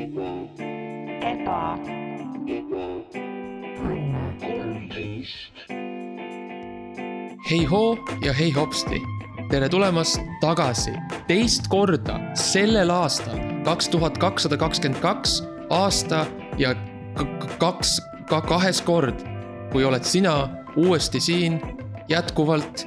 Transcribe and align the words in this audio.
eba, 0.00 1.78
hei 7.50 7.64
hoo 7.64 7.98
ja 8.24 8.32
hei 8.32 8.52
hopsti. 8.52 9.00
tere 9.50 9.68
tulemast 9.68 10.20
tagasi 10.40 10.92
teist 11.28 11.68
korda 11.68 12.20
sellel 12.34 12.90
aastal, 12.94 13.36
kaks 13.64 13.88
tuhat 13.92 14.18
kakssada 14.18 14.56
kakskümmend 14.56 15.02
kaks 15.02 15.42
aasta 15.70 16.26
ja 16.58 16.74
kaks, 17.58 17.98
ka 18.30 18.40
kahes 18.40 18.80
kord, 18.82 19.20
kui 19.72 19.84
oled 19.84 20.04
sina 20.04 20.48
uuesti 20.76 21.20
siin 21.20 21.60
jätkuvalt 22.08 22.86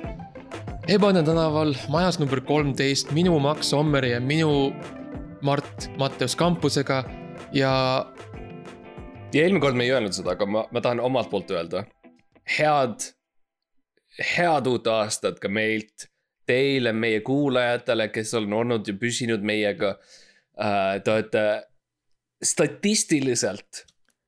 Ebane 0.87 1.21
tänaval 1.23 1.77
majas 1.87 2.17
number 2.19 2.41
kolmteist, 2.41 3.11
minu 3.15 3.37
Max 3.39 3.73
Ommeri 3.73 4.11
ja 4.11 4.19
minu 4.19 4.73
Mart 5.43 5.89
Matteus 5.99 6.35
kampusega 6.39 7.03
ja 7.53 7.73
ja 9.33 9.41
eelmine 9.41 9.61
kord 9.61 9.77
me 9.77 9.87
ei 9.87 9.91
öelnud 9.91 10.15
seda, 10.15 10.35
aga 10.37 10.47
ma, 10.47 10.63
ma 10.71 10.81
tahan 10.83 11.01
omalt 11.03 11.29
poolt 11.31 11.51
öelda. 11.51 11.85
head, 12.57 13.07
head 14.19 14.67
uut 14.69 14.87
aastat 14.87 15.39
ka 15.43 15.49
meilt, 15.49 16.07
teile, 16.47 16.93
meie 16.93 17.21
kuulajatele, 17.25 18.09
kes 18.13 18.33
on 18.39 18.53
olnud 18.53 18.87
ja 18.87 18.95
püsinud 18.99 19.45
meiega 19.45 19.95
äh,. 20.59 21.01
Te 21.03 21.11
olete 21.11 21.43
statistiliselt 22.43 23.85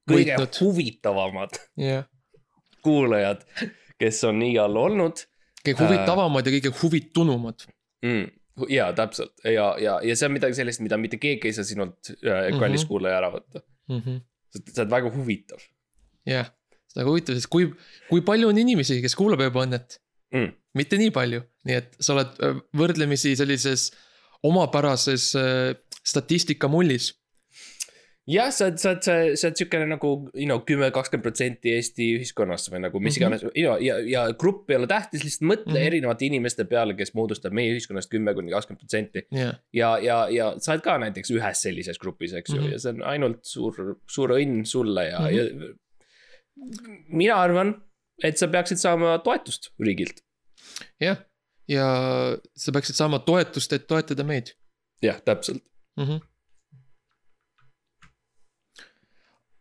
kõige 0.10 0.36
Võitnud. 0.38 0.60
huvitavamad 0.62 1.60
jah, 1.82 2.06
kuulajad, 2.86 3.44
kes 4.00 4.24
on 4.30 4.42
iial 4.46 4.78
olnud 4.80 5.26
kõige 5.66 5.82
huvitavamad 5.84 6.48
ja 6.48 6.56
kõige 6.56 6.72
huvitunumad 6.82 7.68
mm,. 8.06 8.28
Ja 8.72 8.92
täpselt 8.96 9.34
ja, 9.44 9.68
ja, 9.82 9.98
ja 10.04 10.16
see 10.16 10.30
on 10.30 10.36
midagi 10.38 10.56
sellist, 10.58 10.82
mida 10.84 10.98
mitte 11.02 11.18
keegi 11.22 11.50
ei 11.50 11.56
saa 11.58 11.68
sinult 11.68 12.12
äh, 12.24 12.52
kallis 12.60 12.84
Mhm. 12.86 12.88
kuulaja 12.92 13.18
ära 13.20 13.32
võtta. 13.34 13.62
mm. 13.90 14.00
-hmm. 14.00 14.22
sa 14.72 14.82
oled 14.82 14.92
väga 14.96 15.12
huvitav 15.16 15.62
jah, 16.26 16.48
see 16.88 17.00
on 17.00 17.02
väga 17.04 17.12
huvitav, 17.12 17.36
sest 17.36 17.52
kui, 17.52 17.68
kui 18.10 18.22
palju 18.22 18.50
on 18.50 18.58
inimesi, 18.58 19.02
kes 19.04 19.16
kuulab 19.16 19.44
Ebaõnnet? 19.50 20.00
mm.. 20.34 20.52
mitte 20.74 20.98
nii 20.98 21.12
palju, 21.12 21.42
nii 21.68 21.76
et 21.82 21.96
sa 22.00 22.14
oled 22.16 22.40
äh, 22.44 22.56
võrdlemisi 22.78 23.36
sellises 23.36 23.90
omapärases 24.46 25.32
äh, 25.40 25.76
statistika 26.06 26.68
mullis. 26.72 27.14
jah, 28.30 28.50
sa 28.54 28.66
oled, 28.66 28.80
sa 28.82 28.92
oled, 28.94 29.04
sa 29.38 29.48
oled 29.50 29.60
siukene 29.60 29.86
nagu, 29.90 30.12
you 30.34 30.48
know, 30.50 30.62
kümme, 30.66 30.88
kakskümmend 30.94 31.26
protsenti 31.26 31.74
Eesti 31.76 32.08
ühiskonnast 32.18 32.72
või 32.74 32.82
nagu 32.86 33.02
mis 33.04 33.18
Mhm. 33.18 33.22
iganes 33.22 33.46
ja, 33.62 33.76
ja, 33.82 33.98
ja 34.10 34.24
grupp 34.34 34.72
ei 34.72 34.80
ole 34.80 34.90
tähtis, 34.90 35.24
lihtsalt 35.24 35.46
mõtle 35.52 35.70
mm. 35.70 35.76
-hmm. 35.76 35.88
erinevate 35.92 36.26
inimeste 36.26 36.66
peale, 36.66 36.96
kes 36.98 37.14
moodustab 37.14 37.54
meie 37.54 37.74
ühiskonnast 37.76 38.10
kümme 38.10 38.34
kuni 38.34 38.52
kakskümmend 38.52 38.82
protsenti. 38.82 39.26
jah, 39.32 39.56
ja, 39.74 39.98
ja, 40.02 40.18
ja 40.30 40.52
sa 40.60 40.74
oled 40.74 40.86
ka 40.86 40.98
näiteks 41.06 41.32
ühes 41.38 41.62
sellises 41.68 42.02
grupis, 42.02 42.34
eks 42.34 42.50
ju 42.50 42.60
mm. 42.62 42.66
-hmm. 42.68 42.72
ja 42.72 42.80
see 42.80 42.94
on 42.96 43.04
ainult 43.14 43.46
suur, 43.46 43.98
suur 44.10 44.36
õnn 44.40 44.66
sulle 44.66 45.10
ja 45.10 45.20
mm. 45.20 45.26
-hmm. 45.28 45.78
ja. 46.82 46.96
mina 47.08 47.36
arvan, 47.36 47.76
et 48.24 48.38
sa 48.38 48.48
peaksid 48.48 48.78
saama 48.82 49.18
toetust 49.20 49.74
riigilt. 49.80 50.24
jah, 51.00 51.18
ja 51.68 51.88
sa 52.56 52.72
peaksid 52.72 52.96
saama 52.96 53.20
toetust, 53.20 53.74
et 53.74 53.88
toetada 53.88 54.24
meid 54.24 54.56
jah, 55.02 55.22
täpselt. 55.22 55.64
mm. 55.98 56.04
-hmm. 56.04 56.22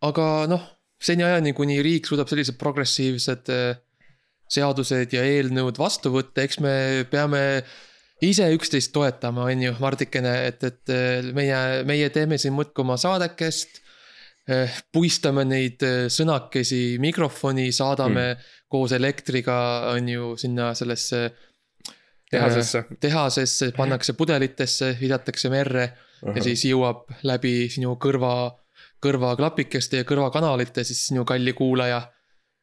Aga 0.05 0.28
noh, 0.50 0.64
seniajani, 1.05 1.55
kuni 1.56 1.80
riik 1.84 2.08
suudab 2.08 2.30
sellised 2.30 2.58
progressiivsed 2.60 3.50
äh, 3.52 3.78
seadused 4.55 5.14
ja 5.14 5.24
eelnõud 5.24 5.78
vastu 5.80 6.12
võtta, 6.14 6.44
eks 6.44 6.60
me 6.62 6.74
peame 7.10 7.41
ise 8.25 8.47
üksteist 8.55 8.92
toetama, 8.94 9.48
on 9.50 9.64
ju, 9.66 9.72
Mardikene, 9.80 10.34
et, 10.50 10.62
et 10.64 10.92
äh, 10.92 11.32
meie, 11.36 11.84
meie 11.88 12.10
teeme 12.14 12.38
siin 12.41 12.56
muudkui 12.56 12.84
oma 12.86 13.00
saadekest. 13.00 13.80
puistame 14.92 15.41
neid 15.48 15.80
äh, 15.82 16.06
sõnakesi 16.12 16.98
mikrofoni, 17.00 17.71
saadame 17.72 18.26
mm. 18.34 18.48
koos 18.69 18.92
elektriga, 18.92 19.56
on 19.94 20.09
ju, 20.09 20.34
sinna 20.36 20.75
sellesse 20.76 21.31
tehasesse. 22.31 22.84
tehasesse, 23.00 23.71
pannakse 23.76 24.12
pudelitesse, 24.12 24.97
visatakse 25.00 25.48
merre 25.48 25.86
ja 26.25 26.44
siis 26.44 26.65
jõuab 26.69 27.09
läbi 27.25 27.71
sinu 27.72 27.97
kõrva, 28.00 28.53
kõrvaklapikeste 29.04 30.00
ja 30.03 30.09
kõrvakanalite 30.09 30.84
siis 30.84 31.06
sinu 31.10 31.25
kalli 31.28 31.53
kuulaja, 31.56 32.03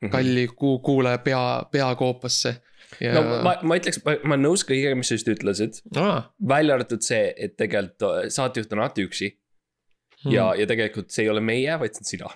Mhm. 0.01 0.09
kalli 0.11 0.47
kuu-, 0.57 0.79
kuulaja 0.81 1.17
pea, 1.21 1.41
peakoopasse. 1.71 2.55
ja 2.99 3.13
no 3.13 3.21
ma, 3.45 3.53
ma 3.61 3.75
ütleks, 3.77 3.99
ma 4.05 4.33
olen 4.33 4.41
nõus 4.47 4.63
kõigega, 4.67 4.95
mis 4.97 5.07
sa 5.11 5.13
just 5.19 5.27
ütlesid. 5.29 5.77
Aa, 5.95 6.23
välja 6.49 6.73
arvatud 6.75 7.03
see, 7.05 7.27
et 7.37 7.53
tegelikult 7.57 8.31
saatejuht 8.33 8.73
on 8.73 8.81
alati 8.81 9.05
üksi 9.05 9.29
hmm. 9.29 10.31
ja, 10.33 10.47
ja 10.57 10.65
tegelikult 10.67 11.13
see 11.13 11.23
ei 11.27 11.29
ole 11.29 11.43
meie, 11.45 11.77
vaid 11.79 11.93
see 11.93 12.01
on 12.01 12.09
sina. 12.09 12.31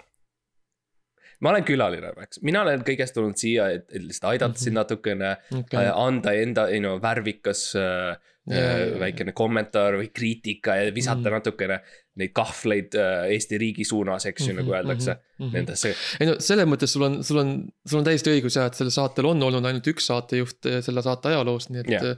ma 1.42 1.50
olen 1.52 1.66
külaline, 1.68 2.14
Max, 2.16 2.40
mina 2.48 2.62
olen 2.64 2.86
kõigest 2.88 3.14
tulnud 3.18 3.36
siia, 3.38 3.68
et, 3.76 3.90
et 3.92 4.02
lihtsalt 4.06 4.30
aidata 4.32 4.54
Mhm. 4.54 4.62
sind 4.64 4.78
natukene 4.80 5.34
okay. 5.60 5.86
äh,, 5.88 5.92
anda 6.06 6.32
enda, 6.34 6.70
you 6.72 6.80
know, 6.80 6.96
värvikas 7.04 7.66
äh, 7.76 8.16
Ja, 8.46 8.60
ja. 8.78 9.00
väikene 9.02 9.32
kommentaar 9.34 9.96
või 9.98 10.12
kriitika 10.14 10.76
ja 10.78 10.92
visata 10.94 11.24
Mhm. 11.24 11.34
natukene 11.34 11.80
neid 12.22 12.30
kahvleid 12.38 12.94
äh, 12.94 13.32
Eesti 13.34 13.58
riigi 13.58 13.84
suunas, 13.90 14.28
eks 14.30 14.44
ju, 14.48 14.54
Mhm, 14.54 14.60
nagu 14.60 14.76
öeldakse 14.76 15.16
mhm, 15.16 15.48
mhm. 15.48 15.54
nendesse. 15.56 15.94
ei 16.20 16.28
no 16.30 16.36
selles 16.40 16.68
mõttes 16.70 16.94
sul 16.94 17.08
on, 17.08 17.16
sul 17.26 17.40
on, 17.42 17.56
sul 17.88 18.00
on 18.00 18.06
täiesti 18.06 18.30
õigus 18.36 18.60
jah, 18.60 18.68
et 18.70 18.78
sellel 18.78 18.94
saatel 18.94 19.26
on 19.32 19.42
olnud 19.48 19.66
ainult 19.66 19.90
üks 19.90 20.06
saatejuht 20.12 20.70
eh, 20.70 20.78
selle 20.86 21.02
saate 21.02 21.32
ajaloos, 21.34 21.70
nii 21.72 21.82
et 21.82 21.90
yeah.. 21.96 22.16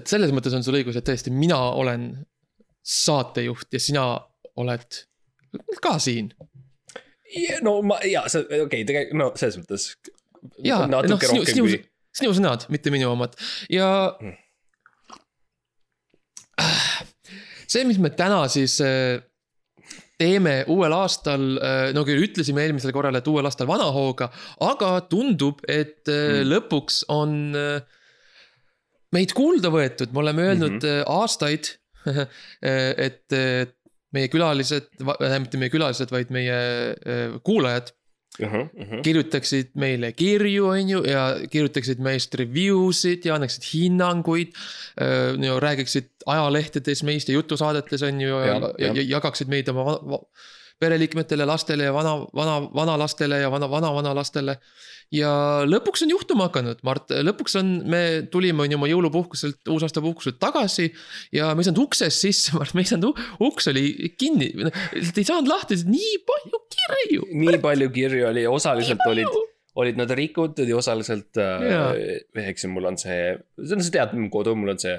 et 0.00 0.06
selles 0.08 0.32
mõttes 0.32 0.56
on 0.56 0.64
sul 0.64 0.78
õigus, 0.80 0.96
et 0.96 1.04
tõesti, 1.10 1.30
mina 1.36 1.58
olen 1.76 2.08
saatejuht 2.82 3.76
ja 3.76 3.80
sina 3.80 4.06
oled 4.56 4.98
ka 5.84 5.98
siin. 6.00 6.32
no 7.62 7.78
ma 7.82 8.00
ja 8.08 8.24
see, 8.28 8.42
okei 8.44 8.64
okay,, 8.66 8.84
tegelikult 8.88 9.20
no 9.20 9.32
selles 9.36 9.60
mõttes. 9.60 9.90
jaa, 10.64 10.86
noh 10.86 11.04
natuke 11.04 11.28
sinu, 11.28 11.44
rohkem 11.44 11.54
sinu 11.60 11.82
sinu 12.12 12.32
sõnad, 12.36 12.66
mitte 12.72 12.90
minu 12.92 13.12
omad 13.12 13.36
ja 13.72 13.88
Mm. 14.20 14.38
see, 16.60 17.84
mis 17.88 18.00
me 18.02 18.12
täna 18.16 18.44
siis 18.52 18.78
äh, 18.84 19.20
teeme 20.22 20.62
uuel 20.70 20.94
aastal, 20.94 21.44
no 21.96 22.04
küll 22.06 22.22
ütlesime 22.28 22.66
eelmisel 22.66 22.92
korral, 22.94 23.16
et 23.18 23.28
uuel 23.30 23.48
aastal 23.48 23.68
vana 23.70 23.88
hooga, 23.94 24.28
aga 24.62 24.94
tundub, 25.10 25.62
et 25.66 26.06
mm. 26.06 26.38
Mm. 26.38 26.50
lõpuks 26.52 27.02
on 27.12 27.38
äh, 27.58 28.00
meid 29.16 29.34
kuulda 29.36 29.72
võetud, 29.72 30.12
me 30.12 30.22
oleme 30.24 30.48
öelnud 30.50 30.78
mm. 30.78 30.84
-hmm. 30.84 31.08
aastaid, 31.10 31.72
et 33.06 33.38
äh, 33.38 33.64
meie 34.12 34.28
külalised, 34.28 34.92
mitte 35.00 35.60
meie 35.60 35.72
külalised, 35.72 36.12
vaid 36.12 36.32
meie 36.34 36.60
äh, 38.40 38.48
kuulajad 38.48 38.68
uh-huh, 38.68 38.84
uh-huh. 38.84 39.02
kirjutaksid 39.02 39.74
meile 39.74 40.12
kirju, 40.12 40.66
on 40.72 40.88
ju, 40.88 41.02
ja 41.08 41.26
kirjutaksid 41.50 42.00
meist 42.00 42.34
review 42.34 42.92
sid 42.92 43.26
ja 43.28 43.36
annaksid 43.36 43.66
hinnanguid. 43.72 44.56
no 45.38 45.60
räägiksid 45.60 46.10
ajalehtedes 46.26 47.02
meist 47.02 47.28
ja 47.28 47.34
jutusaadetes 47.34 48.02
on 48.02 48.20
ju 48.20 48.28
ja, 48.28 48.46
ja, 48.46 48.72
ja, 48.78 48.92
ja 48.92 49.02
jagaksid 49.16 49.48
meid 49.48 49.68
oma 49.68 49.98
pereliikmetele, 50.82 51.46
lastele 51.48 51.86
ja 51.88 51.92
vana, 51.94 52.16
vana, 52.34 52.56
vanalastele 52.74 53.42
ja 53.44 53.50
vana, 53.52 53.68
vana-vanalastele. 53.70 54.56
ja 55.12 55.30
lõpuks 55.68 56.04
on 56.06 56.12
juhtuma 56.14 56.48
hakanud, 56.48 56.80
Mart, 56.86 57.12
lõpuks 57.28 57.58
on, 57.60 57.72
me 57.92 58.02
tulime 58.32 58.64
on 58.64 58.72
ju 58.72 58.78
oma 58.80 58.88
jõulupuhkuselt, 58.90 59.60
uusaastapuhkuselt 59.74 60.40
tagasi. 60.42 60.88
ja 61.34 61.52
me 61.54 61.62
ei 61.62 61.68
saanud 61.68 61.84
uksest 61.84 62.26
sisse, 62.26 62.54
Mart, 62.58 62.74
me 62.74 62.84
ei 62.84 62.90
saanud, 62.90 63.22
uks 63.44 63.70
oli 63.72 63.86
kinni, 64.18 64.50
ei 64.96 65.26
saanud 65.26 65.50
lahti, 65.50 65.78
nii 65.86 66.18
palju 66.28 66.62
kirju. 66.76 67.30
nii 67.44 67.62
palju 67.62 67.90
kirju 67.94 68.28
oli, 68.32 68.46
osaliselt 68.50 69.04
olid, 69.08 69.40
olid 69.82 70.00
nad 70.00 70.10
rikutud 70.18 70.68
ja 70.68 70.80
osaliselt 70.80 71.38
Jaa. 71.38 71.92
äh,, 71.94 72.48
eks 72.48 72.66
ju, 72.66 72.72
mul 72.74 72.90
on 72.90 72.98
see, 73.00 73.36
see 73.60 73.78
on, 73.78 73.84
sa 73.84 73.94
tead, 74.00 74.18
mu 74.18 74.32
kodu, 74.32 74.56
mul 74.58 74.74
on 74.74 74.82
see, 74.82 74.98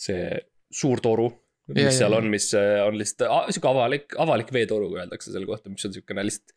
see 0.00 0.32
suur 0.70 1.02
toru. 1.02 1.30
Mis 1.74 1.84
ja, 1.86 1.90
seal 2.02 2.12
jaa, 2.14 2.20
on, 2.22 2.28
mis 2.32 2.46
äh, 2.58 2.80
on 2.86 2.98
lihtsalt 2.98 3.50
sihuke 3.54 3.68
avalik, 3.70 4.14
avalik 4.18 4.52
veetoru 4.52 4.90
öeldakse 4.96 5.32
selle 5.32 5.46
kohta, 5.48 5.70
mis 5.72 5.84
on 5.88 5.92
siukene 5.96 6.24
lihtsalt. 6.26 6.54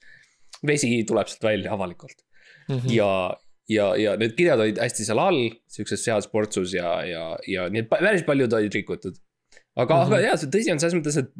vesi 0.68 0.92
tuleb 1.10 1.28
sealt 1.32 1.44
välja 1.50 1.74
avalikult 1.74 2.24
Mhm. 2.70 2.88
ja, 2.96 3.10
ja, 3.68 3.90
ja 4.00 4.14
need 4.18 4.38
kirjad 4.38 4.62
olid 4.64 4.78
hästi 4.80 5.04
seal 5.04 5.20
all, 5.20 5.50
siukses 5.68 6.06
heas 6.08 6.28
portsus 6.32 6.72
ja, 6.74 6.94
ja, 7.04 7.24
ja 7.48 7.66
nii 7.70 7.82
et 7.84 7.90
päris 7.92 8.24
paljud 8.24 8.54
olid 8.54 8.74
rikutud. 8.74 9.18
aga 9.76 9.96
mm, 9.96 10.00
-hmm. 10.00 10.06
Mhm. 10.06 10.14
aga 10.14 10.22
jaa, 10.28 10.38
see 10.38 10.50
tõsi 10.54 10.72
on 10.72 10.80
selles 10.80 10.96
mõttes, 10.96 11.18
et 11.20 11.32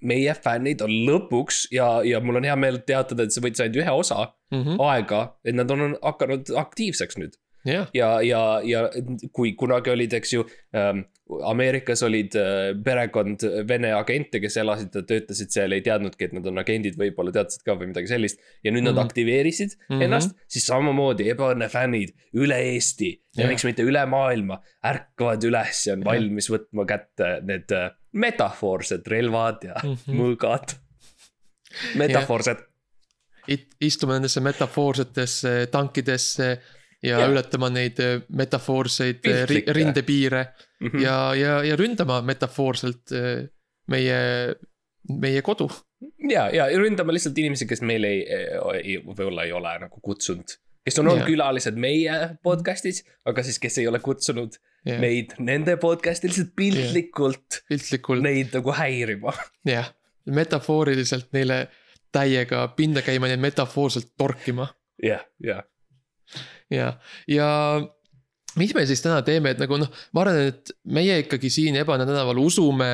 meie 0.00 0.34
fännid 0.34 0.80
on 0.82 0.90
lõpuks 1.08 1.66
ja, 1.76 2.00
ja 2.04 2.20
mul 2.24 2.36
on 2.40 2.44
hea 2.48 2.56
meel 2.56 2.78
teatada, 2.86 3.22
et 3.26 3.32
see 3.34 3.42
võttis 3.44 3.60
ainult 3.60 3.76
ühe 3.82 3.90
osa 3.92 4.32
Mhm. 4.52 4.80
aega, 4.80 5.34
et 5.44 5.54
nad 5.54 5.70
on 5.70 5.96
hakanud 6.02 6.48
aktiivseks 6.56 7.18
nüüd. 7.20 7.36
jah, 7.64 7.88
ja, 7.94 8.10
ja, 8.24 8.42
ja 8.64 8.84
kui 9.32 9.54
kunagi 9.58 9.92
olid, 9.92 10.14
eks 10.20 10.36
ju 10.36 10.44
ähm,, 10.76 11.06
Ameerikas 11.46 12.02
olid 12.02 12.34
äh, 12.34 12.72
perekond 12.84 13.44
Vene 13.68 13.92
agente, 13.94 14.40
kes 14.42 14.56
elasid 14.58 14.96
ja 14.98 15.04
töötasid 15.06 15.52
seal, 15.54 15.76
ei 15.76 15.84
teadnudki, 15.86 16.26
et 16.26 16.32
nad 16.34 16.46
on 16.50 16.58
agendid, 16.58 16.96
võib-olla 16.98 17.30
teadsid 17.36 17.62
ka 17.66 17.76
või 17.78 17.92
midagi 17.92 18.10
sellist. 18.10 18.40
ja 18.64 18.72
nüüd 18.74 18.82
nad 18.82 18.96
Mhm. 18.96 19.04
aktiveerisid 19.04 19.76
mm. 19.76 19.84
-hmm. 19.94 20.02
ennast, 20.04 20.34
siis 20.48 20.66
samamoodi 20.66 21.28
ebaõnne 21.30 21.68
fännid 21.70 22.14
üle 22.34 22.58
Eesti 22.72 23.12
ja 23.36 23.44
Jah. 23.44 23.52
miks 23.52 23.64
mitte 23.64 23.86
üle 23.86 24.02
maailma 24.06 24.58
ärkavad 24.84 25.44
üles 25.46 25.86
ja 25.86 25.94
on 25.94 26.04
valmis 26.04 26.50
võtma 26.50 26.86
kätte 26.86 27.38
need 27.46 27.70
äh, 27.70 27.90
metafoorsed 28.12 29.06
relvad 29.06 29.68
ja 29.70 29.78
mm. 29.84 29.94
-hmm. 29.94 30.18
mõõgad. 30.18 30.74
metafoorsed 31.94 32.66
istume 33.80 34.18
nendesse 34.18 34.40
metafoorsetesse 34.40 35.66
tankidesse 35.70 36.58
ja, 37.02 37.20
ja. 37.20 37.28
ületama 37.32 37.70
neid 37.72 38.00
äh, 38.02 38.22
metafoorseid 38.28 39.26
äh, 39.26 39.44
ri, 39.48 39.62
rindepiire 39.66 40.46
mm 40.80 40.88
-hmm. 40.88 41.04
ja, 41.04 41.34
ja, 41.34 41.62
ja 41.64 41.76
ründama 41.76 42.20
metafoorselt 42.22 43.12
äh, 43.12 43.46
meie, 43.88 44.54
meie 45.20 45.42
kodu. 45.42 45.70
ja, 46.30 46.48
ja 46.48 46.66
ründama 46.78 47.12
lihtsalt 47.12 47.38
inimesi, 47.38 47.66
kes 47.66 47.82
meil 47.82 48.04
ei, 48.04 48.26
ei, 48.82 48.98
võib-olla 49.04 49.44
ei 49.44 49.52
ole 49.52 49.78
nagu 49.78 50.00
kutsunud 50.00 50.58
kes 50.84 50.98
on 50.98 51.10
olnud 51.10 51.26
külalised 51.28 51.76
meie 51.80 52.16
podcast'is, 52.42 53.04
aga 53.28 53.44
siis, 53.46 53.58
kes 53.62 53.78
ei 53.82 53.86
ole 53.90 54.00
kutsunud 54.02 54.56
yeah. 54.88 55.00
meid 55.00 55.36
nende 55.38 55.76
podcast'i 55.80 56.30
lihtsalt 56.30 56.54
piltlikult 56.56 57.58
yeah., 57.58 57.66
piltlikult 57.68 58.24
neid 58.24 58.54
nagu 58.56 58.74
häirima. 58.76 59.34
jah, 59.68 59.92
metafooriliselt 60.26 61.30
neile 61.36 61.66
täiega 62.12 62.66
pinda 62.76 63.04
käima, 63.06 63.30
neid 63.30 63.42
metafoorselt 63.42 64.14
torkima. 64.18 64.70
jah, 65.04 65.24
jah. 65.44 65.64
Ja, 66.70 66.92
ja 67.30 67.48
mis 68.60 68.74
me 68.74 68.84
siis 68.88 69.02
täna 69.04 69.22
teeme, 69.26 69.54
et 69.54 69.62
nagu 69.62 69.78
noh, 69.80 69.90
ma 70.14 70.24
arvan, 70.24 70.50
et 70.50 70.72
meie 70.90 71.20
ikkagi 71.24 71.50
siin 71.52 71.78
Ebane 71.80 72.06
tänaval 72.08 72.40
usume. 72.42 72.92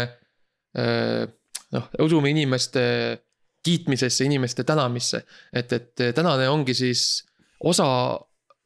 noh, 1.73 1.87
usume 2.05 2.31
inimeste 2.31 2.83
kiitmisesse, 3.65 4.27
inimeste 4.29 4.65
tänamisse, 4.65 5.23
et, 5.53 5.73
et 5.73 6.03
tänane 6.15 6.49
ongi 6.53 6.75
siis 6.77 7.25
osa 7.65 7.87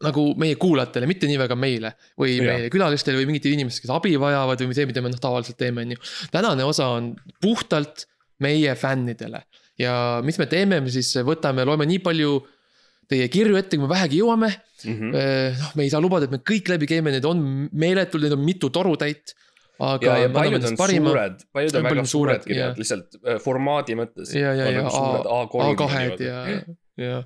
nagu 0.04 0.24
meie 0.40 0.56
kuulajatele, 0.60 1.06
mitte 1.06 1.28
nii 1.28 1.38
väga 1.38 1.56
meile. 1.56 1.92
või 2.18 2.34
ja. 2.38 2.48
meie 2.48 2.70
külalistele 2.72 3.20
või 3.20 3.30
mingitele 3.30 3.54
inimestele, 3.58 3.86
kes 3.86 3.94
abi 3.94 4.16
vajavad 4.20 4.64
või 4.64 4.76
see, 4.76 4.88
mida 4.90 5.04
me 5.04 5.12
noh 5.12 5.22
tavaliselt 5.22 5.58
teeme, 5.60 5.84
on 5.86 5.94
ju. 5.94 6.02
tänane 6.32 6.66
osa 6.66 6.88
on 6.96 7.12
puhtalt 7.40 8.08
meie 8.40 8.74
fännidele 8.74 9.44
ja 9.80 9.94
mis 10.24 10.38
me 10.40 10.46
teeme, 10.50 10.80
me 10.84 10.92
siis 10.92 11.12
võtame, 11.26 11.64
loeme 11.68 11.86
nii 11.88 12.00
palju 12.04 12.38
teie 13.10 13.28
kirju 13.32 13.58
ette, 13.60 13.76
kui 13.76 13.84
me 13.84 13.90
vähegi 13.90 14.22
jõuame 14.22 14.50
mm. 14.50 14.96
-hmm. 14.96 15.60
noh, 15.60 15.76
me 15.78 15.86
ei 15.86 15.92
saa 15.92 16.02
lubada, 16.02 16.28
et 16.28 16.34
me 16.34 16.42
kõik 16.52 16.72
läbi 16.72 16.88
käime, 16.90 17.14
need 17.14 17.28
on 17.28 17.44
meeletud, 17.72 18.22
neid 18.24 18.36
on 18.36 18.44
mitu 18.44 18.70
torutäit. 18.74 19.34
aga 19.80 20.04
ja, 20.06 20.18
ja 20.26 20.28
paljud 20.28 20.64
on 20.68 20.76
parima. 20.76 21.08
suured, 21.08 21.40
paljud 21.56 21.78
on 21.78 21.88
väga 21.88 22.04
suured 22.04 22.44
kirjad 22.44 22.78
lihtsalt 22.80 23.16
äh, 23.24 23.40
formaadi 23.40 23.96
mõttes. 23.96 24.34
ja, 24.36 24.52
ja, 24.54 24.68
ja 24.76 24.84
A2-d 24.84 26.26
ja, 26.26 26.44
jah, 27.00 27.24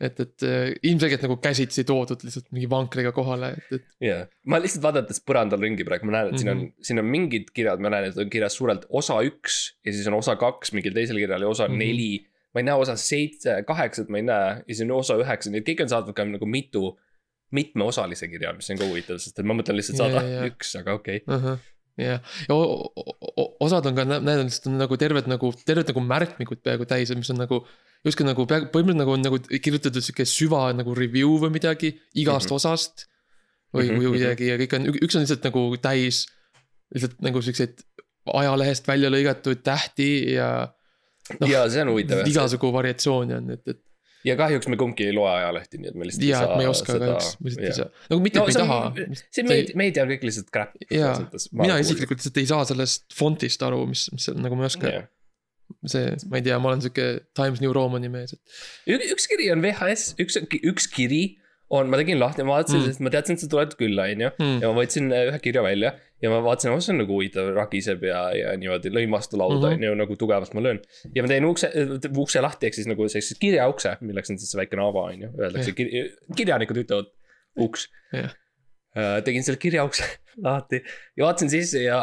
et, 0.00 0.20
et 0.22 0.44
äh, 0.46 0.70
ilmselgelt 0.86 1.24
nagu 1.26 1.36
käsitsi 1.42 1.84
toodud 1.88 2.22
lihtsalt 2.24 2.48
mingi 2.54 2.68
vankriga 2.70 3.12
kohale, 3.16 3.52
et, 3.58 3.74
et. 3.78 3.86
jah, 4.04 4.24
ma 4.50 4.60
lihtsalt 4.62 4.84
vaadates 4.86 5.22
põrandal 5.26 5.62
ringi 5.64 5.86
praegu, 5.86 6.08
ma 6.08 6.18
näen, 6.18 6.30
et 6.30 6.32
mm 6.32 6.36
-hmm. 6.36 6.42
siin 6.42 6.52
on, 6.52 6.62
mhm. 6.62 6.88
siin 6.88 7.02
on 7.02 7.10
mingid 7.16 7.52
kirjad, 7.56 7.82
ma 7.82 7.92
näen, 7.92 8.10
et 8.10 8.18
on 8.20 8.30
kirjas 8.32 8.56
suurelt 8.58 8.86
osa 8.88 9.20
üks 9.26 9.60
ja 9.84 9.92
siis 9.92 10.06
on 10.10 10.18
osa 10.20 10.36
kaks 10.40 10.72
mingil 10.76 10.94
teisel 10.96 11.20
kirjal 11.20 11.42
ja 11.42 11.48
osa 11.48 11.68
mm 11.68 11.74
-hmm. 11.74 11.78
neli. 11.78 12.26
Ma 12.54 12.62
ei 12.62 12.66
näe 12.66 12.78
osa 12.82 12.96
seitse, 12.98 13.60
kaheksat 13.66 14.10
ma 14.10 14.20
ei 14.20 14.26
näe 14.26 14.52
ja 14.58 14.72
siis 14.74 14.84
on 14.86 14.96
osa 14.98 15.18
üheksa, 15.20 15.52
nii 15.52 15.62
et 15.62 15.68
kõik 15.68 15.84
on 15.84 15.92
saatnud 15.92 16.16
ka 16.16 16.26
nagu 16.28 16.48
mitu, 16.50 16.94
mitmeosalise 17.54 18.30
kirja, 18.30 18.54
mis 18.56 18.70
on 18.72 18.80
ka 18.80 18.88
huvitav, 18.88 19.20
sest 19.22 19.38
et 19.38 19.46
ma 19.46 19.56
mõtlen 19.58 19.78
lihtsalt 19.78 20.00
saada 20.02 20.22
yeah, 20.22 20.32
yeah. 20.38 20.50
üks, 20.50 20.74
aga 20.80 20.96
okei 21.00 21.22
okay. 21.22 21.36
uh. 21.36 21.44
-huh 21.44 21.68
jah, 22.00 22.20
ja 22.48 22.56
osad 23.60 23.86
on 23.90 23.96
ka 23.98 24.04
lihtsalt 24.08 24.68
on 24.70 24.78
nagu 24.80 24.96
terved 25.00 25.28
nagu, 25.28 25.52
terved 25.66 25.90
nagu 25.90 26.02
märkmikud 26.06 26.62
peaaegu 26.64 26.86
täis, 26.88 27.12
mis 27.16 27.30
on 27.34 27.40
nagu 27.42 27.60
justkui 28.06 28.26
nagu 28.26 28.46
pea, 28.48 28.64
põhimõtteliselt 28.72 29.02
nagu 29.02 29.14
on 29.16 29.24
nagu 29.26 29.40
kirjutatud 29.50 30.04
sihuke 30.04 30.26
süva 30.28 30.62
nagu 30.76 30.94
review 30.96 31.36
või 31.42 31.52
midagi 31.58 31.92
igast 32.14 32.48
mm 32.48 32.54
-hmm. 32.54 32.56
osast. 32.56 33.06
või 33.74 33.84
mm, 33.84 33.90
-hmm. 33.90 34.02
või 34.02 34.12
midagi 34.16 34.46
ja 34.48 34.56
kõik 34.58 34.72
on, 34.78 34.86
üks 34.98 35.14
on 35.14 35.22
lihtsalt 35.22 35.44
nagu 35.46 35.76
täis 35.78 36.24
lihtsalt 36.94 37.20
nagu 37.22 37.42
siukseid 37.42 37.84
ajalehest 38.26 38.88
välja 38.88 39.10
lõigatud 39.10 39.62
tähti 39.62 40.34
ja. 40.34 40.72
No, 41.38 41.46
ja 41.50 41.62
see 41.70 41.84
on 41.84 41.94
huvitav. 41.94 42.24
igasugu 42.28 42.72
variatsioone 42.74 43.38
on, 43.38 43.54
et, 43.54 43.62
et 43.74 43.80
ja 44.26 44.36
kahjuks 44.36 44.68
me 44.68 44.76
kumbki 44.80 45.06
ei 45.08 45.14
loe 45.16 45.30
ajalehteid, 45.30 45.84
nii 45.84 45.92
et 45.92 46.00
me 46.00 46.08
lihtsalt 46.08 46.26
ja, 46.26 46.40
ei 46.42 46.48
saa. 46.48 46.58
me 46.58 46.66
ei 46.66 46.70
oska 46.72 46.96
kahjuks, 46.96 47.30
me 47.40 47.52
lihtsalt 47.52 47.68
ei 47.68 47.78
saa, 47.78 48.04
nagu 48.10 48.24
mitte, 48.24 48.42
et 48.42 48.50
me 48.50 48.52
ei 48.52 48.58
taha. 48.58 49.22
see 49.36 49.46
meedia, 49.46 49.78
meedia 49.80 50.04
on 50.04 50.12
kõik 50.12 50.26
lihtsalt 50.28 50.52
crap. 50.52 50.76
jaa, 50.92 51.14
mina 51.62 51.78
isiklikult 51.84 52.20
lihtsalt 52.20 52.42
ei 52.42 52.50
saa 52.50 52.66
sellest 52.72 53.08
fontist 53.16 53.64
aru, 53.66 53.84
mis, 53.90 54.08
mis 54.14 54.28
nagu 54.36 54.58
ma 54.58 54.66
ei 54.66 54.72
oska 54.74 54.90
yeah 54.90 55.08
see, 55.86 56.16
ma 56.30 56.40
ei 56.40 56.42
tea, 56.42 56.56
ma 56.58 56.72
olen 56.72 56.82
sihuke 56.84 57.06
Times 57.38 57.60
New 57.62 57.72
Romani 57.74 58.10
mees, 58.12 58.34
et. 58.34 59.04
üks 59.14 59.28
kiri 59.30 59.50
on 59.54 59.62
VHS, 59.64 60.16
üks, 60.22 60.38
üks 60.58 60.88
kiri 60.90 61.22
on, 61.70 61.90
ma 61.90 62.00
tegin 62.00 62.18
lahti, 62.18 62.44
ma 62.46 62.58
vaatasin 62.58 62.80
mm., 62.80 62.88
sest 62.90 63.02
ma 63.04 63.12
teadsin, 63.14 63.38
et 63.38 63.44
sa 63.44 63.50
tuled 63.50 63.76
külla, 63.78 64.08
on 64.10 64.24
ju. 64.26 64.30
Mm. 64.42 64.56
ja 64.64 64.70
ma 64.72 64.82
võtsin 64.82 65.10
äh, 65.14 65.28
ühe 65.30 65.38
kirja 65.44 65.62
välja 65.64 65.94
ja 66.20 66.32
ma 66.32 66.40
vaatasin, 66.44 66.72
oh 66.74 66.82
see 66.84 66.94
on 66.94 67.00
nagu 67.02 67.16
huvitav, 67.16 67.50
ragiseb 67.56 68.04
ja, 68.08 68.22
ja 68.36 68.52
niimoodi 68.60 68.92
lõin 68.92 69.12
vastu 69.12 69.40
lauda, 69.40 69.70
mhm. 69.70 69.78
on 69.78 69.86
ju, 69.88 69.94
nagu 70.02 70.18
tugevalt 70.20 70.54
ma 70.56 70.64
löön. 70.64 70.82
ja 71.16 71.24
ma 71.24 71.32
teen 71.32 71.48
ukse, 71.48 71.72
ukse 72.10 72.44
lahti, 72.44 72.68
ehk 72.68 72.78
siis 72.78 72.90
nagu 72.90 73.08
sellise 73.08 73.38
kirjaukse, 73.40 73.96
milleks 74.04 74.32
on 74.32 74.40
siis 74.40 74.52
see 74.52 74.60
väikene 74.60 74.86
ava, 74.86 75.08
on 75.14 75.26
ju, 75.26 75.32
öeldakse 75.40 75.74
yeah., 75.76 76.14
kirjanikud 76.36 76.84
ütlevad 76.84 77.12
uks 77.60 77.88
yeah.. 78.14 78.32
Äh, 78.98 79.20
tegin 79.22 79.46
selle 79.46 79.60
kirjaukse 79.62 80.06
lahti 80.46 80.82
ja 80.82 81.28
vaatasin 81.28 81.52
sisse 81.52 81.84
ja 81.84 82.02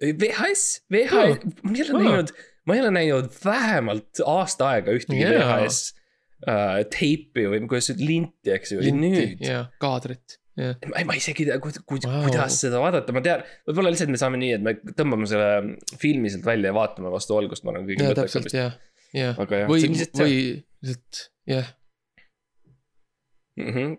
VHS, 0.00 0.86
VHS 0.92 1.16
oh., 1.18 1.58
ma 1.66 1.74
ei 1.76 1.88
ole 1.90 2.04
näinud 2.04 2.30
oh 2.32 2.46
ma 2.68 2.76
ei 2.76 2.80
ole 2.84 2.90
näinud 2.94 3.32
vähemalt 3.44 4.22
aasta 4.26 4.74
aega 4.74 4.94
ühtegi 4.94 5.24
yeah. 5.24 5.40
VHS 5.40 5.94
äh, 6.48 6.76
teipi 6.92 7.46
või 7.50 7.64
kuidas 7.66 7.90
see 7.90 7.98
linti, 8.00 8.52
eks 8.54 8.76
ju, 8.76 8.84
nüüd. 8.94 9.40
jah, 9.44 9.70
kaadrit 9.82 10.39
yeah.. 10.58 10.76
ma, 10.90 11.04
ma 11.10 11.16
isegi 11.18 11.44
ei 11.44 11.50
tea, 11.50 11.58
ku, 11.62 11.72
ku, 11.84 11.98
wow. 12.04 12.24
kuidas 12.26 12.58
seda 12.64 12.82
vaadata, 12.82 13.14
ma 13.16 13.22
tean, 13.24 13.44
võib-olla 13.68 13.92
lihtsalt 13.94 14.12
me 14.14 14.20
saame 14.20 14.40
nii, 14.42 14.52
et 14.58 14.64
me 14.66 14.76
tõmbame 14.98 15.28
selle 15.30 15.76
filmi 16.00 16.32
sealt 16.32 16.48
välja 16.48 16.72
ja 16.72 16.76
vaatame 16.76 17.12
vastu 17.12 17.36
valgust, 17.38 17.66
ma 17.66 17.74
arvan, 17.74 17.88
kõige 17.90 18.08
mõttekam 18.08 18.48
vist. 18.48 18.58
jah, 18.58 18.76
jah, 19.16 19.40
või, 19.40 19.62
või 19.70 19.86
lihtsalt 19.94 21.24
jah. 21.50 21.72
Mhm. 23.60 23.96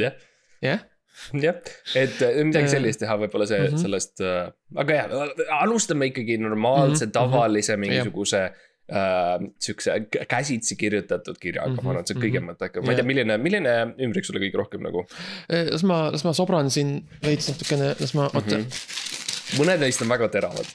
jah. 0.00 0.16
jah 0.64 0.88
jah, 1.36 1.58
et 1.98 2.20
äh, 2.24 2.40
midagi 2.46 2.70
sellist 2.72 3.02
teha, 3.02 3.16
võib-olla 3.20 3.46
see 3.48 3.60
mm 3.60 3.66
-hmm. 3.68 3.82
sellest 3.84 4.22
äh,, 4.24 4.52
aga 4.80 4.96
jah, 4.96 5.32
alustame 5.60 6.08
ikkagi 6.08 6.38
normaalse 6.40 7.06
mm, 7.06 7.08
-hmm. 7.08 7.16
tavalise 7.18 7.76
mingisuguse 7.76 8.42
äh, 8.90 9.46
sihukese 9.62 10.26
käsitsi 10.28 10.76
kirjutatud 10.76 11.38
kirjaga 11.40 11.70
mm, 11.70 11.76
-hmm. 11.76 11.84
ma 11.84 11.90
arvan, 11.90 12.02
et 12.02 12.12
see 12.12 12.16
on 12.16 12.22
kõige 12.24 12.40
mhm. 12.40 12.50
mõttekam, 12.50 12.86
ma 12.86 12.94
ei 12.94 13.00
tea, 13.00 13.08
milline, 13.08 13.38
milline 13.38 13.74
ümbrik 14.06 14.28
sulle 14.28 14.42
kõige 14.42 14.60
rohkem 14.60 14.86
nagu? 14.86 15.04
Äh, 15.48 15.68
las 15.70 15.84
ma, 15.88 16.04
las 16.14 16.24
ma 16.26 16.34
sobran 16.36 16.70
siin 16.70 16.94
veits 17.24 17.50
natukene, 17.52 17.94
las 18.00 18.14
ma, 18.18 18.28
oota 18.32 18.58
mm. 18.58 18.64
-hmm. 18.68 19.60
mõned 19.60 19.84
neist 19.86 20.02
on 20.02 20.12
väga 20.12 20.30
teravad. 20.38 20.72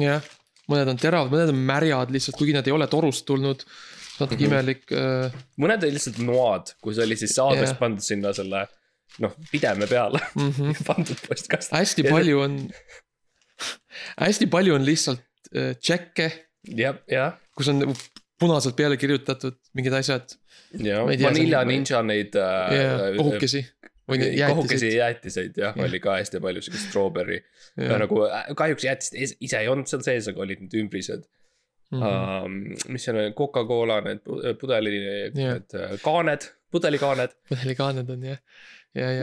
jah, 0.00 0.22
mõned 0.72 0.94
on 0.94 1.00
teravad, 1.00 1.32
mõned 1.32 1.54
on 1.54 1.64
märjad 1.72 2.14
lihtsalt, 2.14 2.38
kuigi 2.38 2.56
nad 2.56 2.66
ei 2.66 2.76
ole 2.76 2.86
torust 2.86 3.26
tulnud 3.26 3.66
natuke 4.20 4.44
mm 4.44 4.50
-hmm. 4.50 4.52
imelik 4.52 4.92
äh.... 4.92 5.42
mõned 5.60 5.82
olid 5.84 5.98
lihtsalt 5.98 6.18
noad, 6.22 6.74
kui 6.80 6.94
see 6.94 7.04
oli 7.04 7.16
siis 7.16 7.34
saades 7.34 7.68
yeah. 7.68 7.78
pandud 7.78 8.04
sinna 8.04 8.32
selle 8.36 8.66
noh, 9.20 9.34
pideme 9.50 9.86
peale 9.86 10.20
mm 10.34 10.50
-hmm. 10.50 10.84
pandud 10.86 11.18
postkasti. 11.28 11.76
hästi 11.76 12.02
palju 12.08 12.40
on 12.40 12.58
hästi 14.20 14.46
palju 14.46 14.74
on 14.74 14.84
lihtsalt 14.86 15.22
äh, 15.56 15.76
tšekke. 15.76 16.30
Jah, 16.68 16.98
jah. 17.10 17.38
kus 17.56 17.70
on 17.72 17.82
nagu 17.82 17.96
punaselt 18.42 18.78
peale 18.78 18.98
kirjutatud 19.00 19.58
mingid 19.76 19.94
asjad. 19.98 20.34
Vanilla 20.72 21.62
Ninja 21.68 22.02
neid 22.06 22.36
äh,. 22.38 22.72
Äh, 22.78 23.04
kohukesi. 23.18 23.62
kohukesi 24.08 24.96
jäätiseid 24.96 25.58
jah 25.60 25.76
ja., 25.76 25.84
oli 25.86 26.00
ka 26.02 26.16
hästi 26.18 26.40
palju 26.42 26.64
siukest 26.64 26.90
strawberry. 26.90 27.42
nagu 27.76 28.24
äh, 28.26 28.50
kahjuks 28.58 28.88
jäätist 28.88 29.16
ise 29.18 29.60
ei 29.60 29.70
olnud 29.72 29.90
seal 29.90 30.02
sees, 30.04 30.28
aga 30.32 30.42
olid 30.44 30.64
need 30.64 30.74
ümbrised 30.80 31.22
mm. 31.92 32.00
-hmm. 32.00 32.44
Um, 32.44 32.58
mis 32.92 33.06
seal 33.06 33.20
on, 33.20 33.32
Coca-Cola 33.38 34.00
need 34.08 34.26
pudeli, 34.60 34.98
need 35.36 35.78
äh, 35.78 35.96
kaaned, 36.02 36.48
pudelikaaned. 36.72 37.36
pudelikaaned 37.48 38.10
on 38.16 38.28
jah 38.32 38.40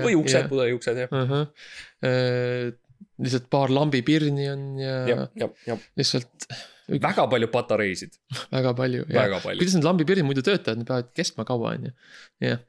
või 0.06 0.16
uksed, 0.18 0.48
pudeliuksed 0.50 1.04
jah 1.04 1.14
uh. 1.14 1.30
-huh. 1.30 2.74
lihtsalt 3.20 3.50
paar 3.50 3.74
lambipirni 3.74 4.50
on 4.50 4.68
ja, 4.80 4.98
ja, 5.12 5.28
ja, 5.36 5.50
ja. 5.68 5.78
lihtsalt. 5.98 6.50
Väga 6.90 7.28
palju 7.32 7.50
patareisid. 7.54 8.18
väga 8.52 8.74
palju, 8.78 9.06
jah. 9.14 9.38
kuidas 9.46 9.78
need 9.78 9.88
lambipirnid 9.88 10.28
muidu 10.28 10.44
töötavad, 10.46 10.82
need 10.82 10.90
peavad 10.90 11.14
kestma 11.18 11.46
kaua, 11.48 11.76
on 11.78 11.90
ju, 11.90 11.94
jah. 12.48 12.62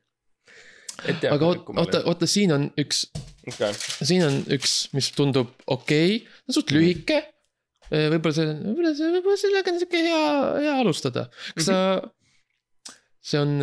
aga 1.32 1.50
oota, 1.50 1.76
oota, 1.80 2.02
oota, 2.12 2.28
siin 2.30 2.54
on 2.56 2.68
üks 2.80 3.06
okay., 3.48 3.74
siin 4.04 4.24
on 4.26 4.40
üks, 4.56 4.78
mis 4.96 5.10
tundub 5.16 5.52
okei 5.66 6.20
okay., 6.20 6.40
suht 6.52 6.70
mhm. 6.70 6.78
lühike 6.78 7.20
mm.. 7.22 8.16
võib-olla 8.16 8.36
see, 8.36 8.56
võib-olla 8.66 8.94
see, 8.98 9.12
võib-olla 9.16 9.42
sellega 9.44 9.74
on 9.74 9.80
sihuke 9.82 10.04
hea, 10.06 10.24
hea 10.66 10.76
alustada. 10.82 11.28
kas 11.56 11.70
sa 11.70 11.78
mm, 11.78 12.04
-hmm. 12.04 12.98
see 13.32 13.40
on, 13.40 13.56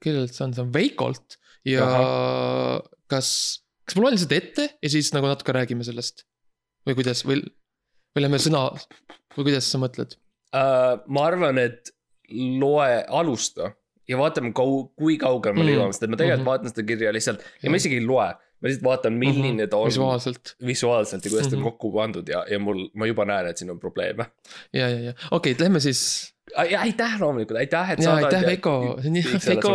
kellelt 0.00 0.34
see 0.36 0.46
on, 0.46 0.56
see 0.56 0.64
on 0.64 0.72
Veikolt 0.74 1.38
ja 1.68 1.84
Aha. 1.84 2.80
kas, 3.10 3.28
kas 3.84 3.96
ma 3.96 4.06
loen 4.06 4.16
lihtsalt 4.16 4.36
ette 4.38 4.68
ja 4.80 4.92
siis 4.92 5.12
nagu 5.16 5.28
natuke 5.28 5.54
räägime 5.56 5.84
sellest? 5.86 6.24
või 6.88 6.96
kuidas, 6.96 7.22
või, 7.28 7.42
või 8.14 8.26
lähme 8.26 8.40
sõna, 8.42 8.66
või 9.36 9.50
kuidas 9.50 9.70
sa 9.70 9.80
mõtled 9.82 10.16
uh,? 10.16 11.00
ma 11.06 11.26
arvan, 11.26 11.60
et 11.62 11.92
loe, 12.30 13.04
alusta 13.08 13.72
ja 14.10 14.18
vaatame, 14.18 14.52
kui 14.54 15.16
kaugele 15.20 15.56
me 15.56 15.64
mm. 15.64 15.74
jõuame, 15.74 15.94
sest 15.94 16.06
et 16.06 16.12
ma 16.12 16.18
tegelikult 16.18 16.40
mm 16.40 16.46
-hmm. 16.46 16.52
vaatan 16.52 16.72
seda 16.72 16.86
kirja 16.86 17.12
lihtsalt 17.14 17.44
ja 17.62 17.70
ma 17.70 17.80
isegi 17.80 18.00
ei 18.00 18.06
loe. 18.06 18.30
ma 18.60 18.68
lihtsalt 18.68 18.84
vaatan, 18.84 19.14
milline 19.16 19.52
mm 19.52 19.58
-hmm. 19.58 19.70
ta 19.70 19.76
on. 19.76 19.88
visuaalselt. 19.88 20.56
visuaalselt 20.66 21.24
ja 21.24 21.30
kuidas 21.30 21.48
ta 21.48 21.56
on 21.56 21.62
mm 21.62 21.66
-hmm. 21.66 21.70
kokku 21.70 21.92
pandud 21.92 22.28
ja, 22.28 22.44
ja 22.50 22.58
mul, 22.58 22.88
ma 22.94 23.06
juba 23.06 23.24
näen, 23.24 23.46
et 23.46 23.56
siin 23.56 23.70
on 23.70 23.80
probleeme. 23.80 24.26
ja, 24.72 24.88
ja, 24.88 25.00
ja 25.00 25.12
okei 25.30 25.52
okay,, 25.52 25.64
lähme 25.64 25.80
siis 25.80 26.34
aitäh 26.56 27.16
loomulikult, 27.20 27.58
aitäh, 27.58 27.90
et 27.94 28.02
ja 28.04 28.14
aitäh, 28.14 28.42
Veiko, 28.46 28.74
on 28.96 29.18
Veiko 29.46 29.74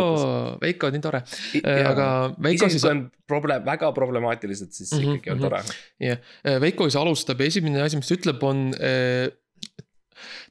Veiko, 0.62 0.90
nii 0.90 1.00
tore. 1.04 1.22
Jaa. 1.62 1.90
aga 1.92 2.06
Veiko 2.42 2.68
siis 2.72 2.84
on 2.88 3.06
probleem, 3.26 3.64
väga 3.66 3.92
problemaatilised, 3.96 4.72
siis 4.76 4.92
Mhm, 4.92 5.18
ikkagi 5.18 5.30
on 5.34 5.38
mhm. 5.38 5.46
tore. 5.48 6.60
Veiko 6.60 6.88
siis 6.88 6.96
alustab 7.00 7.40
ja 7.40 7.46
esimene 7.52 7.82
asi, 7.82 7.96
mis 8.00 8.08
ta 8.10 8.18
ütleb, 8.18 8.42
on 8.46 8.66
äh, 8.80 9.28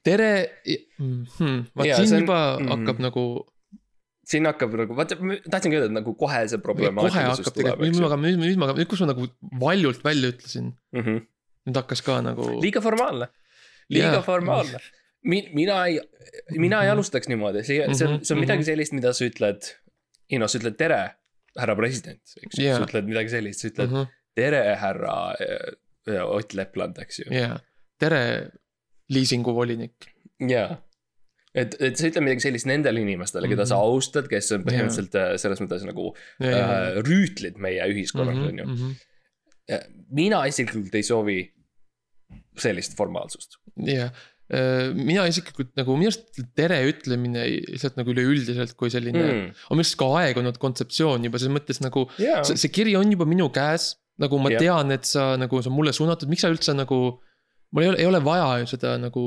tere 0.06 0.32
hmm,. 1.00 1.68
vaat 1.76 1.88
Jaa, 1.90 2.00
siin 2.02 2.16
on- 2.20 2.26
juba 2.26 2.40
mm. 2.60 2.72
hakkab 2.74 3.00
nagu, 3.06 3.24
siin 4.26 4.50
hakkab 4.50 4.76
nagu, 4.82 4.98
vaata, 4.98 5.18
tahtsingi 5.52 5.80
öelda, 5.80 5.90
et 5.92 5.96
nagu 6.00 6.14
kohe 6.20 6.44
see 6.52 6.62
problemaatilisus 6.64 7.54
tuleb, 7.56 7.82
nüüd 7.86 8.02
ma 8.02 8.12
nüüd 8.18 8.38
ma, 8.42 8.46
nüüd 8.50 8.62
ma, 8.62 8.90
kus 8.90 9.02
ma 9.06 9.10
nagu 9.14 9.30
valjult 9.62 10.04
välja 10.06 10.34
ütlesin, 10.34 10.74
Mhm. 10.96 11.24
nüüd 11.70 11.82
hakkas 11.82 12.02
ka 12.06 12.20
nagu. 12.26 12.52
liiga 12.62 12.82
formaalne, 12.86 13.30
liiga 13.90 14.20
Jaa. 14.20 14.26
formaalne. 14.26 14.82
Mina 15.26 15.78
ei, 15.88 16.00
mina 16.54 16.82
ei 16.84 16.88
Mhm. 16.90 16.94
alustaks 16.98 17.28
niimoodi, 17.32 17.64
see, 17.66 17.80
see 17.94 18.08
on, 18.08 18.20
see 18.24 18.34
on 18.36 18.40
Mhm, 18.40 18.44
midagi 18.46 18.62
mhm. 18.62 18.68
sellist, 18.72 18.94
mida 18.94 19.14
sa 19.14 19.26
ütled. 19.26 19.72
ei 20.30 20.38
noh, 20.42 20.48
sa 20.52 20.60
ütled 20.60 20.78
tere, 20.78 21.00
härra 21.58 21.76
president, 21.78 22.22
eks 22.44 22.58
ju, 22.60 22.66
Jaa. 22.66 22.78
sa 22.80 22.86
ütled 22.88 23.06
midagi 23.10 23.30
sellist, 23.30 23.60
sa 23.62 23.70
ütled 23.70 23.92
jah, 23.94 24.08
tere, 24.36 24.64
härra 24.82 25.18
äh, 25.40 26.22
Ott 26.26 26.54
Lepland, 26.54 26.98
eks 27.02 27.20
ju. 27.24 27.26
tere, 28.00 28.52
liisinguvolinik. 29.10 30.10
jaa. 30.50 30.78
et, 31.56 31.76
et 31.80 31.96
sa 31.98 32.10
ütled 32.10 32.26
midagi 32.26 32.42
sellist 32.50 32.66
nendele 32.70 33.00
inimestele, 33.02 33.48
keda 33.48 33.66
sa 33.66 33.76
Mhm. 33.80 33.84
austad, 33.96 34.28
kes 34.30 34.52
on 34.52 34.64
põhimõtteliselt 34.68 35.16
äh, 35.16 35.38
selles 35.42 35.62
mõttes 35.64 35.86
nagu 35.88 36.14
äh, 36.42 37.02
rüütlid 37.06 37.58
meie 37.58 37.82
ühiskonnas, 37.94 38.36
Mhm, 38.36 38.48
on 38.50 38.58
ju. 38.60 38.96
mina 40.12 40.44
isiklikult 40.46 40.94
ei 40.96 41.04
soovi 41.04 41.40
sellist 42.58 42.96
formaalsust. 42.98 43.58
jah, 43.78 44.12
mina 44.46 45.24
isiklikult 45.26 45.72
nagu 45.80 45.96
minu 45.98 46.12
arust 46.12 46.42
tere 46.58 46.78
ütlemine 46.86 47.48
lihtsalt 47.50 47.96
nagu 47.98 48.14
üleüldiselt 48.14 48.76
kui 48.78 48.92
selline 48.94 49.24
mm., 49.24 49.48
on 49.70 49.80
minu 49.80 49.86
arust 49.86 49.98
ka 49.98 50.10
aegunud 50.22 50.60
kontseptsioon 50.62 51.26
juba 51.26 51.42
selles 51.42 51.56
mõttes 51.56 51.82
nagu 51.82 52.06
jaa, 52.22 52.44
see, 52.46 52.60
see 52.62 52.74
kiri 52.74 52.94
on 53.00 53.10
juba 53.10 53.26
minu 53.26 53.50
käes, 53.54 53.96
nagu 54.22 54.38
ma 54.38 54.54
yeah. 54.54 54.62
tean, 54.62 54.94
et 54.94 55.10
sa 55.10 55.32
nagu, 55.42 55.64
see 55.64 55.72
on 55.72 55.78
mulle 55.80 55.96
suunatud, 55.98 56.30
miks 56.30 56.46
sa 56.46 56.54
üldse 56.54 56.78
nagu. 56.78 57.00
mul 57.74 57.84
ei 57.84 57.90
ole, 57.90 57.98
ei 58.04 58.10
ole 58.12 58.22
vaja 58.24 58.52
ju 58.62 58.70
seda 58.76 58.94
nagu 59.02 59.26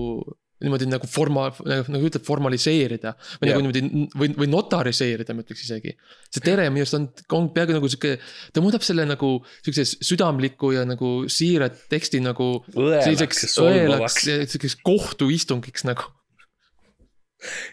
niimoodi 0.63 0.89
nagu 0.91 1.07
forma-, 1.11 1.51
nagu 1.67 2.09
ütled, 2.09 2.25
formaliseerida. 2.27 3.15
või 3.39 3.51
Jah. 3.51 3.59
nagu 3.59 3.65
niimoodi 3.65 4.09
või, 4.19 4.31
või 4.43 4.51
notariseerida, 4.51 5.37
ma 5.37 5.45
ütleks 5.45 5.65
isegi. 5.67 5.95
see 6.33 6.45
tere 6.45 6.67
minu 6.73 6.85
arust 6.85 6.99
on, 6.99 7.07
on 7.39 7.49
peaaegu 7.55 7.77
nagu 7.77 7.91
sihuke, 7.91 8.17
ta 8.55 8.63
muudab 8.65 8.85
selle 8.87 9.07
nagu 9.09 9.33
sihukese 9.61 10.03
südamliku 10.09 10.73
ja 10.75 10.85
nagu 10.89 11.13
siira 11.31 11.71
teksti 11.71 12.23
nagu 12.25 12.51
selliseks 12.75 13.59
õelaks 13.63 14.21
sihukeseks 14.27 14.79
kohtuistungiks 14.87 15.87
nagu. 15.89 16.11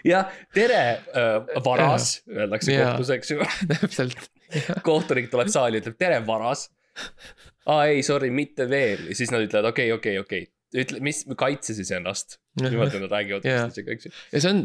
jah, 0.06 0.30
tere 0.54 0.82
äh,, 1.10 1.60
varas, 1.66 2.20
öeldakse 2.30 2.76
Jaa. 2.76 2.92
kohtus, 2.94 3.14
eks 3.18 3.34
ju. 3.34 3.52
täpselt, 3.74 4.30
kohtunik 4.86 5.32
tuleb 5.34 5.50
saali, 5.50 5.82
ütleb 5.82 5.98
tere, 5.98 6.22
varas. 6.28 6.68
aa 7.66 7.88
ei, 7.90 8.06
sorry, 8.06 8.30
mitte 8.30 8.70
veel 8.70 9.10
ja 9.10 9.18
siis 9.18 9.34
nad 9.34 9.44
ütlevad 9.44 9.74
okei, 9.74 9.90
okei, 9.96 10.20
okei, 10.22 10.46
ütle, 10.86 11.02
mis, 11.04 11.26
kaitse 11.40 11.74
siis 11.74 11.90
ennast. 11.98 12.38
Niimoodi 12.62 13.00
nad 13.04 13.12
räägivad 13.12 13.44
üksteisega, 13.46 13.92
eks 13.98 14.06
ju. 14.06 14.12
ja 14.34 14.42
see 14.44 14.52
on, 14.52 14.62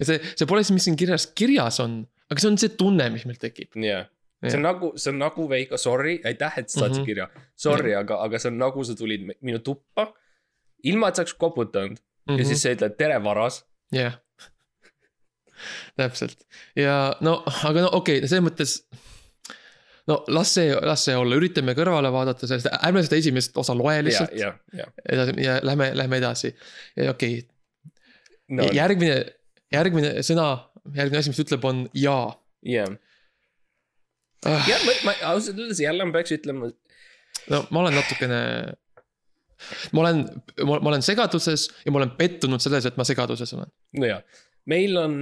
ja 0.00 0.08
see, 0.08 0.18
see 0.36 0.46
pole 0.50 0.62
siis, 0.64 0.74
mis 0.76 0.84
siin 0.88 0.96
kirjas, 1.00 1.26
kirjas 1.38 1.78
on, 1.84 2.00
aga 2.30 2.40
see 2.44 2.50
on 2.52 2.58
see 2.60 2.68
tunne, 2.80 3.06
mis 3.14 3.24
meil 3.28 3.38
tekib. 3.40 3.70
jah, 3.88 4.08
see 4.44 4.56
on 4.58 4.62
nagu, 4.66 4.92
see 5.00 5.12
on 5.14 5.18
nagu 5.22 5.48
Veiko, 5.48 5.78
sorry, 5.80 6.18
aitäh, 6.28 6.58
et 6.58 6.68
sa 6.72 6.80
saatsid 6.84 7.02
Mhm. 7.02 7.06
kirja. 7.06 7.28
Sorry, 7.56 7.94
aga, 7.94 8.18
aga 8.26 8.38
see 8.42 8.50
on 8.50 8.58
nagu 8.58 8.84
sa 8.84 8.94
tulid 8.98 9.22
mi- 9.28 9.38
minu 9.42 9.58
tuppa. 9.64 10.12
ilma, 10.84 11.08
et 11.08 11.14
sa 11.16 11.22
oleks 11.22 11.34
koputanud 11.38 11.98
Mhm. 12.28 12.38
ja 12.38 12.44
siis 12.44 12.62
sa 12.62 12.72
ütled 12.74 12.96
tere, 12.98 13.20
varas. 13.22 13.62
jah, 13.92 14.16
täpselt 15.98 16.42
ja 16.76 17.14
no, 17.20 17.42
aga 17.64 17.84
no 17.84 17.90
okei 17.92 18.18
okay,, 18.18 18.28
selles 18.28 18.44
mõttes. 18.46 18.72
No 20.10 20.24
las 20.28 20.54
see, 20.56 20.72
las 20.82 21.04
see 21.06 21.14
olla, 21.16 21.38
üritame 21.38 21.74
kõrvale 21.78 22.10
vaadata 22.14 22.48
sellest, 22.48 22.70
ärme 22.82 23.04
seda 23.06 23.20
esimest 23.22 23.56
osa 23.60 23.76
loe 23.78 23.94
ja, 23.94 24.02
lihtsalt. 24.06 24.34
edasi 25.08 25.36
ja 25.44 25.58
lähme, 25.62 25.92
lähme 25.98 26.18
edasi. 26.22 26.52
okei 27.10 27.40
no 28.48 28.66
okay., 28.66 28.76
järgmine, 28.76 29.16
järgmine 29.72 30.12
sõna, 30.26 30.48
järgmine 30.96 31.22
asi, 31.22 31.32
mis 31.32 31.40
ta 31.40 31.46
ütleb, 31.46 31.66
on 31.68 31.84
ja 31.96 32.16
jah, 32.66 32.92
ah,. 34.46 34.68
jah, 34.68 34.84
ma, 34.86 34.98
ma 35.08 35.16
ausalt 35.32 35.58
öeldes 35.58 35.82
jälle 35.82 36.06
ma 36.08 36.16
peaks 36.18 36.34
ütlema, 36.38 36.70
no 37.52 37.64
ma 37.70 37.84
olen 37.84 37.98
natukene. 38.00 38.42
ma 39.94 40.04
olen, 40.04 40.24
ma 40.66 40.80
olen 40.90 41.06
segaduses 41.06 41.68
ja 41.84 41.94
ma 41.94 42.02
olen 42.02 42.14
pettunud 42.18 42.62
selles, 42.62 42.86
et 42.88 42.98
ma 42.98 43.06
segaduses 43.06 43.54
olen. 43.54 43.70
nojah, 44.02 44.22
meil 44.66 44.98
on, 44.98 45.18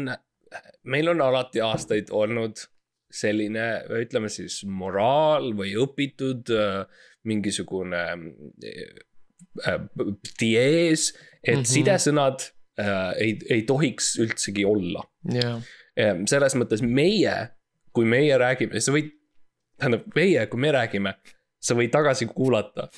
meil 0.89 1.13
on 1.13 1.25
alati 1.29 1.63
aastaid 1.65 2.13
olnud 2.17 2.65
selline, 3.11 3.67
ütleme 4.01 4.31
siis 4.33 4.61
moraal 4.65 5.53
või 5.59 5.75
õpitud 5.81 6.51
äh, 6.55 7.05
mingisugune 7.27 8.03
äh, 9.67 9.79
diees, 10.41 11.11
et 11.43 11.57
mm. 11.57 11.63
-hmm. 11.63 11.71
sidesõnad 11.75 12.45
äh, 12.81 13.13
ei, 13.19 13.39
ei 13.51 13.63
tohiks 13.69 14.15
üldsegi 14.23 14.65
olla. 14.65 15.05
ja, 15.35 15.59
selles 16.31 16.55
mõttes 16.57 16.81
meie, 16.87 17.35
kui 17.93 18.07
meie 18.09 18.39
räägime, 18.39 18.81
sa 18.81 18.93
võid, 18.95 19.11
tähendab 19.77 20.07
meie, 20.15 20.47
kui 20.47 20.61
me 20.61 20.71
räägime, 20.73 21.15
sa 21.61 21.75
võid 21.75 21.91
tagasi 21.93 22.31
kuulata. 22.31 22.89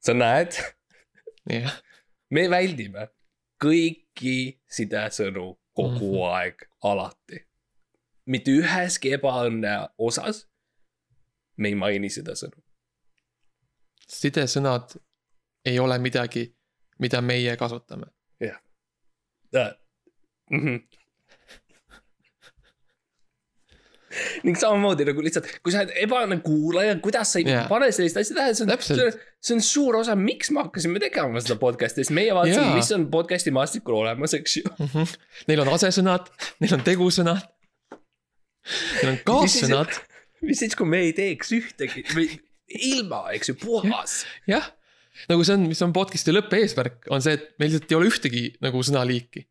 sa 0.00 0.14
näed, 0.14 0.56
jah, 1.50 1.74
me 2.30 2.46
väldime 2.50 3.08
kõiki 3.60 4.60
sidesõnu 4.70 5.56
kogu 5.76 6.12
Mhm. 6.12 6.22
aeg, 6.32 6.66
alati. 6.82 7.44
Mitte 8.30 8.54
üheski 8.54 9.14
ebaõnne 9.16 9.74
osas 9.98 10.44
me 11.60 11.68
ei 11.72 11.76
maini 11.78 12.10
sidesõnu. 12.12 12.56
sidesõnad 14.10 14.96
ei 15.66 15.78
ole 15.78 15.98
midagi, 16.02 16.46
mida 16.98 17.20
meie 17.20 17.56
kasutame. 17.56 18.06
Äh, 19.56 19.72
mhm. 20.50 20.76
ning 24.46 24.58
samamoodi 24.58 25.04
nagu 25.06 25.22
lihtsalt, 25.22 25.46
kui 25.62 25.72
sa 25.74 25.78
oled 25.82 25.92
ebaõnne 26.04 26.36
kuulaja, 26.42 26.96
kuidas 27.02 27.32
sa 27.34 27.38
ei 27.42 27.46
yeah. 27.48 27.68
pane 27.70 27.88
sellist 27.94 28.18
asja 28.18 28.34
tähele, 28.36 28.54
see 28.58 28.66
on, 28.66 28.70
see 28.82 29.06
on, 29.06 29.12
see 29.42 29.54
on 29.56 29.62
suur 29.66 29.98
osa, 30.00 30.14
miks 30.18 30.50
me 30.54 30.58
hakkasime 30.64 30.98
tegema 31.02 31.42
seda 31.42 31.56
podcast'i, 31.62 32.02
sest 32.04 32.14
meie 32.14 32.34
vaatasime 32.34 32.62
yeah., 32.62 32.78
mis 32.78 32.90
on 32.94 33.02
podcast'i 33.10 33.50
maastikul 33.54 33.94
olemas, 34.02 34.34
eks 34.38 34.52
ju. 34.60 34.64
Neil 35.50 35.60
on 35.64 35.70
asesõnad, 35.74 36.24
neil 36.62 36.74
on 36.78 36.82
tegusõnad. 36.86 37.42
Neil 39.00 39.12
on 39.14 39.18
kaassõnad, 39.28 39.96
mis 40.48 40.60
siis, 40.62 40.76
kui 40.78 40.88
me 40.88 41.02
ei 41.06 41.14
teeks 41.16 41.52
ühtegi 41.56 42.04
või 42.14 42.28
ilma, 42.92 43.24
eks 43.36 43.50
ju, 43.52 43.56
puhas. 43.60 44.20
jah. 44.50 44.68
nagu 45.28 45.44
see 45.44 45.56
on, 45.58 45.66
mis 45.68 45.80
on 45.84 45.92
podcast'i 45.96 46.32
lõppeesmärk, 46.34 47.08
on 47.10 47.24
see, 47.24 47.34
et 47.38 47.48
meil 47.60 47.72
lihtsalt 47.72 47.90
ei 47.92 47.98
ole 47.98 48.10
ühtegi 48.12 48.44
nagu 48.64 48.82
sõnaliiki. 48.86 49.46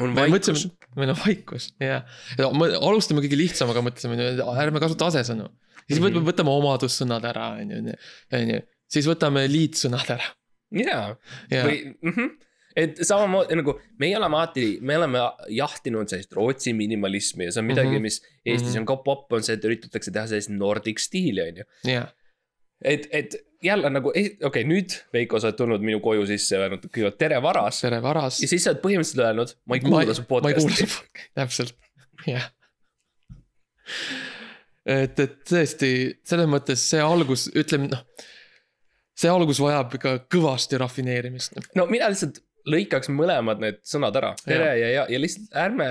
on 0.00 0.14
vaikus 0.14 0.66
meil 0.98 1.12
on 1.14 1.18
vaikus, 1.22 1.70
jah. 1.82 2.04
me 2.38 2.68
alustame 2.76 3.22
kõige 3.24 3.38
lihtsamaga, 3.38 3.82
mõtlesime, 3.86 4.18
ärme 4.64 4.82
kasuta 4.82 5.08
asesõnu. 5.10 5.48
siis 5.86 5.98
Mhm. 5.98 6.06
võtame, 6.06 6.26
võtame 6.32 6.54
omadussõnad 6.58 7.24
ära, 7.32 7.48
on 7.62 7.70
ju, 7.74 7.96
on 8.38 8.54
ju. 8.54 8.60
siis 8.90 9.06
võtame 9.10 9.46
liitsõnad 9.50 10.14
ära. 10.18 10.28
jaa, 10.70 11.16
ja, 11.50 11.64
või 11.66 11.78
mm, 11.96 12.12
-hmm. 12.12 12.30
Et 12.76 13.00
samamoodi 13.02 13.58
nagu 13.58 13.74
meie 13.98 14.16
oleme 14.18 14.38
alati, 14.38 14.66
me 14.86 14.96
oleme 14.98 15.22
jahtinud 15.56 16.10
sellist 16.10 16.32
Rootsi 16.36 16.72
minimalismi 16.76 17.48
ja 17.48 17.54
see 17.54 17.62
on 17.64 17.68
midagi 17.70 17.90
mm. 17.90 17.96
-hmm. 17.96 18.00
mis 18.00 18.22
Eestis 18.46 18.76
on 18.78 18.86
ka 18.86 18.96
popp, 19.04 19.32
on 19.32 19.42
see, 19.42 19.56
et 19.58 19.64
üritatakse 19.66 20.12
teha 20.14 20.26
sellist 20.30 20.52
Nordic 20.54 21.02
stiili, 21.02 21.42
on 21.42 21.62
ju. 21.62 21.68
ja, 21.90 22.06
et, 22.84 23.08
et 23.10 23.36
jälle 23.62 23.90
nagu, 23.90 24.08
okei 24.08 24.36
okay,, 24.46 24.64
nüüd 24.64 24.94
Veiko, 25.12 25.40
sa 25.40 25.50
oled 25.50 25.58
tulnud 25.58 25.84
minu 25.84 26.00
koju 26.04 26.26
sisse 26.30 26.56
ja 26.56 26.64
öelnud 26.64 26.86
kõigepealt 26.86 27.18
tere 27.20 27.42
varas. 27.42 27.82
tere 27.84 28.00
varas 28.02 28.40
ja. 28.42 28.48
siis 28.48 28.64
sa 28.64 28.74
oled 28.74 28.82
põhimõtteliselt 28.84 29.24
öelnud, 29.26 29.54
ma 29.66 29.78
ei 29.78 29.84
kuula 29.84 30.16
su 30.16 30.26
podcast'i. 30.28 30.88
täpselt, 31.38 31.74
jah. 32.30 32.50
et, 34.86 35.18
et 35.18 35.40
tõesti 35.48 35.90
selles 36.24 36.50
mõttes 36.50 36.86
see 36.92 37.02
algus, 37.02 37.48
ütleme 37.50 37.90
noh. 37.90 38.06
see 39.18 39.32
algus 39.32 39.60
vajab 39.60 39.98
ikka 39.98 40.14
kõvasti 40.32 40.80
rafineerimist. 40.80 41.58
no 41.74 41.88
mina 41.90 42.08
lihtsalt 42.12 42.40
lõikaks 42.68 43.10
mõlemad 43.14 43.62
need 43.62 43.80
sõnad 43.86 44.16
ära, 44.20 44.34
tere 44.44 44.72
ja, 44.78 44.90
ja, 44.96 45.06
ja 45.10 45.20
lihtsalt 45.20 45.56
ärme, 45.56 45.88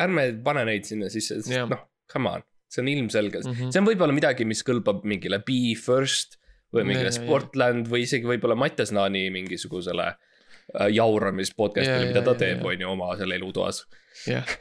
ärme 0.00 0.26
pane 0.44 0.66
neid 0.68 0.88
sinna 0.88 1.10
sisse, 1.12 1.40
sest 1.40 1.70
noh, 1.70 1.86
come 2.12 2.36
on, 2.36 2.44
see 2.72 2.84
on 2.84 2.92
ilmselge 2.92 3.42
mm. 3.42 3.56
-hmm. 3.56 3.72
see 3.72 3.82
on 3.82 3.88
võib-olla 3.88 4.16
midagi, 4.16 4.46
mis 4.48 4.64
kõlbab 4.66 5.06
mingile 5.08 5.42
Be 5.46 5.74
First 5.78 6.38
või 6.72 6.86
mingile 6.88 7.10
Ja, 7.10 7.14
ja, 7.14 7.16
ja. 7.16 7.18
Sportland 7.20 7.88
või 7.92 8.04
isegi 8.06 8.28
võib-olla 8.28 8.56
Mattias 8.58 8.92
Naani 8.92 9.26
mingisugusele 9.34 10.08
äh, 10.12 10.88
jauramis 10.92 11.52
podcast'ile 11.56 12.06
Ja,, 12.06 12.12
mida 12.12 12.22
ja, 12.22 12.26
ta 12.28 12.36
ja, 12.36 12.40
teeb, 12.44 12.62
ja. 12.62 12.70
on 12.72 12.86
ju, 12.86 12.92
oma 12.92 13.16
seal 13.20 13.36
elutoas. 13.36 13.84
jah. 14.26 14.56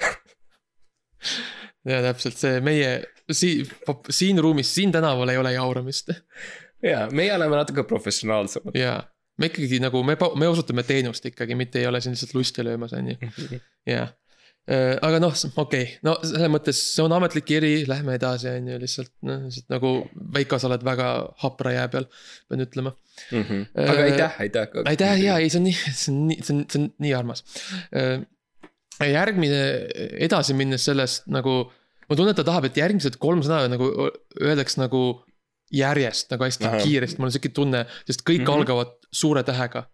ja 1.91 2.01
täpselt 2.07 2.39
see 2.39 2.59
meie 2.63 2.97
siin, 3.31 3.69
siin 4.09 4.39
ruumis, 4.43 4.73
siin 4.75 4.91
tänaval 4.91 5.29
ei 5.29 5.39
ole 5.39 5.53
jauramist 5.55 6.11
ja 6.83 7.07
meie 7.11 7.33
oleme 7.35 7.55
natuke 7.55 7.83
professionaalsemad. 7.87 8.75
ja 8.75 8.99
me 9.41 9.49
ikkagi 9.51 9.81
nagu 9.81 10.01
me, 10.07 10.15
me 10.39 10.49
osutame 10.49 10.85
teenust 10.87 11.25
ikkagi, 11.29 11.57
mitte 11.57 11.81
ei 11.81 11.87
ole 11.89 12.01
siin 12.01 12.15
lihtsalt 12.15 12.35
lusti 12.37 12.65
löömas, 12.65 12.93
on 12.97 13.11
ju, 13.11 13.31
jah. 13.89 14.11
aga 15.01 15.19
noh, 15.23 15.33
okei 15.33 15.85
okay., 15.85 15.95
no 16.05 16.15
selles 16.21 16.51
mõttes 16.53 16.81
see 16.93 17.03
on 17.03 17.15
ametlik 17.17 17.47
kiri, 17.49 17.71
lähme 17.89 18.15
edasi, 18.19 18.51
on 18.59 18.69
ju, 18.73 18.79
lihtsalt 18.83 19.13
noh, 19.27 19.47
lihtsalt 19.47 19.73
nagu 19.73 19.93
Veiko, 20.35 20.59
sa 20.61 20.69
oled 20.69 20.85
väga 20.85 21.09
hapra 21.43 21.73
jää 21.77 21.87
peal, 21.95 22.07
pean 22.49 22.65
ütlema. 22.67 22.93
aga 23.31 23.97
aitäh, 24.05 24.39
aitäh. 24.45 24.77
aitäh 24.93 25.25
ja 25.25 25.39
ei, 25.41 25.49
see 25.49 25.61
on 25.63 25.67
nii, 25.69 25.81
see 25.89 26.13
on 26.13 26.21
nii, 26.29 26.39
see 26.45 26.55
on, 26.55 26.63
see 26.67 26.83
on 26.83 26.87
nii 27.07 27.13
armas. 27.17 27.45
järgmine, 29.01 29.61
edasi 30.29 30.53
minnes 30.57 30.85
sellest 30.85 31.25
nagu, 31.33 31.63
ma 32.05 32.15
tunnen, 32.15 32.35
et 32.35 32.39
ta 32.43 32.45
tahab, 32.47 32.69
et 32.69 32.77
järgmised 32.77 33.17
kolm 33.21 33.41
sõna 33.45 33.65
nagu 33.71 33.89
öeldaks 34.37 34.77
nagu 34.77 35.03
järjest 35.71 36.31
nagu 36.31 36.43
hästi. 36.43 36.65
Aha. 36.67 36.77
kiiresti, 36.83 37.17
mul 37.19 37.25
on 37.29 37.31
siuke 37.31 37.49
tunne, 37.53 37.85
sest 38.07 38.21
kõik 38.27 38.39
mm 38.39 38.43
Mhm. 38.43 38.47
-hmm. 38.47 38.57
algavad 38.59 38.91
suure 39.11 39.43
tähega. 39.43 39.85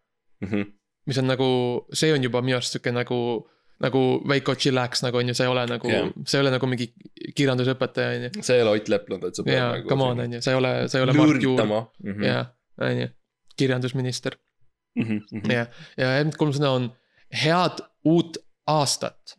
Mhm. 0.41 0.61
mis 1.07 1.17
on 1.17 1.27
nagu, 1.27 1.85
see 1.93 2.11
on 2.13 2.23
juba 2.23 2.41
minu 2.41 2.57
arust 2.57 2.73
sihuke 2.75 2.91
nagu, 2.91 3.47
nagu 3.79 3.99
Veiko 4.27 4.55
chillax 4.55 5.01
nagu 5.03 5.17
on 5.17 5.27
ju, 5.27 5.33
see 5.33 5.45
ei 5.45 5.51
ole 5.51 5.65
nagu 5.65 5.87
Jah. 5.89 6.01
yeah., 6.01 6.13
see 6.25 6.37
ei 6.37 6.41
ole 6.41 6.51
nagu 6.51 6.67
mingi 6.67 6.93
kirjandusõpetaja 7.37 8.15
on 8.17 8.23
ju. 8.23 8.43
see 8.43 8.55
ei 8.57 8.61
ole 8.61 8.71
Ott 8.79 8.87
Lepland, 8.89 9.23
et 9.23 9.35
sa 9.35 9.43
pead 9.43 9.55
jaa, 9.57 9.71
nagu 9.77 9.87
come 9.89 10.03
on, 10.03 10.19
on 10.19 10.33
ju, 10.33 10.41
see 10.41 10.51
ei 10.53 10.57
ole, 10.57 10.71
see 10.89 10.99
ei 10.99 11.03
ole 11.03 11.13
lüürtama. 11.13 11.87
Mhm. 12.03 12.23
jah, 12.23 12.47
on 12.81 12.99
ju, 13.01 13.07
kirjandusminister 13.57 14.35
Mhm. 14.97 15.51
ja, 15.51 15.65
ja 15.97 16.05
järgmised 16.17 16.37
kolm 16.37 16.51
sõna 16.55 16.71
on 16.75 16.91
head 17.31 17.79
uut 18.05 18.37
aastat. 18.67 19.35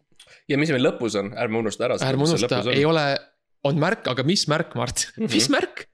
ja 0.48 0.56
mis 0.58 0.70
meil 0.70 0.82
lõpus 0.86 1.18
on, 1.18 1.32
ärme 1.36 1.58
unusta 1.58 1.84
ära. 1.84 1.96
ärme 2.00 2.22
unusta, 2.24 2.62
ei 2.72 2.84
ole, 2.84 3.18
on 3.64 3.76
märk, 3.78 4.06
aga 4.08 4.22
mis 4.22 4.46
märk, 4.48 4.74
Mart 4.74 5.08
Mhm. 5.18 5.32
mis 5.34 5.48
märk? 5.50 5.86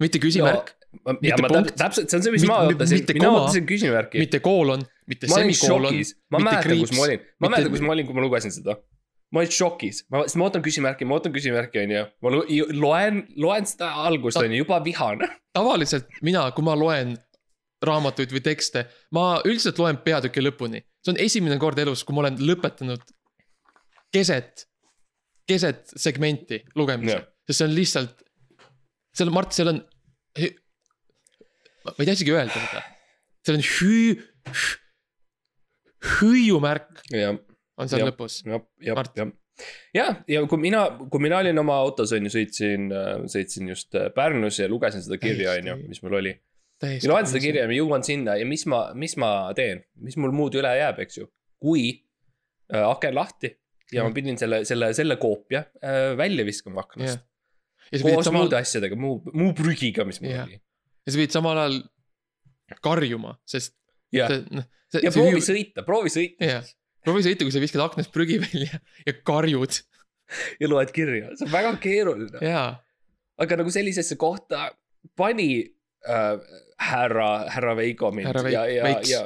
Mitte 0.00 0.20
küsimärk, 0.22 0.72
mitte 1.20 1.42
punkt. 1.46 1.74
täpselt, 1.78 2.10
see 2.10 2.18
on 2.18 2.24
see, 2.24 2.34
mis 2.34 2.46
ma 2.48 2.60
ootasin 2.66 3.00
mitte, 3.00 3.16
mina 3.16 3.32
ootasin 3.34 3.66
küsimärki. 3.68 4.22
mitte 4.22 4.40
koolon, 4.44 4.84
mitte 5.10 5.30
semikoolon, 5.30 5.98
ma 6.32 6.42
mäletan, 6.46 6.78
kus 6.82 6.94
ma 6.96 7.06
olin, 7.06 7.26
ma 7.40 7.52
mäletan, 7.52 7.74
kus 7.74 7.84
ma 7.84 7.94
olin, 7.96 8.08
kui 8.08 8.18
ma 8.18 8.24
lugesin 8.24 8.54
seda. 8.54 8.76
ma 9.30 9.42
olin 9.42 9.54
šokis, 9.54 10.04
ma, 10.12 10.24
sest 10.26 10.40
ma 10.40 10.48
ootan 10.48 10.64
küsimärki, 10.64 11.08
ma 11.08 11.18
ootan 11.18 11.34
küsimärki, 11.36 11.82
on 11.84 11.96
ju. 11.96 12.04
ma 12.24 12.34
loen, 12.84 13.24
loen 13.46 13.68
seda 13.68 13.92
algust, 14.06 14.40
on 14.40 14.50
ju, 14.50 14.62
juba 14.64 14.80
vihane. 14.84 15.28
tavaliselt 15.56 16.08
mina, 16.26 16.46
kui 16.56 16.66
ma 16.66 16.76
loen 16.78 17.16
raamatuid 17.84 18.32
või 18.36 18.44
tekste, 18.44 18.84
ma 19.16 19.28
üldiselt 19.44 19.78
loen 19.80 20.00
peatüki 20.04 20.42
lõpuni. 20.44 20.84
see 21.04 21.14
on 21.14 21.20
esimene 21.22 21.60
kord 21.60 21.78
elus, 21.80 22.04
kui 22.04 22.16
ma 22.16 22.26
olen 22.26 22.40
lõpetanud 22.40 23.04
keset, 24.12 24.66
keset 25.48 25.92
segmenti 25.96 26.64
lugemise 26.76 27.22
sest 27.50 27.58
see 27.58 27.66
on 27.66 27.74
lihtsalt, 27.74 28.22
seal, 29.20 29.32
Mart, 29.34 29.52
seal 29.56 29.74
on. 29.74 29.82
ma 31.84 31.94
ei 31.98 32.08
tea 32.08 32.16
isegi 32.16 32.34
öelda 32.34 32.56
seda, 32.56 32.82
seal 33.46 33.58
on 33.58 33.66
hüü, 33.66 34.16
hüüumärk 36.18 37.04
jah, 37.12 37.38
on 37.80 37.90
seal 37.90 38.04
Jah. 38.04 38.10
lõpus. 38.12 38.40
jah, 38.46 38.64
jah 38.84 39.02
jah. 39.18 39.32
ja, 39.96 40.06
ja 40.30 40.44
kui 40.48 40.60
mina, 40.62 40.84
kui 41.12 41.22
mina 41.22 41.40
olin 41.44 41.60
oma 41.62 41.78
autos, 41.84 42.14
on 42.16 42.28
ju, 42.28 42.32
sõitsin, 42.36 42.88
sõitsin 43.30 43.72
just 43.72 43.96
äh, 43.98 44.08
Pärnus 44.16 44.60
ja 44.62 44.68
lugesin 44.70 45.04
seda 45.04 45.20
kirja, 45.20 45.58
on 45.60 45.72
ju, 45.72 45.78
mis 45.90 46.02
mul 46.04 46.20
oli. 46.20 46.34
ja 46.84 47.00
loen 47.10 47.28
seda 47.28 47.42
kirja 47.44 47.66
ja 47.66 47.80
jõuan 47.80 48.04
sinna 48.06 48.38
ja 48.40 48.48
mis 48.48 48.64
ma, 48.70 48.86
mis 48.96 49.16
ma 49.20 49.50
teen, 49.56 49.84
mis 50.00 50.16
mul 50.20 50.32
muud 50.36 50.56
üle 50.56 50.72
jääb, 50.80 51.02
eks 51.04 51.20
ju. 51.20 51.28
kui 51.60 51.90
äh, 52.72 52.84
aken 52.86 53.18
lahti 53.18 53.54
ja 53.92 54.04
ma 54.06 54.14
pidin 54.14 54.38
selle, 54.40 54.62
selle, 54.68 54.92
selle 54.96 55.18
koopia 55.20 55.64
äh, 55.82 56.12
välja 56.18 56.46
viskama 56.46 56.84
aknast 56.86 57.18
Jah. 57.18 57.26
Koos 57.98 58.26
samal, 58.26 58.46
muude 58.46 58.58
asjadega, 58.60 58.98
muu, 58.98 59.20
muu 59.34 59.54
prügiga, 59.58 60.06
mis 60.08 60.20
mul 60.22 60.36
oli. 60.44 60.60
ja 60.60 61.12
sa 61.12 61.18
pidid 61.18 61.34
samal 61.34 61.62
ajal 61.64 61.80
karjuma, 62.84 63.34
sest 63.50 63.74
ja, 64.14 64.28
see, 64.30 64.44
noh. 64.54 64.68
ja 65.02 65.10
proovi 65.14 65.42
sõita, 65.44 65.84
proovi 65.86 66.12
sõita 66.14 66.60
proovi 67.06 67.24
sõita, 67.24 67.46
kui 67.46 67.54
sa 67.54 67.62
viskad 67.62 67.84
aknast 67.84 68.12
prügi 68.14 68.38
välja 68.42 68.80
ja 69.06 69.16
karjud. 69.26 69.80
ja 70.62 70.70
loed 70.70 70.92
kirja, 70.94 71.32
see 71.34 71.48
on 71.48 71.52
väga 71.54 71.74
keeruline. 71.82 72.54
aga 73.40 73.60
nagu 73.62 73.72
sellisesse 73.74 74.18
kohta 74.20 74.68
pani 75.16 75.50
äh, 76.06 76.36
härra, 76.90 77.30
härra 77.50 77.74
Veiko 77.78 78.12
mind 78.14 78.30
Härra 78.30 78.44
Veik- 78.46 78.54
ja, 78.54 78.66
ja, 78.68 78.94
ja. 79.08 79.22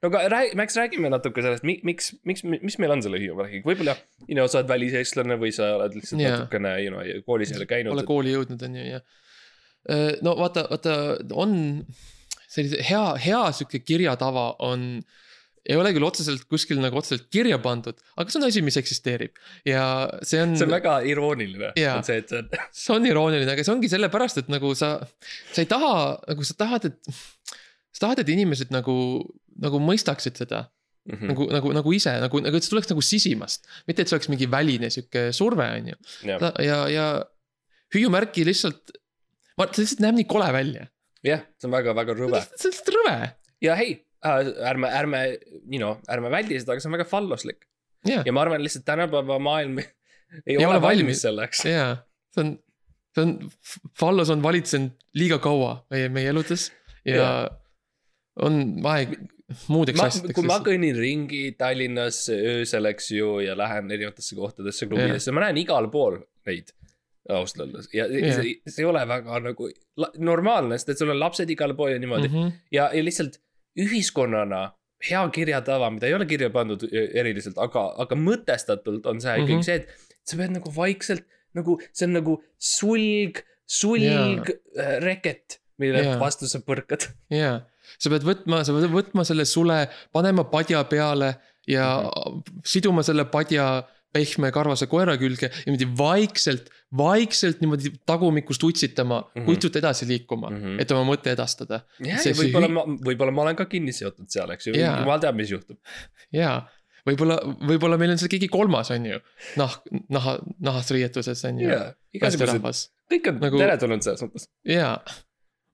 No 0.00 0.10
aga 0.10 0.24
räägi, 0.32 0.56
Max, 0.60 0.76
räägime 0.80 1.10
natuke 1.12 1.44
sellest, 1.44 1.66
miks, 1.66 2.12
miks, 2.28 2.44
mis 2.44 2.78
meil 2.82 2.94
on 2.96 3.04
selle 3.04 3.20
hüüumärgiga, 3.22 3.66
võib-olla, 3.66 3.96
you 4.26 4.36
know, 4.36 4.48
sa 4.50 4.60
oled 4.60 4.70
väliseestlane 4.72 5.36
või 5.40 5.52
sa 5.56 5.74
oled 5.78 5.98
lihtsalt 5.98 6.24
Jaa. 6.24 6.36
natukene, 6.38 6.76
you 6.84 6.94
know, 6.94 7.24
koolis 7.26 7.52
ei 7.52 7.60
ole 7.60 7.66
pole 7.66 7.74
käinud. 7.74 8.04
kooli 8.08 8.36
jõudnud, 8.36 8.68
on 8.68 8.78
ju, 8.80 8.86
ja. 8.96 9.02
no 10.26 10.36
vaata, 10.40 10.66
vaata, 10.72 10.96
on 11.36 11.58
sellise 12.50 12.82
hea, 12.84 13.04
hea 13.22 13.42
sihuke 13.56 13.82
kirjatava 13.86 14.52
on 14.66 15.02
ei 15.68 15.76
ole 15.76 15.92
küll 15.94 16.06
otseselt 16.06 16.46
kuskil 16.50 16.80
nagu 16.80 16.98
otseselt 17.00 17.28
kirja 17.32 17.58
pandud, 17.62 17.98
aga 18.16 18.32
see 18.32 18.40
on 18.40 18.46
asi, 18.48 18.62
mis 18.64 18.78
eksisteerib 18.80 19.36
ja 19.68 19.84
see 20.24 20.40
on, 20.42 20.54
see 20.58 20.66
on 20.66 20.72
väga 20.72 20.96
irooniline, 21.10 21.72
see, 21.76 22.16
et 22.22 22.32
see 22.32 22.40
on, 22.40 22.48
see 22.82 22.94
on 22.96 23.08
irooniline, 23.10 23.52
aga 23.52 23.66
see 23.66 23.74
ongi 23.74 23.90
sellepärast, 23.92 24.40
et 24.42 24.50
nagu 24.52 24.72
sa, 24.78 24.94
sa 25.52 25.62
ei 25.62 25.68
taha, 25.70 25.92
nagu 26.30 26.48
sa 26.48 26.56
tahad, 26.64 26.88
et. 26.90 27.12
sa 27.92 28.06
tahad, 28.06 28.24
et 28.24 28.32
inimesed 28.32 28.72
nagu, 28.72 28.96
nagu 29.58 29.80
mõistaksid 29.82 30.44
seda 30.44 30.68
Mhm. 31.08 31.30
nagu, 31.30 31.46
nagu, 31.48 31.70
nagu 31.72 31.92
ise 31.96 32.12
nagu, 32.20 32.40
nagu, 32.44 32.58
et 32.58 32.64
see 32.64 32.74
tuleks 32.74 32.90
nagu 32.90 33.02
sisimast. 33.02 33.64
mitte, 33.88 34.02
et 34.02 34.10
see 34.10 34.16
oleks 34.18 34.28
mingi 34.28 34.46
väline 34.50 34.90
sihuke 34.92 35.30
surve, 35.32 35.64
on 35.78 35.86
ju. 35.88 35.96
jah, 36.28 36.42
ja, 36.60 36.76
ja 36.92 37.06
hüüumärki 37.94 38.44
lihtsalt, 38.46 38.92
ma, 39.56 39.66
see 39.72 39.86
lihtsalt 39.86 40.04
näeb 40.04 40.18
nii 40.20 40.28
kole 40.30 40.50
välja. 40.52 40.86
jah, 41.26 41.46
see 41.56 41.70
on 41.70 41.74
väga-väga 41.74 42.16
rõve 42.18 42.42
see 42.52 42.68
on 42.68 42.74
lihtsalt 42.74 42.92
rõve. 42.98 43.16
ja 43.64 43.78
hei 43.80 43.94
äh,, 43.96 44.52
ärme, 44.70 44.92
ärme, 45.00 45.22
you 45.64 45.80
know, 45.80 45.96
ärme 46.12 46.32
väldi 46.36 46.60
seda, 46.60 46.76
aga 46.76 46.84
see 46.84 46.92
on 46.92 46.98
väga 46.98 47.08
falluslik 47.08 47.64
ja, 48.08 48.20
ja 48.26 48.36
ma 48.36 48.44
arvan 48.44 48.62
lihtsalt 48.64 48.84
tänapäeva 48.88 49.40
maailm 49.42 49.80
ei, 49.82 49.88
ei 50.46 50.58
ole 50.60 50.74
ole 50.74 50.82
valmis 50.84 51.06
valmis. 51.06 51.24
selleks. 51.24 51.64
ja 51.64 51.86
see 52.34 52.44
on, 52.44 52.52
see 53.16 53.24
on, 53.24 53.34
Fallos 53.98 54.30
on 54.36 54.44
valitsenud 54.44 54.92
liiga 55.16 55.40
kaua 55.42 55.78
meie, 55.90 56.12
meie 56.12 56.28
eludes 56.30 56.68
ja 57.08 57.24
Jaa. 57.24 57.59
On 58.46 58.60
aeg 58.94 59.14
muudeks 59.72 60.02
asjadeks. 60.04 60.36
kui 60.36 60.46
ma 60.46 60.58
kõnnin 60.64 60.98
ringi 60.98 61.42
Tallinnas 61.58 62.22
öösel, 62.32 62.86
eks 62.92 63.10
ju, 63.16 63.38
ja 63.44 63.56
lähen 63.58 63.90
erinevatesse 63.90 64.38
kohtadesse, 64.38 64.86
klubidesse, 64.90 65.34
ma 65.34 65.46
näen 65.46 65.58
igal 65.62 65.90
pool 65.92 66.20
neid. 66.48 66.74
ausalt 67.30 67.60
öeldes 67.66 67.86
ja 67.94 68.06
Jah. 68.10 68.40
see, 68.40 68.56
see 68.66 68.82
ei 68.82 68.88
ole 68.88 69.02
väga 69.06 69.38
nagu 69.44 69.68
normaalne, 70.18 70.78
sest 70.78 70.94
et 70.94 70.98
sul 71.02 71.12
on 71.12 71.20
lapsed 71.20 71.50
igal 71.52 71.76
pool 71.78 71.92
ja 71.92 71.98
niimoodi 72.02 72.28
mm. 72.28 72.34
-hmm. 72.34 72.52
ja, 72.74 72.88
ja 72.96 73.02
lihtsalt 73.04 73.36
ühiskonnana 73.78 74.62
hea 75.10 75.20
kirjatava, 75.32 75.90
mida 75.94 76.08
ei 76.08 76.14
ole 76.14 76.26
kirja 76.26 76.50
pandud 76.50 76.82
ö, 76.88 77.04
eriliselt, 77.22 77.58
aga, 77.58 77.84
aga 78.02 78.16
mõtestatult 78.18 79.06
on 79.06 79.20
see 79.20 79.36
mm 79.36 79.44
Mhm. 79.44 79.52
-hmm. 79.52 79.62
see, 79.62 79.74
et 79.74 79.88
sa 80.24 80.36
pead 80.36 80.56
nagu 80.56 80.72
vaikselt 80.76 81.24
nagu, 81.54 81.78
see 81.92 82.06
on 82.06 82.16
nagu 82.18 82.36
sulg, 82.58 83.42
sulg 83.66 84.02
yeah. 84.02 85.00
reket, 85.04 85.60
mille 85.78 86.02
yeah. 86.02 86.20
vastu 86.20 86.48
sa 86.50 86.60
põrkad. 86.66 87.08
jaa, 87.30 87.60
sa 87.98 88.12
pead 88.12 88.26
võtma, 88.26 88.64
sa 88.66 88.76
pead 88.76 88.90
võtma 88.92 89.24
selle 89.28 89.46
sule, 89.48 89.84
panema 90.12 90.44
padja 90.50 90.84
peale 90.84 91.34
ja 91.68 91.86
mm. 92.00 92.10
-hmm. 92.10 92.60
siduma 92.64 93.02
selle 93.06 93.24
padja 93.30 93.70
pehme 94.12 94.50
karvase 94.54 94.88
koera 94.90 95.14
külge 95.20 95.48
ja 95.50 95.66
niimoodi 95.68 95.86
vaikselt, 95.98 96.70
vaikselt 96.96 97.60
niimoodi 97.62 97.92
tagumikust 98.06 98.64
utsitama 98.66 99.20
mm. 99.20 99.28
-hmm. 99.34 99.46
kutsuta 99.46 99.78
edasi 99.78 100.08
liikuma 100.08 100.50
mm. 100.50 100.56
-hmm. 100.56 100.82
et 100.82 100.90
oma 100.90 101.12
mõte 101.12 101.30
edastada. 101.30 101.84
see 102.00 102.34
võib-olla 102.34 102.68
ma, 102.72 102.84
võib-olla 103.06 103.34
ma 103.34 103.46
olen 103.46 103.56
ka 103.56 103.68
kinni 103.70 103.94
seotud 103.94 104.28
seal, 104.32 104.50
eks 104.56 104.70
ju, 104.70 104.74
Jaa. 104.78 105.00
jumal 105.04 105.22
teab, 105.22 105.38
mis 105.38 105.54
juhtub. 105.54 105.78
jaa, 106.34 106.58
võib-olla, 107.06 107.38
võib-olla 107.70 107.98
meil 108.00 108.16
on 108.16 108.22
seal 108.22 108.32
keegi 108.34 108.50
kolmas, 108.50 108.90
on 108.90 109.06
ju. 109.12 109.22
nahk, 109.60 109.86
naha, 110.10 110.38
nahast 110.58 110.90
riietuses 110.96 111.44
on 111.46 111.62
ju. 111.62 111.70
jaa, 111.70 111.90
igasugused, 112.18 112.90
kõik 113.10 113.30
on 113.30 113.42
Nagu- 113.46 113.62
teretulnud 113.62 114.06
selles 114.06 114.26
mõttes. 114.26 114.50
jaa, 114.66 114.96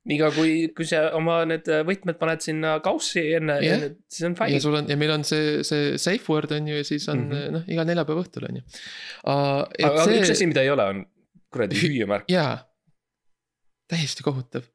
niikaua 0.06 0.34
kui, 0.36 0.52
kui 0.76 0.86
sa 0.88 1.08
oma 1.18 1.40
need 1.48 1.68
võtmed 1.88 2.18
paned 2.20 2.44
sinna 2.44 2.76
kaussi 2.84 3.24
enne 3.38 3.58
yeah., 3.64 3.88
siis 4.12 4.28
on 4.28 4.36
ja 4.36 4.44
fine. 4.44 4.62
sul 4.62 4.78
on 4.78 4.90
ja 4.92 4.98
meil 5.00 5.14
on 5.16 5.26
see, 5.26 5.64
see 5.66 5.96
safe 5.98 6.32
word 6.32 6.54
on 6.56 6.70
ju 6.70 6.78
ja 6.78 6.86
siis 6.86 7.08
on 7.12 7.26
mm. 7.26 7.34
-hmm. 7.34 7.58
noh, 7.58 7.68
iga 7.74 7.86
neljapäeva 7.88 8.24
õhtul 8.24 8.48
on 8.50 8.60
ju. 8.60 8.64
aga 9.26 10.06
see... 10.06 10.22
üks 10.22 10.32
asi, 10.36 10.48
mida 10.52 10.64
ei 10.66 10.72
ole, 10.72 10.88
on 10.94 11.04
kuradi 11.52 11.78
Hü- 11.80 11.92
hüüumärk. 11.92 12.30
jaa, 12.30 12.56
täiesti 13.90 14.26
kohutav 14.26 14.66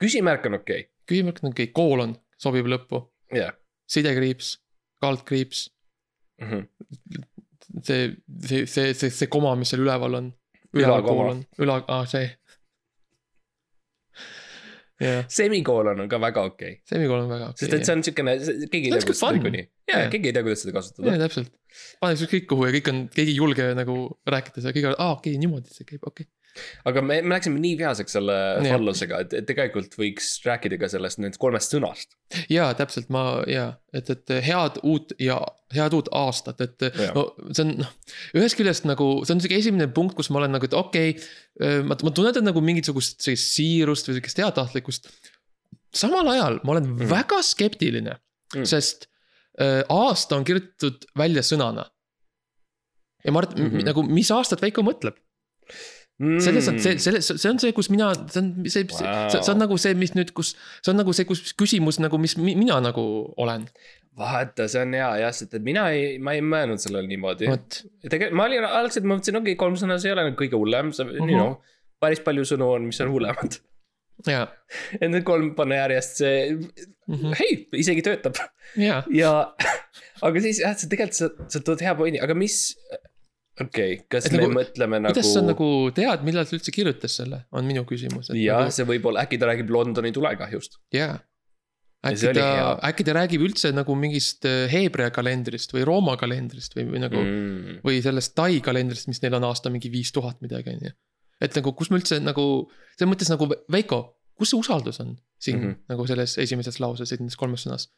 küsimärk 0.00 0.46
on 0.48 0.60
okei 0.62 0.88
küsimärk 1.06 1.44
on 1.44 1.52
okei, 1.52 1.72
koolon 1.74 2.16
sobib 2.40 2.68
lõppu, 2.70 3.04
okay., 3.28 3.44
jah 3.44 3.56
sidekriips, 3.90 4.58
kaldkriips, 5.00 5.70
mm 6.40 6.48
-hmm. 6.48 6.66
see, 7.82 8.16
see, 8.46 8.66
see, 8.66 8.94
see, 8.94 9.10
see 9.10 9.26
koma, 9.26 9.54
mis 9.56 9.70
seal 9.70 9.82
üleval 9.82 10.14
on. 10.14 10.32
Üleval 10.74 11.02
koolon, 11.02 11.42
üla, 11.58 11.80
aa 11.88 12.04
see. 12.06 12.28
jah, 15.00 15.22
semikoolon 15.32 16.04
on 16.04 16.10
ka 16.10 16.20
väga 16.22 16.44
okei 16.50 16.74
okay., 16.76 16.82
semikoolon 16.92 17.26
on 17.26 17.32
väga 17.34 17.50
okei 17.52 17.64
sest 17.64 17.76
et 17.76 17.86
see 17.88 17.96
on 17.96 18.04
siukene, 18.06 18.36
keegi 18.72 18.90
ei 18.90 18.94
tea, 18.94 19.04
kuidas 19.06 19.22
seda 19.22 19.32
niikuinii. 19.36 19.64
ja 19.90 19.94
Jah., 19.94 20.10
keegi 20.12 20.30
ei 20.30 20.36
tea, 20.36 20.44
kuidas 20.46 20.64
seda 20.64 20.76
kasutada 20.76 21.14
jaa, 21.14 21.22
täpselt. 21.24 21.54
paneks 22.02 22.26
ükskõik 22.26 22.50
kuhu 22.50 22.68
ja 22.68 22.74
kõik 22.76 22.92
on, 22.92 23.00
keegi 23.14 23.34
ei 23.34 23.38
julge 23.40 23.70
nagu 23.78 23.96
rääkida 24.34 24.62
seda, 24.64 24.74
kõik 24.76 24.90
on, 24.92 24.98
aa 24.98 25.16
okei 25.16 25.34
okay,, 25.34 25.42
niimoodi 25.44 25.72
see 25.74 25.88
käib, 25.88 26.04
okei 26.04 26.26
okay.. 26.26 26.32
Aga 26.84 27.02
me, 27.02 27.20
me 27.22 27.34
läksime 27.36 27.60
nii 27.62 27.76
vihaseks 27.78 28.16
selle 28.16 28.36
Jah. 28.36 28.68
follow-s'ega, 28.74 29.20
et, 29.24 29.34
et 29.40 29.48
tegelikult 29.48 29.96
võiks 29.98 30.28
rääkida 30.46 30.78
ka 30.80 30.90
sellest 30.92 31.20
nendest 31.20 31.40
kolmest 31.42 31.74
sõnast. 31.74 32.16
jaa, 32.52 32.70
täpselt 32.78 33.10
ma 33.14 33.24
ja, 33.50 33.66
et, 33.92 34.10
et 34.10 34.34
head 34.46 34.80
uut 34.82 35.14
ja 35.18 35.40
head 35.74 35.94
uut 35.96 36.08
aastat, 36.12 36.60
et 36.60 36.88
Jaa. 36.88 37.12
no 37.14 37.28
see 37.50 37.66
on 37.66 37.74
noh. 37.82 37.92
ühest 38.38 38.58
küljest 38.58 38.88
nagu 38.88 39.10
see 39.24 39.36
on 39.36 39.44
sihuke 39.44 39.60
esimene 39.60 39.90
punkt, 39.94 40.16
kus 40.18 40.30
ma 40.30 40.42
olen 40.42 40.56
nagu, 40.58 40.66
et 40.66 40.74
okei 40.76 41.14
okay,. 41.16 41.84
ma, 41.84 41.98
ma 42.02 42.14
tunnetan 42.14 42.46
nagu 42.46 42.62
mingisugust 42.64 43.20
sellist 43.22 43.54
siirust 43.54 44.08
või 44.08 44.18
sihukest 44.18 44.42
heatahtlikkust. 44.42 45.12
samal 45.94 46.28
ajal 46.34 46.60
ma 46.64 46.76
olen 46.76 46.92
mm. 46.94 47.06
väga 47.10 47.42
skeptiline 47.46 48.18
Mm. 48.50 48.66
sest 48.66 49.06
äh, 49.60 49.84
aasta 49.88 50.36
on 50.36 50.44
kirjutatud 50.44 51.06
välja 51.18 51.42
sõnana. 51.46 51.86
ja 53.24 53.32
ma 53.32 53.42
arvan, 53.42 53.52
et 53.52 53.58
Mhm. 53.58 53.66
mm 53.66 53.78
-hmm. 53.78 53.84
nagu, 53.84 54.02
mis 54.02 54.30
aastat 54.30 54.62
Veiko 54.62 54.82
mõtleb, 54.82 55.14
selles 56.20 56.66
on 56.68 56.76
see, 56.82 56.98
selle, 57.00 57.20
see 57.24 57.48
on 57.50 57.58
see, 57.62 57.72
kus 57.76 57.88
mina, 57.92 58.10
see 58.28 58.42
on 58.42 58.50
see, 58.66 58.82
see, 58.84 59.06
Wow. 59.06 59.30
see 59.32 59.52
on 59.54 59.62
nagu 59.62 59.78
see, 59.80 59.94
mis 59.96 60.12
nüüd, 60.18 60.34
kus. 60.36 60.50
see 60.84 60.92
on 60.92 60.98
nagu 61.00 61.14
see, 61.16 61.24
kus 61.28 61.54
küsimus 61.56 62.00
nagu, 62.02 62.18
mis 62.20 62.36
mi, 62.36 62.52
mina 62.60 62.76
nagu 62.84 63.04
olen, 63.40 63.64
vaata, 64.20 64.66
see 64.68 64.82
on 64.84 64.92
hea 64.98 65.08
jah, 65.22 65.32
sest 65.32 65.54
et 65.56 65.64
mina 65.64 65.86
ei, 65.96 66.18
ma 66.20 66.34
ei 66.36 66.42
mõelnud 66.44 66.82
sellele 66.82 67.08
niimoodi. 67.08 67.48
tegelikult 68.04 68.36
ma 68.36 68.44
olin 68.50 68.66
algselt 68.68 69.06
mõtlesin, 69.08 69.38
okei 69.40 69.54
okay,, 69.54 69.60
kolm 69.64 69.78
sõna, 69.80 69.96
see 70.02 70.10
ei 70.10 70.16
ole 70.18 70.26
nagu 70.28 70.36
kõige 70.42 70.60
hullem, 70.60 70.92
see 70.92 71.06
on 71.06 71.14
Mhm. 71.14 71.28
you 71.30 71.38
know, 71.40 71.56
päris 72.00 72.20
palju 72.26 72.44
sõnu 72.52 72.68
on, 72.74 72.86
mis 72.90 73.00
on 73.00 73.12
hullemad. 73.14 73.56
ja, 74.28 74.42
et 75.00 75.08
need 75.08 75.24
kolm 75.24 75.54
panna 75.56 75.78
järjest, 75.86 76.18
see 76.20 76.58
Mhm. 77.08 77.32
hei, 77.40 77.54
isegi 77.80 78.02
töötab 78.04 78.36
ja, 78.76 79.00
ja, 79.10 79.32
aga 80.22 80.40
siis 80.44 80.60
jah, 80.60 80.76
sa 80.76 80.86
tegelikult 80.90 81.16
sa, 81.16 81.30
sa 81.48 81.60
tood 81.64 81.80
hea 81.80 81.94
pointi, 81.96 82.20
aga 82.20 82.34
mis. 82.36 82.76
Okei 83.60 83.94
okay,, 83.94 84.04
kas 84.10 84.28
Et 84.28 84.36
me 84.36 84.44
nagu- 84.44 84.56
mõtleme 84.58 85.00
nagu. 85.00 85.14
kuidas 85.14 85.32
sa 85.34 85.42
nagu 85.44 85.70
tead, 85.96 86.22
millal 86.26 86.46
ta 86.48 86.56
üldse 86.56 86.74
kirjutas 86.74 87.16
selle, 87.20 87.42
on 87.52 87.66
minu 87.68 87.84
küsimus. 87.88 88.30
jah, 88.36 88.64
nagu, 88.66 88.76
see 88.76 88.86
võib 88.88 89.10
olla, 89.10 89.26
äkki 89.26 89.40
ta 89.40 89.50
räägib 89.50 89.72
Londoni 89.74 90.12
tulekahjust. 90.16 90.80
jaa. 90.96 91.18
Äkki 92.00 92.32
ta 92.32 92.44
äkki 92.88 93.04
ta 93.04 93.12
räägib 93.12 93.42
üldse 93.44 93.74
nagu 93.76 93.92
mingist 93.92 94.46
äh, 94.48 94.64
Heebrea 94.72 95.10
kalendrist 95.12 95.74
või 95.76 95.84
Rooma 95.84 96.14
kalendrist 96.16 96.72
või, 96.78 96.86
või 96.94 97.02
nagu 97.02 97.20
mm., 97.20 97.82
või 97.84 98.00
sellest 98.00 98.32
Tai 98.38 98.54
kalendrist, 98.64 99.10
mis 99.10 99.20
neil 99.20 99.36
on 99.36 99.44
aasta 99.50 99.68
mingi 99.68 99.90
viis 99.92 100.08
tuhat 100.16 100.40
midagi, 100.40 100.72
on 100.72 100.88
ju. 100.88 100.94
et 101.44 101.60
nagu, 101.60 101.74
kus 101.76 101.92
me 101.92 102.00
üldse 102.00 102.16
nagu, 102.24 102.46
selles 102.96 103.12
mõttes 103.12 103.28
nagu 103.28 103.50
Veiko, 103.68 104.00
kus 104.32 104.54
see 104.54 104.62
usaldus 104.62 105.02
on 105.04 105.12
siin 105.36 105.58
mm. 105.58 105.66
-hmm. 105.66 105.78
nagu 105.92 106.08
selles 106.08 106.38
esimeses 106.40 106.80
lauses, 106.80 107.12
esimeses 107.12 107.36
kolmes 107.36 107.66
sõnas, 107.66 107.90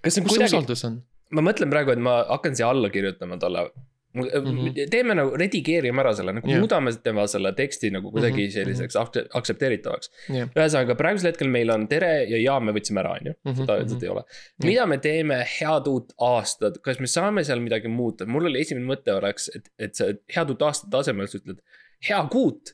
kas 0.00 0.16
see 0.16 0.22
on 0.22 0.30
kus 0.30 0.38
see 0.38 0.40
kuidagi, 0.40 0.54
usaldus 0.56 0.84
on? 0.88 1.02
ma 1.36 1.44
mõtlen 1.44 1.72
praegu, 1.72 1.92
et 1.94 2.02
ma 2.02 2.20
hakkan 2.30 2.56
siia 2.56 2.70
alla 2.72 2.90
kirjutama 2.92 3.38
talle. 3.42 3.68
Mhm. 4.12 4.74
teeme 4.90 5.14
nagu, 5.14 5.36
redigeerime 5.38 6.00
ära 6.02 6.10
selle, 6.18 6.32
nagu 6.34 6.48
Jah. 6.50 6.58
muudame 6.58 6.90
tema 7.02 7.26
selle 7.30 7.52
teksti 7.54 7.92
nagu 7.94 8.10
kuidagi 8.10 8.48
Mhm, 8.48 8.54
selliseks 8.56 8.96
akse- 8.98 9.26
aktsepteeritavaks. 9.38 10.10
jah, 10.28 10.48
ühesõnaga, 10.56 10.96
praegusel 10.98 11.30
hetkel 11.30 11.48
meil 11.48 11.70
on 11.70 11.86
tere 11.86 12.26
ja 12.28 12.36
ja 12.42 12.58
me 12.60 12.72
võtsime 12.72 12.98
ära, 13.04 13.12
on 13.20 13.26
ju, 13.30 13.34
Mhm, 13.44 13.54
seda 13.60 13.76
öeldud 13.78 14.02
ei 14.02 14.08
ole. 14.08 14.24
mida 14.64 14.86
me 14.86 14.98
teeme, 14.98 15.44
head 15.60 15.86
uut 15.86 16.12
aastat, 16.20 16.80
kas 16.82 16.98
me 16.98 17.06
saame 17.06 17.44
seal 17.44 17.60
midagi 17.60 17.86
muuta, 17.88 18.26
mul 18.26 18.46
oli 18.46 18.60
esimene 18.60 18.84
mõte 18.86 19.14
oleks, 19.14 19.48
et, 19.54 19.68
et 19.78 19.94
sa 19.94 20.06
head 20.28 20.50
uut 20.50 20.62
aastat 20.62 20.92
asemel 20.92 21.28
sa 21.28 21.38
ütled 21.38 21.60
hea 22.08 22.26
kuut. 22.30 22.72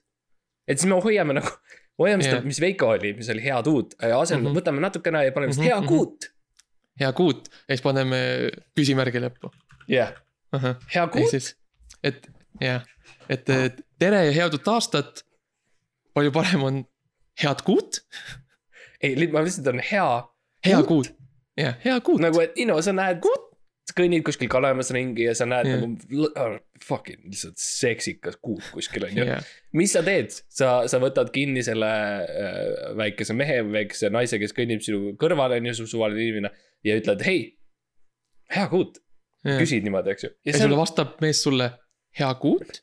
et 0.69 0.79
siis 0.79 0.89
me 0.89 0.99
hoiame 1.01 1.35
nagu, 1.35 1.49
hoiame 2.01 2.23
seda 2.25 2.37
Jah., 2.37 2.45
mis 2.45 2.59
Veiko 2.61 2.89
oli, 2.97 3.13
mis 3.13 3.29
oli 3.29 3.41
head 3.43 3.67
uut, 3.67 3.95
asemel 4.01 4.51
Mhm. 4.53 4.57
võtame 4.59 4.81
natukene 4.81 5.25
ja 5.25 5.33
paneme 5.33 5.53
Mhm, 5.53 5.61
lihtsalt 5.61 5.69
hea 5.69 5.81
mhm. 5.81 5.89
kuut. 5.89 6.31
hea 6.99 7.13
kuut 7.13 7.49
ja 7.69 7.77
siis 7.77 7.83
paneme 7.83 8.51
küsimärgi 8.75 9.21
lõppu. 9.21 9.51
jah, 9.87 10.13
hea 10.95 11.07
kuut, 11.13 11.53
et 12.07 12.29
jah, 12.61 12.85
et 13.29 13.45
tere 13.99 14.25
ja 14.29 14.33
head 14.33 14.57
uut 14.59 14.69
aastat. 14.77 15.25
palju 16.17 16.33
parem 16.33 16.63
on 16.65 16.85
head 17.43 17.63
kuut, 17.65 18.01
ei, 19.03 19.29
ma 19.29 19.45
lihtsalt 19.45 19.75
on 19.75 19.83
hea 19.85 20.09
hea 20.67 20.77
Kuut? 20.83 20.87
kuut, 20.87 21.13
jah, 21.61 21.77
hea 21.85 22.01
kuut 22.01 22.23
nagu, 22.25 22.41
et 22.41 22.57
you 22.57 22.67
know, 22.69 22.81
sa 22.85 22.95
näed, 22.97 23.21
sa 23.87 23.95
kõnnid 23.95 24.25
kuskil 24.27 24.51
kalemas 24.51 24.91
ringi 24.95 25.29
ja 25.29 25.35
sa 25.39 25.47
näed 25.49 25.69
Jah. 25.69 25.83
nagu 25.83 26.29
oh, 26.43 26.57
fucking 26.83 27.29
lihtsalt 27.29 27.61
seksikas 27.63 28.39
kuut 28.43 28.65
kuskil 28.75 29.07
on 29.07 29.15
ju. 29.15 29.27
jah, 29.29 29.51
mis 29.77 29.95
sa 29.95 30.03
teed, 30.07 30.35
sa, 30.49 30.71
sa 30.91 31.01
võtad 31.03 31.31
kinni 31.35 31.63
selle 31.67 31.91
äh, 32.25 32.95
väikese 32.99 33.37
mehe 33.39 33.61
või 33.67 33.83
väikese 33.83 34.11
naise, 34.15 34.41
kes 34.43 34.57
kõnnib 34.57 34.83
sinu 34.85 35.15
kõrval, 35.21 35.59
on 35.59 35.71
ju, 35.71 35.77
su 35.79 35.91
suvaline 35.91 36.25
inimene. 36.27 36.53
ja 36.87 36.99
ütled, 36.99 37.23
hei, 37.29 37.51
hea 38.57 38.67
kuut, 38.73 38.99
ja 38.99 39.06
küsid 39.47 39.87
niimoodi, 39.87 40.15
eks 40.15 40.29
ju. 40.29 40.31
ja 40.31 40.51
ja 40.51 40.57
see 40.57 40.67
sulle 40.67 40.79
on, 40.79 40.83
vastab 40.85 41.19
mees 41.25 41.43
sulle 41.47 41.71
hea 42.19 42.31
kuut, 42.43 42.81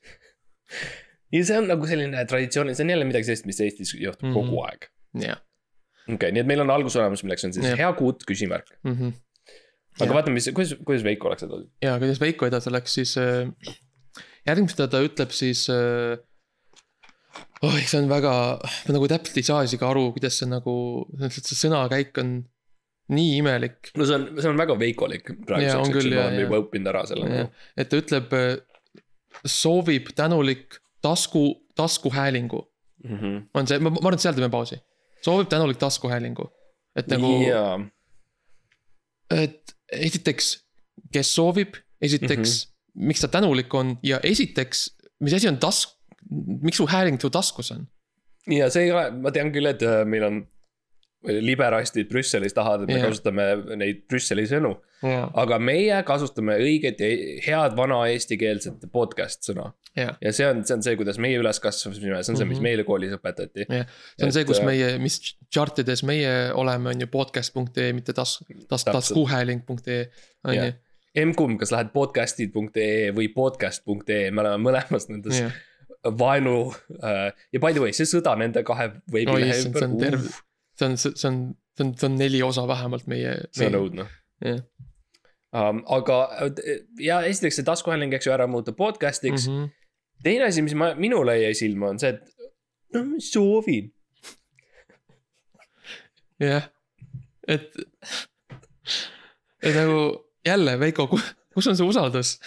ja 1.34 1.46
see 1.46 1.58
on 1.62 1.72
nagu 1.72 1.90
selline 1.90 2.26
traditsioon, 2.30 2.74
see 2.76 2.86
on 2.86 2.94
jälle 2.96 3.10
midagi 3.10 3.30
sellist, 3.30 3.50
mis 3.50 3.62
Eestis 3.66 3.96
juhtub 3.96 4.30
mm. 4.30 4.36
-hmm. 4.36 4.52
kogu 4.54 4.64
aeg. 4.68 4.90
jah 5.28 5.42
okei 6.12 6.34
nii 6.34 6.44
et 6.44 6.50
meil 6.50 6.64
on 6.64 6.74
algus 6.74 6.98
olemas, 7.00 7.24
milleks 7.26 7.48
on 7.48 7.56
siis 7.56 7.70
Jah. 7.70 7.80
hea 7.80 7.94
kuut, 8.00 8.26
küsimärk. 8.28 8.74
mm. 8.84 8.94
-hmm. 8.98 9.14
aga 10.00 10.10
Jah. 10.10 10.16
vaatame, 10.18 10.36
mis, 10.40 10.50
kuidas, 10.54 10.76
kuidas 10.86 11.04
Veiko 11.04 11.30
oleks 11.30 11.48
edasi. 11.48 11.70
ja 11.82 11.98
kuidas 12.00 12.22
Veiko 12.22 12.50
edasi 12.50 12.72
läks, 12.74 12.94
siis 13.00 13.16
äh, 13.18 13.50
järgmisena 14.48 14.88
ta 14.88 15.04
ütleb 15.04 15.32
siis 15.32 15.68
äh,. 15.70 16.18
oi, 17.64 17.82
see 17.88 18.02
on 18.02 18.10
väga, 18.12 18.34
ma 18.88 18.98
nagu 18.98 19.08
täpselt 19.08 19.38
ei 19.40 19.48
saa 19.48 19.64
isegi 19.64 19.86
aru, 19.88 20.10
kuidas 20.18 20.42
see 20.42 20.50
nagu, 20.52 20.76
see 21.30 21.62
sõnakäik 21.64 22.20
on 22.22 22.42
nii 23.12 23.38
imelik. 23.42 23.92
no 23.98 24.06
see 24.08 24.16
on, 24.16 24.28
see 24.40 24.50
on 24.52 24.60
väga 24.60 24.78
veikolik 24.80 25.34
praeguseks, 25.48 25.90
eks 25.90 26.06
ju, 26.06 26.14
me 26.14 26.22
oleme 26.22 26.46
juba 26.46 26.62
õppinud 26.64 26.92
ära 26.94 27.04
selle 27.10 27.30
nagu. 27.30 27.66
et 27.78 27.90
ta 27.92 28.00
ütleb, 28.00 28.36
soovib 29.50 30.14
tänulik 30.16 30.80
tasku, 31.04 31.46
taskuhäälingu 31.76 32.62
on 33.04 33.68
see, 33.68 33.80
ma, 33.80 33.92
ma 33.92 34.00
arvan, 34.00 34.18
et 34.18 34.24
seal 34.24 34.38
teeme 34.38 34.52
pausi. 34.54 34.80
soovib 35.26 35.50
tänulik 35.52 35.80
taskuhäälingu, 35.82 36.48
et 37.00 37.10
nagu, 37.12 37.32
jaa, 37.44 37.76
et 39.34 39.76
esiteks, 39.94 40.54
kes 41.14 41.34
soovib, 41.36 41.76
esiteks 42.02 42.38
mm, 42.38 42.70
-hmm. 42.70 43.08
miks 43.10 43.22
ta 43.22 43.28
tänulik 43.28 43.74
on 43.74 43.98
ja 44.04 44.20
esiteks, 44.24 44.90
mis 45.20 45.34
asi 45.34 45.48
on 45.48 45.58
task, 45.58 45.98
miks 46.62 46.78
su 46.78 46.88
hääling 46.88 47.22
su 47.22 47.30
taskus 47.30 47.72
on? 47.72 47.88
ja 48.48 48.70
see 48.70 48.88
ei 48.88 48.92
ole, 48.92 49.12
ma 49.12 49.32
tean 49.32 49.52
küll, 49.52 49.68
et 49.70 49.84
äh, 49.84 50.04
meil 50.06 50.24
on 50.24 50.42
liberastid 51.24 52.10
Brüsselis 52.10 52.54
tahavad, 52.56 52.84
et 52.84 52.92
me 52.92 52.98
Jah. 53.00 53.08
kasutame 53.10 53.46
neid 53.80 54.02
Brüsseli 54.12 54.44
sõnu. 54.50 54.74
ja, 55.04 55.26
aga 55.40 55.58
meie 55.60 55.98
kasutame 56.08 56.58
õiget 56.64 57.00
ja 57.04 57.10
head 57.46 57.76
vana 57.78 58.02
eestikeelset 58.12 58.86
podcast 58.92 59.44
sõna. 59.50 59.72
ja, 59.96 60.14
ja 60.22 60.32
see 60.36 60.48
on, 60.48 60.64
see 60.68 60.76
on 60.78 60.84
see, 60.84 60.96
kuidas 61.00 61.18
meie 61.22 61.40
üles 61.40 61.60
kasvasime, 61.64 62.22
see 62.24 62.34
on 62.34 62.38
see, 62.40 62.46
mis 62.50 62.58
Mhm. 62.60 62.64
meile 62.64 62.84
koolis 62.88 63.12
õpetati. 63.18 63.66
jah, 63.70 63.86
see 64.18 64.24
on 64.26 64.32
Et, 64.32 64.34
see, 64.40 64.46
kus 64.46 64.60
äh, 64.60 64.66
meie, 64.66 64.94
mis 65.00 65.20
chart 65.52 65.80
ides 65.80 66.04
meie 66.04 66.52
oleme, 66.54 66.90
on 66.94 67.00
ju 67.06 67.08
podcast.ee, 67.08 67.92
mitte 67.94 68.14
tas-, 68.14 68.40
tas-, 68.70 68.86
taskuhääling.ee 68.86 70.10
on 70.46 70.54
ju, 70.56 70.72
M-kumb, 71.28 71.60
kas 71.62 71.70
lähed 71.72 71.92
podcast'id.ee 71.94 73.12
või 73.14 73.28
podcast.ee, 73.36 74.32
me 74.34 74.42
oleme 74.42 74.58
mõlemas 74.66 75.06
nendes 75.12 75.40
jah, 75.44 75.52
vaenu 76.20 76.74
äh, 77.04 77.30
ja 77.54 77.60
by 77.62 77.72
the 77.76 77.80
way, 77.84 77.94
see 77.94 78.08
sõda 78.10 78.34
nende 78.40 78.64
kahe 78.66 78.90
veebilehe 79.14 79.54
issand, 79.54 79.78
see 79.78 79.86
on 79.86 79.94
ümber, 79.94 80.10
terve, 80.18 80.34
see 80.84 80.90
on, 80.90 80.98
see 81.16 81.30
on, 81.30 81.40
see 81.78 81.88
on, 81.88 81.94
see 81.98 82.10
on 82.10 82.18
neli 82.20 82.42
osa 82.44 82.68
vähemalt 82.68 83.08
meie. 83.12 83.36
see 83.56 83.70
on 83.72 83.80
õudne. 83.80 84.08
jah, 84.44 84.62
um,. 85.56 85.84
aga 85.98 86.20
ja 87.00 87.22
esiteks 87.30 87.62
see 87.62 87.68
taskuhääling, 87.68 88.14
eks 88.18 88.28
ju, 88.28 88.36
ära 88.36 88.48
muuta 88.48 88.76
podcast'iks 88.76 89.48
mm. 89.48 89.64
-hmm. 89.64 89.70
teine 90.24 90.50
asi, 90.50 90.66
mis 90.66 90.76
ma, 90.78 90.94
minule 91.00 91.38
jäi 91.42 91.54
silma, 91.58 91.94
on 91.94 92.02
see, 92.02 92.14
et 92.16 92.34
no 92.94 93.06
ma 93.12 93.22
soovin. 93.24 93.92
jah, 96.44 96.68
et, 97.48 97.72
et 99.64 99.76
nagu 99.76 100.04
jälle 100.46 100.80
Veiko, 100.80 101.08
kus 101.54 101.68
on 101.68 101.78
see 101.78 101.88
usaldus? 101.88 102.38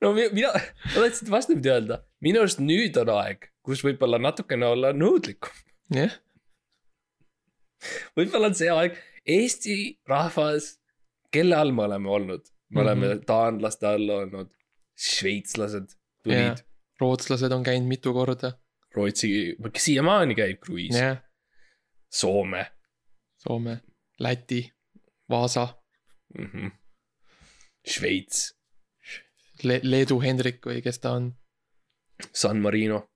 no 0.00 0.12
mi- 0.12 0.30
mina, 0.32 0.52
ma 0.94 1.02
tahtsin 1.02 1.30
vastupidi 1.30 1.72
öelda, 1.72 2.00
minu 2.24 2.42
arust 2.44 2.60
nüüd 2.62 2.96
on 3.02 3.12
aeg, 3.18 3.50
kus 3.66 3.82
võib-olla 3.84 4.20
natukene 4.22 4.68
olla 4.68 4.92
nõudlikum. 4.96 5.54
jah, 5.94 6.14
võib-olla 8.16 8.50
on 8.50 8.54
see 8.54 8.70
aeg, 8.72 8.96
Eesti 9.26 9.76
rahvas, 10.08 10.78
kelle 11.32 11.56
all 11.56 11.72
me 11.76 11.82
oleme 11.84 12.08
olnud, 12.10 12.46
me 12.70 12.80
oleme 12.80 13.06
mm 13.06 13.10
Mhm. 13.10 13.18
-hmm. 13.18 13.26
taanlaste 13.26 13.86
all 13.86 14.08
olnud, 14.10 14.50
šveitslased 14.96 15.94
tulid,, 16.24 16.64
rootslased 17.00 17.52
on 17.52 17.62
käinud 17.64 17.88
mitu 17.88 18.12
korda, 18.12 18.52
Rootsi, 18.94 19.56
siiamaani 19.78 20.34
käib 20.34 20.58
kruiis, 20.60 20.96
jah, 20.96 21.20
Soome. 22.10 22.66
Soome, 23.38 23.80
Läti, 24.18 24.72
Vaasa. 25.30 25.68
Mm, 26.38 26.46
-hmm. 26.46 26.70
Šveits, 27.86 28.56
Le, 29.62 29.80
Leedu 29.82 30.20
Hendrik 30.20 30.66
või 30.66 30.82
kes 30.82 30.98
ta 30.98 31.12
on. 31.12 31.34
San 32.32 32.60
Marino, 32.60 33.10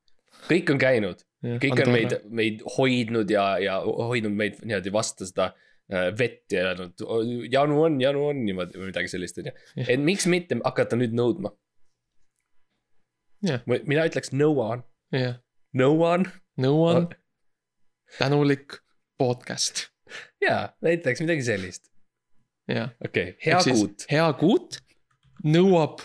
kõik 0.48 0.70
on 0.70 0.79
käinud, 0.79 1.24
kõik 1.44 1.83
on 1.85 1.92
meid, 1.92 2.16
meid 2.33 2.64
hoidnud 2.76 3.30
ja, 3.30 3.44
ja 3.62 3.78
hoidnud 3.85 4.35
meid 4.37 4.61
niimoodi 4.64 4.92
vastu 4.94 5.28
seda 5.28 5.50
äh, 5.92 6.09
vett 6.16 6.54
ja 6.54 6.70
öelnud, 6.70 7.04
janu 7.52 7.83
on, 7.85 7.98
janu 8.02 8.24
on 8.30 8.44
niimoodi 8.46 8.80
või 8.80 8.90
midagi 8.92 9.12
sellist, 9.12 9.40
on 9.42 9.50
ju. 9.50 9.54
Jah. 9.80 9.92
et 9.96 10.02
miks 10.02 10.28
mitte 10.30 10.59
hakata 10.64 10.98
nüüd 11.00 11.16
nõudma 11.16 11.52
Jah., 13.44 13.61
mina 13.68 14.07
ütleks 14.09 14.33
nõuan, 14.33 14.87
jah, 15.12 15.37
no 15.76 15.90
one. 16.00 16.30
no 16.57 16.70
one, 16.80 17.18
tänulik 18.16 18.78
podcast, 19.20 19.90
jaa, 20.40 20.70
näiteks 20.85 21.20
midagi 21.26 21.44
sellist. 21.44 21.90
jah. 22.70 22.94
okei 23.04 23.35
okay., 23.35 23.42
hea 23.44 23.61
kuut. 23.68 24.07
hea 24.09 24.30
kuut 24.40 24.80
nõuab 25.44 26.00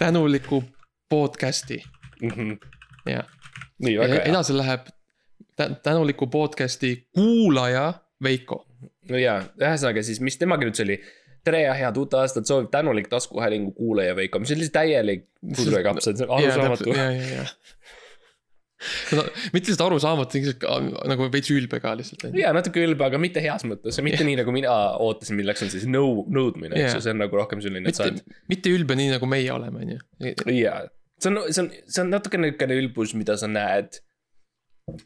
tänulikku 0.00 0.64
podcast'i, 1.12 1.78
jah. 3.06 3.30
nii, 3.37 3.37
väga 3.37 3.37
hea. 3.37 3.37
Edasi 3.80 4.56
läheb 4.56 4.88
tä- 5.56 5.74
tänuliku 5.82 6.26
podcast'i 6.26 7.06
kuulaja 7.14 7.94
Veiko. 8.22 8.66
no 9.08 9.18
jaa, 9.18 9.42
ühesõnaga 9.60 10.02
siis, 10.02 10.20
mis 10.20 10.38
nüüd 10.40 10.74
see 10.74 10.86
oli. 10.88 11.00
tere 11.44 11.62
ja 11.62 11.74
head 11.74 11.96
uut 11.96 12.14
aastat 12.18 12.46
soovib 12.46 12.68
tänulik 12.70 13.08
taskuhäälingu 13.08 13.72
kuulaja 13.72 14.16
Veiko, 14.16 14.38
mis 14.42 14.50
on 14.52 14.58
lihtsalt 14.58 14.82
täielik 14.82 15.28
pudrukapsad, 15.56 16.18
see 16.18 16.26
on 16.26 16.34
arusaamatu. 16.38 16.90
ja, 16.92 17.10
ja, 17.12 17.28
ja. 17.38 17.44
mitte 19.54 19.70
lihtsalt 19.70 19.86
arusaamatu, 19.86 20.42
nagu 21.08 21.30
veits 21.32 21.50
ülbe 21.54 21.80
ka 21.80 21.94
lihtsalt. 21.98 22.28
ja 22.36 22.52
natuke 22.52 22.82
ülbe, 22.84 23.06
aga 23.06 23.22
mitte 23.22 23.42
heas 23.42 23.64
mõttes, 23.64 24.02
mitte 24.04 24.26
nii 24.26 24.36
nagu 24.42 24.54
mina 24.54 24.74
ootasin, 25.06 25.38
milleks 25.38 25.64
on 25.66 25.72
siis 25.72 25.86
nõu, 25.90 26.26
nõudmine, 26.34 26.74
eks 26.76 26.98
ju, 26.98 27.06
see 27.06 27.14
on 27.16 27.22
nagu 27.24 27.40
rohkem 27.40 27.62
selline, 27.64 27.88
et 27.88 27.98
sa 27.98 28.10
mitte 28.10 28.26
oled,, 28.26 28.38
mitte 28.52 28.74
ülbe 28.74 28.98
nii 28.98 29.14
nagu 29.16 29.30
meie 29.30 29.50
oleme, 29.54 29.86
on 29.86 29.96
ju. 29.96 30.34
jaa. 30.58 30.84
See 31.18 31.30
on, 31.30 31.40
see 31.52 31.62
on, 31.62 31.72
see 31.86 32.02
on 32.04 32.12
natuke 32.14 32.40
niisugune 32.40 32.78
ülbus, 32.82 33.14
mida 33.18 33.36
sa 33.40 33.50
näed. 33.50 34.00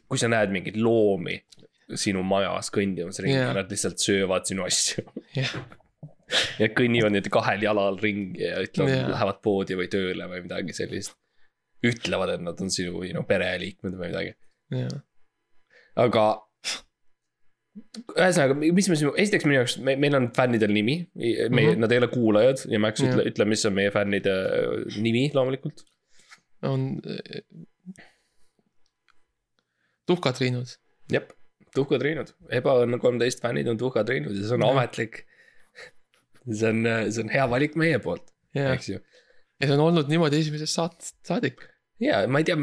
kui 0.07 0.19
sa 0.19 0.29
näed 0.31 0.53
mingeid 0.53 0.77
loomi 0.79 1.41
sinu 1.99 2.21
majas 2.25 2.69
kõndimas 2.73 3.19
ringi 3.23 3.35
yeah., 3.35 3.53
nad 3.55 3.71
lihtsalt 3.71 4.01
söövad 4.01 4.47
sinu 4.47 4.65
asju. 4.67 5.03
jah, 5.35 5.51
ja 6.61 6.69
kõnnivad 6.71 7.13
niimoodi 7.13 7.33
kahel 7.33 7.65
jalal 7.65 7.99
ringi 8.01 8.45
ja 8.45 8.61
ütlevad 8.63 8.93
yeah., 8.93 9.11
lähevad 9.13 9.41
poodi 9.45 9.77
või 9.79 9.89
tööle 9.91 10.29
või 10.31 10.45
midagi 10.45 10.75
sellist. 10.77 11.17
ütlevad, 11.83 12.37
et 12.37 12.45
nad 12.45 12.63
on 12.63 12.71
sinu, 12.71 13.03
no 13.15 13.25
pereliikmed 13.27 13.99
või 13.99 14.09
midagi, 14.09 14.33
jah. 14.71 14.97
aga. 15.99 16.27
ühesõnaga, 18.15 18.55
mis 18.61 18.89
me 18.89 18.99
siin, 18.99 19.15
esiteks 19.25 19.47
minu 19.49 19.59
jaoks, 19.59 19.79
me, 19.83 19.97
meil 19.99 20.15
on 20.19 20.29
fännidel 20.35 20.71
nimi, 20.75 21.01
me 21.13 21.25
mm. 21.25 21.57
-hmm. 21.57 21.81
nad 21.83 21.91
ei 21.91 22.03
ole 22.03 22.11
kuulajad 22.13 22.67
ja 22.71 22.79
Max 22.79 23.03
Jah. 23.03 23.11
ütle, 23.11 23.27
ütle, 23.33 23.49
mis 23.49 23.65
on 23.67 23.75
meie 23.75 23.91
fännide 23.91 24.37
nimi 25.01 25.27
loomulikult. 25.33 25.83
on. 26.67 26.85
tuhkatriinud, 30.09 30.73
jep, 31.13 31.31
tuhkatriinud, 31.75 32.33
ebaõnne 32.59 32.99
kolmteist 33.01 33.43
fännid 33.43 33.69
on 33.71 33.79
tuhkatriinud 33.79 34.35
ja 34.35 34.47
see 34.47 34.57
on 34.57 34.65
Jah. 34.65 34.75
ametlik. 34.75 35.23
see 36.43 36.69
on, 36.69 36.83
see 37.09 37.23
on 37.23 37.31
hea 37.31 37.45
valik 37.49 37.77
meie 37.79 37.99
poolt, 38.03 38.33
eks 38.55 38.89
ju. 38.91 38.99
ja 38.99 39.69
see 39.69 39.77
on 39.77 39.85
olnud 39.87 40.11
niimoodi 40.11 40.41
esimesest 40.43 40.79
saatest 40.79 41.19
saadik. 41.27 41.63
ja 42.03 42.25
ma 42.27 42.43
ei 42.43 42.49
tea, 42.49 42.59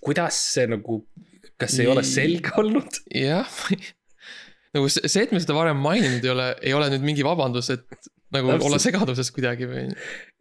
kuidas 0.00 0.38
see 0.54 0.68
nagu, 0.70 1.02
kas 1.58 1.74
see 1.76 1.86
ei 1.86 1.92
ole 1.92 2.04
Nii. 2.04 2.12
selge 2.12 2.54
olnud? 2.62 3.02
jah, 3.10 3.60
nagu 4.76 4.90
see, 4.92 5.08
see, 5.10 5.26
et 5.26 5.34
me 5.34 5.42
seda 5.42 5.56
varem 5.58 5.80
maininud 5.82 6.24
ei 6.24 6.34
ole, 6.34 6.50
ei 6.70 6.76
ole 6.76 6.90
nüüd 6.94 7.06
mingi 7.10 7.26
vabandus, 7.26 7.72
et 7.74 7.86
nagu 8.34 8.50
Täpselt. 8.50 8.66
olla 8.68 8.82
segaduses 8.82 9.32
kuidagi 9.34 9.68
või, 9.70 9.86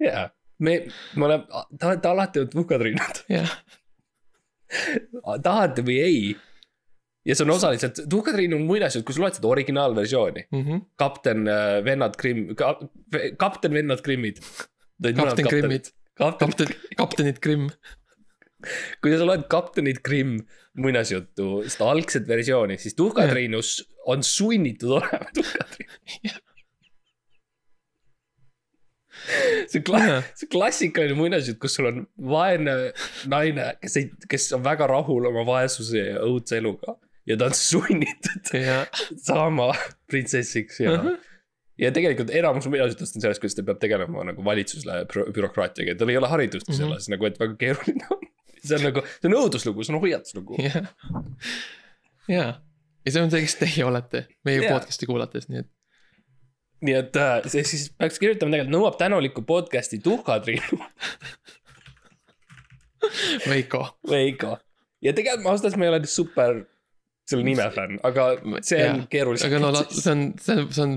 jaa, 0.03 0.29
me, 0.59 0.75
me 1.15 1.25
oleme, 1.25 1.63
te 1.79 1.87
olete 1.89 2.07
alati 2.11 2.39
olnud 2.43 2.53
tuhkatriinud, 2.55 3.23
jah. 3.29 3.55
tahate 5.43 5.83
või 5.85 5.97
ei. 6.03 6.21
ja 7.25 7.35
see 7.35 7.45
on 7.47 7.53
osaliselt, 7.55 7.99
tuhkatriin 8.11 8.53
on 8.57 8.65
muinasjutt, 8.69 9.05
kui 9.07 9.15
sa 9.17 9.23
loed 9.25 9.37
seda 9.39 9.49
originaalversiooni, 9.51 10.45
Mhm. 10.53 10.81
kapten 11.01 11.47
äh, 11.49 11.79
vennad 11.85 12.17
Grimm 12.21 12.53
ka,, 12.57 12.75
kapten 13.41 13.73
vennad 13.73 14.01
Grimmid. 14.05 14.39
kapten 15.01 15.49
Grimmid, 15.49 15.91
kapten, 16.17 16.47
kapten, 16.53 16.75
kaptenid 16.97 17.39
Grimm, 17.43 17.69
kui 19.01 19.13
sa 19.17 19.25
loed 19.27 19.47
kaptenit 19.51 20.01
Grimm 20.05 20.39
muinasjuttu, 20.75 21.63
seda 21.71 21.87
algset 21.93 22.25
versiooni, 22.27 22.77
siis 22.81 22.95
tuhkatriinus 22.99 23.77
on 24.11 24.23
sunnitud 24.23 24.97
olema 24.99 25.29
tuhkatriin. 25.35 26.41
See 29.71 29.81
kla- 29.87 30.21
see 30.37 30.47
klassikaline 30.51 31.15
muinasjutt, 31.17 31.57
kus 31.61 31.75
sul 31.77 31.87
on 31.91 32.03
vaene 32.31 32.75
naine, 33.31 33.71
kes 33.81 33.97
ei, 34.01 34.09
kes 34.29 34.49
on 34.57 34.63
väga 34.65 34.87
rahul 34.91 35.25
oma 35.31 35.45
vaesuse 35.47 36.03
ja 36.11 36.19
õudse 36.25 36.57
eluga 36.61 36.97
ja 37.25 37.37
ta 37.37 37.47
on 37.49 37.55
sunnitud 37.71 38.51
ja, 38.53 38.81
saama 39.23 39.71
printsessiks 40.11 40.79
ja 40.83 40.91
uh. 40.93 41.05
-huh. 41.07 41.15
ja 41.81 41.91
tegelikult 41.95 42.29
enamus 42.29 42.67
muinasjutust 42.69 43.15
on 43.17 43.21
sellest, 43.25 43.41
kuidas 43.41 43.55
ta 43.57 43.63
peab 43.63 43.79
tegelema 43.81 44.23
nagu 44.29 44.43
valitsusele 44.45 45.03
bü- 45.13 45.31
bürokraatiaga 45.33 45.95
ja 45.95 45.97
tal 45.99 46.09
ei 46.13 46.17
ole 46.21 46.27
haridust 46.29 46.69
Mhm. 46.69 46.77
selles 46.77 47.09
nagu, 47.09 47.25
et 47.25 47.39
väga 47.39 47.55
keeruline 47.59 48.05
on. 48.11 48.21
see 48.65 48.77
on 48.77 48.83
nagu, 48.89 49.01
see 49.21 49.29
on 49.31 49.39
õuduslugu, 49.41 49.83
see 49.85 49.95
on 49.95 50.01
hoiatuslugu. 50.01 50.55
ja, 50.61 50.83
ja, 52.27 52.45
see 53.09 53.21
on 53.21 53.31
see, 53.31 53.41
kes 53.45 53.55
teie 53.59 53.85
olete 53.85 54.25
meie 54.45 54.61
Jaa. 54.63 54.73
podcast'i 54.73 55.05
kuulates, 55.09 55.49
nii 55.49 55.59
et 55.65 55.69
nii 56.85 56.95
et 56.99 57.15
äh, 57.19 57.39
see 57.51 57.63
siis 57.67 57.87
peaks 57.95 58.19
kirjutama 58.21 58.51
tegelikult 58.55 58.75
nõuab 58.75 58.99
tänulikku 58.99 59.45
podcast'i 59.47 60.01
tuhkatriinu 60.03 60.79
Veiko, 63.49 63.83
Veiko. 64.09 64.55
ja 65.05 65.13
tegelikult 65.13 65.45
ma 65.45 65.53
ausalt 65.53 65.69
öeldes 65.69 65.79
ma 65.79 65.87
ei 65.87 65.93
ole 65.93 66.09
super 66.09 66.63
selle 67.25 67.45
nime 67.45 67.67
fänn, 67.73 67.99
aga 68.05 68.27
see 68.61 68.81
on 68.85 69.03
Jaa. 69.03 69.09
keeruline. 69.09 69.47
aga 69.47 69.61
no 69.61 69.71
see 69.89 70.11
on, 70.11 70.25
see 70.41 70.57
on, 70.57 70.67
see 70.71 70.85
on, 70.85 70.95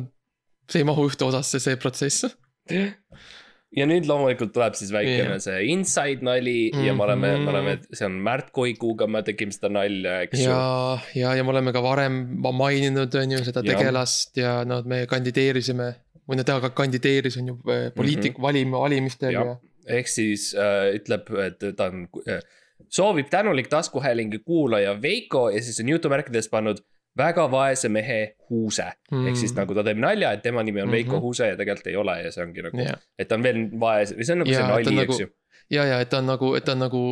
see 0.69 0.83
ei 0.83 0.89
mahu 0.89 1.07
ühte 1.09 1.25
osasse, 1.29 1.61
see 1.65 1.79
protsess. 1.81 2.29
ja 3.77 3.85
nüüd 3.87 4.07
loomulikult 4.09 4.53
tuleb 4.55 4.75
siis 4.79 4.91
väikene 4.95 5.35
Jah. 5.37 5.41
see 5.45 5.67
inside 5.75 6.25
nali 6.25 6.71
ja 6.87 6.95
me 6.97 7.03
oleme, 7.05 7.33
me 7.33 7.39
Mhm. 7.39 7.49
oleme, 7.53 7.79
see 7.93 8.07
on 8.07 8.13
Märt 8.25 8.49
Koiguga 8.57 9.07
me 9.07 9.21
tegime 9.23 9.53
seda 9.53 9.69
nalja, 9.69 10.23
eks 10.25 10.39
ju. 10.41 10.49
ja, 10.51 10.99
ja, 11.15 11.35
ja 11.37 11.45
me 11.45 11.51
oleme 11.53 11.73
ka 11.77 11.83
varem 11.85 12.17
ma- 12.41 12.53
maininud, 12.53 13.15
on 13.15 13.31
ju, 13.37 13.43
seda 13.45 13.63
tegelast 13.63 14.37
ja 14.41 14.65
noh, 14.65 14.85
me 14.85 15.05
kandideerisime. 15.07 15.95
või 16.29 16.37
no 16.37 16.43
ta 16.45 16.59
ka 16.61 16.69
kandideeris, 16.77 17.37
on 17.41 17.47
ju, 17.49 17.55
poliitik 17.97 18.35
mm 18.37 18.37
-hmm. 18.37 18.43
valim-, 18.47 18.73
valimistel 18.81 19.33
Jah. 19.33 19.47
ja, 19.47 19.57
ehk 19.99 20.09
siis 20.09 20.55
äh, 20.55 20.95
ütleb, 20.97 21.31
et 21.41 21.77
ta 21.77 21.87
on 21.89 22.09
äh,, 22.29 22.41
soovib 22.89 23.29
tänulik 23.31 23.69
taskuhäälingu 23.69 24.39
kuulaja 24.45 24.93
Veiko 25.03 25.49
ja 25.51 25.63
siis 25.63 25.81
on 25.81 25.89
jutumärkides 25.89 26.49
pannud 26.49 26.81
väga 27.19 27.45
vaese 27.51 27.89
mehe 27.93 28.19
Huuse 28.51 28.87
mm.. 29.11 29.27
ehk 29.29 29.37
siis 29.41 29.55
nagu 29.57 29.75
ta 29.75 29.83
teeb 29.87 29.99
nalja, 30.03 30.33
et 30.33 30.43
tema 30.43 30.63
nimi 30.63 30.83
on 30.83 30.91
Veiko 30.91 31.17
Mhm. 31.17 31.23
Huuse 31.23 31.49
ja 31.49 31.57
tegelikult 31.57 31.87
ei 31.91 31.97
ole 31.97 32.15
ja 32.23 32.33
see 32.33 32.45
ongi 32.47 32.63
nagu 32.63 32.81
ja, 32.85 32.95
et 33.19 33.29
ta 33.29 33.35
on 33.39 33.43
veel 33.43 33.65
vaes, 33.81 34.15
või 34.17 34.25
see 34.29 34.37
on 34.37 34.43
nagu 34.45 34.51
Jaa, 34.53 34.61
see 34.63 34.69
nali 34.73 34.87
on, 34.93 35.03
eks 35.05 35.13
nagu- 35.13 35.21
ju. 35.21 35.29
ja, 35.77 35.85
ja 35.85 36.01
et 36.05 36.09
ta 36.11 36.19
on 36.23 36.27
nagu, 36.33 36.55
et 36.55 36.65
ta 36.65 36.73
on 36.73 36.79
nagu. 36.87 37.03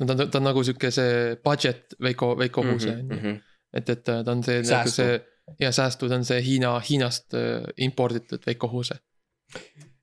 no 0.00 0.06
ta 0.06 0.12
on, 0.16 0.24
ta 0.30 0.38
on 0.40 0.44
nagu 0.50 0.64
sihuke 0.64 0.90
see 0.90 1.36
budget 1.44 1.94
Veiko, 2.02 2.34
Veiko 2.38 2.64
Huuse 2.66 2.90
on 2.90 2.98
ju, 3.10 3.20
-hmm. 3.20 3.40
et, 3.74 3.88
et 3.90 4.04
ta 4.04 4.18
on 4.26 4.42
see 4.42 4.62
nagu 4.62 4.68
Säästu. 4.72 4.96
see 5.02 5.20
ja 5.60 5.72
säästud 5.72 6.12
on 6.12 6.24
see 6.24 6.40
Hiina, 6.42 6.80
Hiinast 6.80 7.34
äh, 7.34 7.62
imporditud 7.76 8.40
Veiko 8.46 8.68
Huuse. 8.68 8.94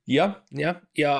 jah, 0.07 0.35
jah, 0.51 0.75
ja 0.97 1.15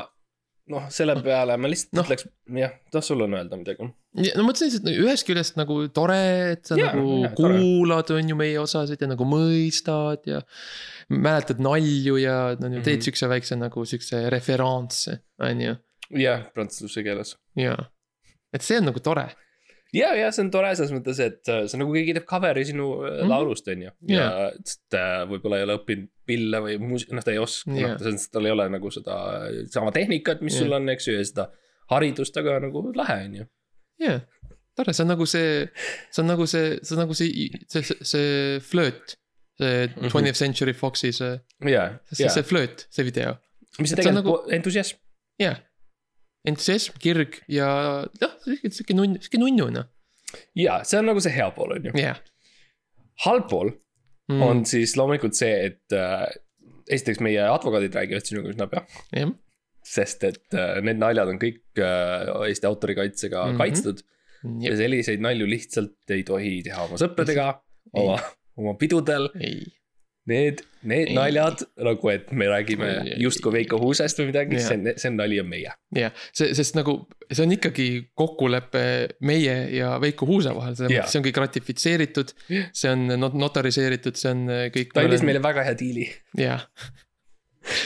noh, 0.72 0.86
selle 0.90 1.16
peale 1.24 1.58
ma 1.58 1.68
lihtsalt 1.72 1.98
no. 1.98 2.04
ütleks, 2.06 2.28
jah, 2.56 2.72
noh, 2.94 3.04
sul 3.04 3.22
on 3.26 3.34
öelda 3.34 3.58
midagi. 3.58 3.88
Ja 4.20 4.34
no 4.36 4.46
mõtlesin 4.48 4.68
lihtsalt 4.68 4.90
ühest 4.92 5.28
küljest 5.28 5.60
nagu 5.60 5.78
tore, 5.96 6.22
et 6.56 6.68
sa 6.68 6.78
ja, 6.80 6.90
nagu 6.92 7.22
ja, 7.24 7.32
kuulad, 7.38 8.12
on 8.16 8.34
ju 8.34 8.38
meie 8.40 8.58
osasid 8.60 9.02
ja 9.02 9.12
nagu 9.12 9.28
mõistad 9.28 10.28
ja. 10.28 10.42
mäletad 11.12 11.62
nalju 11.64 12.18
ja 12.20 12.40
no, 12.58 12.68
mm 12.68 12.76
-hmm. 12.76 12.84
teed 12.84 13.00
Mhm. 13.00 13.06
siukse 13.08 13.30
väikse 13.32 13.60
nagu 13.60 13.86
siukse 13.86 14.26
referantse, 14.30 15.22
on 15.40 15.62
ju, 15.62 15.78
jah, 16.26 16.44
prantsuse 16.54 17.04
keeles. 17.04 17.38
ja. 17.56 17.78
et 18.54 18.62
see 18.62 18.82
on 18.82 18.92
nagu 18.92 19.00
tore, 19.00 19.30
ja, 19.94 20.12
ja 20.16 20.32
see 20.32 20.44
on 20.46 20.52
tore 20.52 20.74
selles 20.76 20.92
mõttes, 20.96 21.20
et 21.24 21.48
äh, 21.48 21.64
see 21.68 21.78
on 21.78 21.86
nagu 21.86 21.96
keegi 21.96 22.18
teeb 22.18 22.28
cover'i 22.28 22.66
sinu 22.68 22.90
mm. 22.96 23.08
-hmm. 23.08 23.32
laulust, 23.32 23.68
on 23.68 23.88
ju. 23.88 23.92
ja 24.12 24.28
Jaa. 24.28 24.52
ta 24.90 25.06
võib-olla 25.30 25.60
ei 25.60 25.68
ole 25.70 25.80
õppinud 25.80 26.12
pille 26.26 26.62
või 26.64 26.78
muus-, 26.84 27.08
noh, 27.12 27.24
ta 27.24 27.32
ei 27.32 27.40
oska 27.40 27.72
yeah., 27.72 27.98
selles 27.98 28.20
mõttes 28.20 28.32
tal 28.32 28.46
ei 28.46 28.52
ole 28.52 28.68
nagu 28.70 28.92
seda 28.92 29.18
sama 29.72 29.92
tehnikat, 29.92 30.42
mis 30.42 30.56
Jaa. 30.56 30.64
sul 30.64 30.80
on, 30.80 30.90
eks 30.90 31.08
ju, 31.08 31.16
ja 31.16 31.26
seda 31.26 31.50
haridust, 31.92 32.38
aga 32.38 32.60
nagu 32.64 32.86
lahe, 32.96 33.18
on 33.26 33.42
ju. 33.42 33.50
jaa. 34.02 34.20
tore, 34.78 34.94
see 34.96 35.04
on 35.06 35.12
nagu 35.14 35.26
see, 35.30 35.66
see 36.12 36.22
on 36.24 36.30
nagu 36.32 36.48
see, 36.50 36.78
see 36.82 36.96
on 36.98 37.02
nagu 37.04 37.18
see, 37.18 37.50
see, 37.70 37.84
see, 37.88 37.98
see 38.14 38.60
flööt. 38.66 39.18
see 39.62 39.88
Mhm. 39.92 40.10
Twentieth 40.10 40.40
Century 40.40 40.74
Foxi 40.74 41.12
see, 41.14 41.36
ja, 41.70 41.84
see, 42.12 42.24
ja 42.26 42.32
see, 42.34 42.42
flööt, 42.48 42.88
see 42.90 43.06
video, 43.06 43.36
mis 43.80 43.92
on 43.94 44.00
tegelikult 44.00 44.48
nagu... 44.48 44.56
entusiasm. 44.58 44.98
jaa. 45.42 45.56
entusiasm, 46.48 46.96
kirg 47.04 47.38
ja 47.52 47.68
noh, 48.08 48.32
sihuke, 48.46 48.72
sihuke 48.74 48.96
nunn, 48.98 49.20
sihuke 49.22 49.42
nunnu 49.44 49.68
noh, 49.76 49.86
ja 50.58 50.80
see 50.88 50.98
on 51.04 51.06
nagu 51.12 51.22
see 51.22 51.36
hea 51.36 51.50
pool, 51.54 51.76
on 51.78 51.86
ju. 51.92 51.94
jah. 52.00 52.18
halb 53.28 53.48
pool 53.52 53.74
Mm. 54.32 54.42
on 54.46 54.60
siis 54.70 54.94
loomulikult 54.96 55.36
see, 55.36 55.50
et 55.68 55.92
äh, 55.98 56.30
esiteks 56.88 57.20
meie 57.26 57.42
advokaadid 57.52 57.96
räägivad 57.98 58.24
sinuga 58.30 58.52
üsna 58.54 58.68
pea. 58.72 58.84
jah, 59.18 59.32
sest 59.92 60.24
et 60.28 60.56
äh, 60.56 60.80
need 60.86 61.02
naljad 61.02 61.34
on 61.34 61.42
kõik 61.42 61.62
äh, 61.82 62.32
Eesti 62.48 62.70
autorikaitsega 62.70 63.44
mm. 63.44 63.52
-hmm. 63.52 63.62
kaitstud 63.62 64.06
ja 64.64 64.78
selliseid 64.78 65.22
nalju 65.22 65.50
lihtsalt 65.50 66.16
ei 66.16 66.24
tohi 66.26 66.56
teha 66.66 66.88
oma 66.88 66.98
sõpradega, 67.02 67.52
oma, 67.94 68.18
oma 68.58 68.74
pidudel 68.80 69.30
Need, 70.30 70.60
need 70.86 71.10
Ei. 71.10 71.16
naljad 71.18 71.64
nagu, 71.82 72.10
et 72.14 72.28
me 72.38 72.46
räägime 72.46 72.90
justkui 73.18 73.56
Veiko 73.56 73.80
Huusest 73.82 74.20
või 74.22 74.28
midagi, 74.30 74.60
see 74.62 74.76
on, 74.78 74.90
see 75.02 75.10
nali 75.16 75.40
on 75.42 75.48
meie. 75.50 75.72
jah, 75.98 76.14
see, 76.30 76.52
sest 76.58 76.78
nagu 76.78 76.94
see 77.26 77.42
on 77.42 77.56
ikkagi 77.56 77.88
kokkulepe 78.22 78.84
meie 79.26 79.56
ja 79.74 79.96
Veiko 80.04 80.30
Huuse 80.30 80.54
vahel, 80.54 80.78
selles 80.78 80.94
mõttes 80.94 81.16
see 81.16 81.24
on 81.24 81.26
kõik 81.26 81.40
ratifitseeritud. 81.42 82.36
see 82.54 82.92
on 82.94 83.08
not- 83.18 83.40
notariseeritud, 83.48 84.20
see 84.22 84.36
on 84.36 84.46
äh, 84.46 84.68
kõik. 84.76 84.94
ta 84.94 85.08
andis 85.10 85.26
meile 85.26 85.42
väga 85.42 85.66
hea 85.66 85.80
diili. 85.82 86.06
jah, 86.38 86.68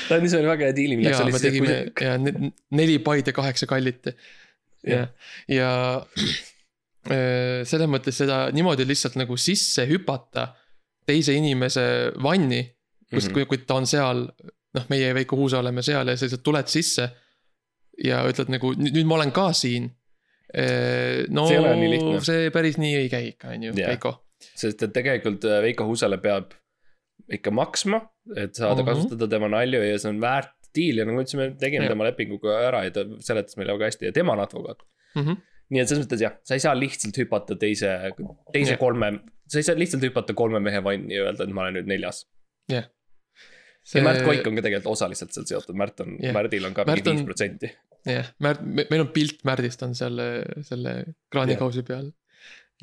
ta 0.07 0.15
andis 0.17 0.33
meile 0.37 0.47
väga 0.53 0.69
hea 0.69 0.75
diili, 0.77 0.97
milleks 0.99 1.17
ja 1.19 1.23
oli 1.25 1.33
see, 1.35 1.49
tegime 1.49 1.77
kui 1.95 2.05
ja 2.07 2.17
ne- 2.21 2.51
neli 2.79 2.97
paid 3.03 3.27
ja 3.27 3.33
kaheksa 3.35 3.67
kallit. 3.69 4.07
jah, 4.87 5.09
ja 5.51 5.71
öö, 7.11 7.63
selles 7.69 7.89
mõttes 7.91 8.17
seda 8.23 8.45
niimoodi 8.55 8.85
lihtsalt 8.87 9.17
nagu 9.19 9.37
sisse 9.37 9.85
hüpata 9.89 10.47
teise 11.05 11.35
inimese 11.37 12.11
vanni, 12.23 12.63
kus 12.65 12.71
Mhm. 12.71 13.15
mm, 13.15 13.19
-hmm. 13.29 13.33
kui, 13.33 13.45
kui 13.45 13.57
ta 13.67 13.75
on 13.75 13.85
seal, 13.87 14.25
noh, 14.75 14.85
meie 14.89 15.13
Veiko 15.13 15.35
Huuse 15.37 15.57
oleme 15.57 15.81
seal 15.85 16.07
ja 16.07 16.15
sa 16.17 16.25
lihtsalt 16.25 16.43
tuled 16.43 16.67
sisse. 16.67 17.09
ja 18.03 18.25
ütled 18.27 18.49
nagu 18.51 18.73
nüüd 18.75 19.05
ma 19.07 19.15
olen 19.15 19.31
ka 19.31 19.53
siin. 19.53 19.85
no 21.29 21.47
See 21.47 21.57
see 22.25 22.49
päris 22.51 22.77
nii 22.77 22.95
ei 22.95 23.09
käi 23.09 23.27
ikka, 23.29 23.47
on 23.55 23.63
ju. 23.63 23.73
Veiko. 23.75 24.11
sest 24.55 24.83
et 24.83 24.93
tegelikult 24.93 25.45
äh, 25.45 25.61
Veiko 25.61 25.85
Huusale 25.85 26.17
peab 26.17 26.51
ikka 27.31 27.51
maksma, 27.51 28.01
et 28.37 28.53
saada 28.55 28.83
Mhm. 28.83 28.85
kasutada 28.89 29.27
tema 29.29 29.47
nalju 29.49 29.81
ja 29.81 29.97
see 29.97 30.09
on 30.09 30.19
väärt 30.21 30.51
diil 30.75 30.97
ja 30.99 31.05
nagu 31.05 31.21
ütlesime, 31.23 31.57
tegime 31.57 31.85
Jah. 31.85 31.93
tema 31.93 32.03
lepinguga 32.03 32.57
ära 32.67 32.83
ja 32.83 32.91
ta 32.91 33.05
seletas 33.19 33.55
meile 33.57 33.73
väga 33.77 33.85
hästi 33.89 34.05
ja 34.05 34.11
tema 34.11 34.33
on 34.33 34.39
advokaat. 34.43 34.81
Mhm. 35.15 35.37
nii 35.71 35.81
et 35.81 35.87
selles 35.89 36.05
mõttes 36.05 36.21
jah, 36.21 36.33
sa 36.43 36.53
ei 36.53 36.59
saa 36.61 36.75
lihtsalt 36.77 37.15
hüpata 37.17 37.55
teise, 37.57 37.87
teise 38.53 38.71
Jah. 38.75 38.79
kolme, 38.79 39.19
sa 39.47 39.57
ei 39.57 39.63
saa 39.63 39.75
lihtsalt 39.75 40.03
hüpata 40.03 40.33
kolme 40.37 40.59
mehe 40.61 40.83
vanni 40.83 41.15
ja 41.15 41.23
öelda, 41.25 41.43
et 41.47 41.49
ma 41.49 41.61
olen 41.63 41.73
nüüd 41.79 41.87
neljas. 41.89 42.25
jah. 42.69 42.85
ja 43.95 44.01
Märt 44.03 44.23
Koik 44.25 44.45
on 44.47 44.55
ka 44.55 44.61
tegelikult 44.65 44.91
osaliselt 44.93 45.31
seal 45.33 45.45
seotud, 45.45 45.75
Märt 45.75 45.99
on 46.01 46.17
Jah., 46.21 46.33
Märdil 46.33 46.65
on 46.65 46.73
ka 46.73 46.85
mingi 46.85 47.01
viis 47.09 47.23
protsenti. 47.25 47.71
jah, 48.05 48.25
Märt, 48.39 48.61
meil 48.65 49.01
on 49.01 49.07
pilt 49.13 49.41
Märdist 49.43 49.81
on 49.83 49.95
selle, 49.95 50.43
selle 50.61 51.15
kraanikausi 51.31 51.81
peal. 51.87 52.11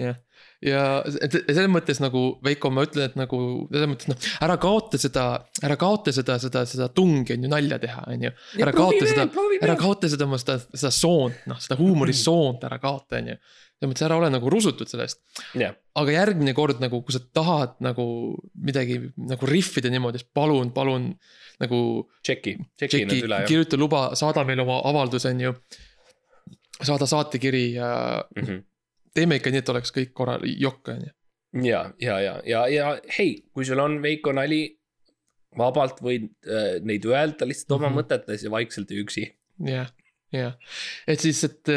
jah, 0.00 0.16
ja 0.64 0.83
selles 1.05 1.68
mõttes 1.70 1.98
nagu 2.00 2.22
Veiko, 2.44 2.70
ma 2.72 2.85
ütlen, 2.87 3.11
et 3.11 3.16
nagu 3.18 3.40
selles 3.72 3.90
mõttes 3.90 4.09
noh, 4.09 4.28
ära 4.46 4.57
kaota 4.61 5.00
seda, 5.00 5.24
ära 5.64 5.76
kaota 5.81 6.14
seda, 6.16 6.38
seda, 6.42 6.62
seda 6.68 6.88
tungi 6.96 7.37
on 7.37 7.44
ju 7.44 7.50
nalja 7.52 7.78
teha, 7.83 8.07
on 8.14 8.24
ju. 8.28 8.33
ära 8.62 8.72
kaota 8.76 9.11
seda, 9.11 9.26
ära 9.61 9.76
kaota 9.81 10.11
seda 10.12 10.28
oma 10.28 10.40
seda, 10.40 10.57
seda 10.70 10.92
soont, 10.96 11.44
noh 11.50 11.61
seda 11.61 11.76
huumorisoont 11.81 12.64
ära 12.68 12.81
kaota, 12.83 13.20
on 13.20 13.35
ju. 13.35 13.37
selles 13.76 13.92
mõttes 13.92 14.07
ära 14.09 14.18
ole 14.22 14.33
nagu 14.33 14.55
rusutud 14.55 14.88
sellest. 14.88 15.20
jah, 15.61 15.76
aga 16.00 16.16
järgmine 16.16 16.57
kord 16.57 16.81
nagu, 16.85 17.02
kui 17.05 17.18
sa 17.18 17.20
tahad 17.37 17.76
nagu 17.85 18.07
midagi 18.64 18.98
nagu 19.20 19.52
rihvida 19.52 19.92
niimoodi, 19.92 20.22
siis 20.22 20.33
palun, 20.33 20.72
palun 20.72 21.12
nagu 21.61 21.85
tšeki, 22.24 22.59
tšeki 22.81 23.07
need 23.07 23.28
üle, 23.28 23.44
kirjuta 23.50 23.76
luba, 23.81 24.07
saada 24.18 24.46
meile 24.48 24.64
oma 24.64 24.81
avaldus, 24.88 25.28
on 25.28 25.48
ju. 25.50 25.57
saada 26.83 27.07
saatekiri 27.07 27.66
ja 27.76 27.88
mm. 28.35 28.42
-hmm. 28.42 28.68
Teeme 29.14 29.38
ikka 29.38 29.53
nii, 29.53 29.62
et 29.62 29.72
oleks 29.75 29.94
kõik 29.94 30.12
korra, 30.16 30.38
jokk 30.42 30.92
on 30.94 31.03
ju. 31.07 31.14
ja, 31.68 31.83
ja, 32.01 32.20
ja, 32.20 32.37
ja, 32.48 32.66
ja 32.72 32.92
hei, 33.18 33.42
kui 33.53 33.66
sul 33.68 33.81
on 33.83 33.98
Veiko 34.05 34.35
nali, 34.37 34.64
vabalt 35.59 36.01
võid 36.05 36.31
äh, 36.48 36.79
neid 36.85 37.05
öelda 37.09 37.48
lihtsalt 37.48 37.77
oma 37.77 37.88
mm. 37.88 37.90
-hmm. 37.90 38.01
mõtetes 38.01 38.46
ja 38.46 38.53
vaikselt 38.53 38.90
ja 38.90 39.01
üksi. 39.03 39.27
jah, 39.68 39.90
jah, 40.33 40.55
et 41.07 41.20
siis, 41.20 41.42
et, 41.44 41.75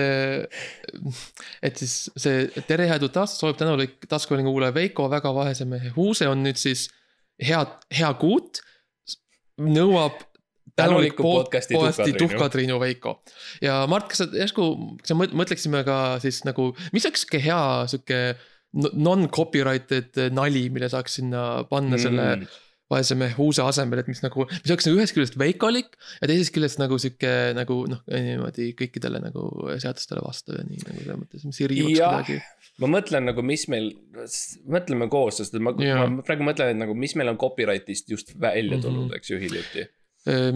et 1.62 1.82
siis 1.84 1.96
see 2.16 2.46
tere 2.68 2.88
head 2.88 3.04
uut 3.04 3.18
aastat 3.18 3.42
soovib 3.42 3.60
tänulik 3.60 4.08
taskuhäälingu 4.08 4.54
kuulaja 4.56 4.74
Veiko 4.74 5.10
väga 5.12 5.34
vaese 5.36 5.66
mehe 5.66 5.92
Huuse 5.96 6.28
on 6.28 6.44
nüüd 6.44 6.60
siis 6.62 6.88
head, 7.42 7.76
hea 7.92 8.14
kuut. 8.20 8.62
nõuab 9.56 10.20
tänulikku 10.76 11.24
podcast'i. 11.24 12.14
Tuhka-Triinu 12.20 12.80
Veiko. 12.80 13.22
ja 13.62 13.84
Mart, 13.90 14.10
kas 14.12 14.24
sa 14.24 14.30
järsku, 14.34 14.68
kas 15.02 15.14
sa 15.14 15.18
mõt- 15.20 15.36
mõtleksime 15.38 15.86
ka 15.88 16.20
siis 16.24 16.44
nagu, 16.48 16.74
mis 16.96 17.08
oleks 17.08 17.26
sihuke 17.26 17.42
hea 17.44 17.64
sihuke 17.92 18.20
no- 18.74 18.94
non-copyrighted 18.94 20.30
nali, 20.36 20.70
mille 20.70 20.90
saaks 20.92 21.20
sinna 21.22 21.66
panna 21.70 21.98
mm. 21.98 22.06
selle 22.06 22.30
vaese 22.92 23.16
mehe 23.18 23.34
Huuse 23.38 23.64
asemel, 23.66 24.02
et 24.04 24.10
mis 24.10 24.22
nagu, 24.22 24.46
mis 24.52 24.72
oleks 24.72 24.86
nagu 24.86 25.00
ühest 25.00 25.16
küljest 25.16 25.38
veikolik 25.42 25.96
ja 26.20 26.30
teisest 26.30 26.54
küljest 26.54 26.78
nagu 26.82 27.00
sihuke 27.02 27.32
nagu 27.58 27.80
noh, 27.90 28.04
niimoodi 28.12 28.72
kõikidele 28.78 29.22
nagu 29.24 29.48
seadustele 29.82 30.22
vastu 30.26 30.54
ja 30.58 30.66
nii 30.68 30.84
nagu 30.84 31.00
selles 31.02 31.22
mõttes, 31.24 31.48
mis 31.50 31.62
ei 31.64 31.72
riivaks 31.72 31.98
kedagi. 32.04 32.38
ma 32.84 32.92
mõtlen 32.98 33.30
nagu, 33.32 33.46
mis 33.46 33.66
meil, 33.74 33.90
mõtleme 34.70 35.10
koos, 35.10 35.42
sest 35.42 35.58
ma, 35.58 35.74
Jaa. 35.82 36.06
ma 36.14 36.26
praegu 36.28 36.46
mõtlen, 36.46 36.76
et 36.76 36.82
nagu, 36.84 36.98
mis 37.06 37.18
meil 37.18 37.34
on 37.34 37.42
copyright'ist 37.42 38.14
just 38.14 38.36
välja 38.38 38.78
tulnud 38.78 39.08
mm. 39.08 39.10
-hmm. 39.10 39.22
eks 39.22 39.34
ju, 39.34 39.42
hiljuti. 39.42 39.88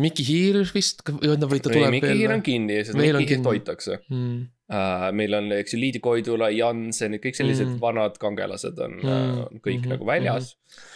Miki 0.01 0.23
Hiir 0.25 0.61
vist 0.73 1.03
või 1.05 1.35
või 1.37 1.59
ta 1.61 1.69
tuleb 1.69 1.91
Miki 1.93 2.13
Hiir 2.17 2.31
on 2.33 2.41
kinni, 2.45 2.79
sest 2.83 2.95
on 2.95 3.01
Miki 3.03 3.11
Hiirt 3.13 3.27
kinni. 3.35 3.45
hoitakse 3.51 3.99
Mm, 4.09 4.37
uh,. 4.73 5.09
meil 5.13 5.33
on, 5.37 5.51
eks 5.53 5.73
ju, 5.75 5.79
Liidi 5.81 5.99
Koidula, 6.01 6.49
Jansen, 6.49 7.13
kõik 7.21 7.37
sellised 7.37 7.67
Mm. 7.67 7.75
mm. 7.75 7.81
vanad 7.83 8.17
kangelased 8.21 8.79
on 8.81 8.95
Mm. 8.97 9.09
mm. 9.09 9.41
uh, 9.43 9.59
kõik 9.61 9.77
mm. 9.77 9.83
-hmm. 9.83 9.89
nagu 9.93 10.05
väljas 10.09 10.55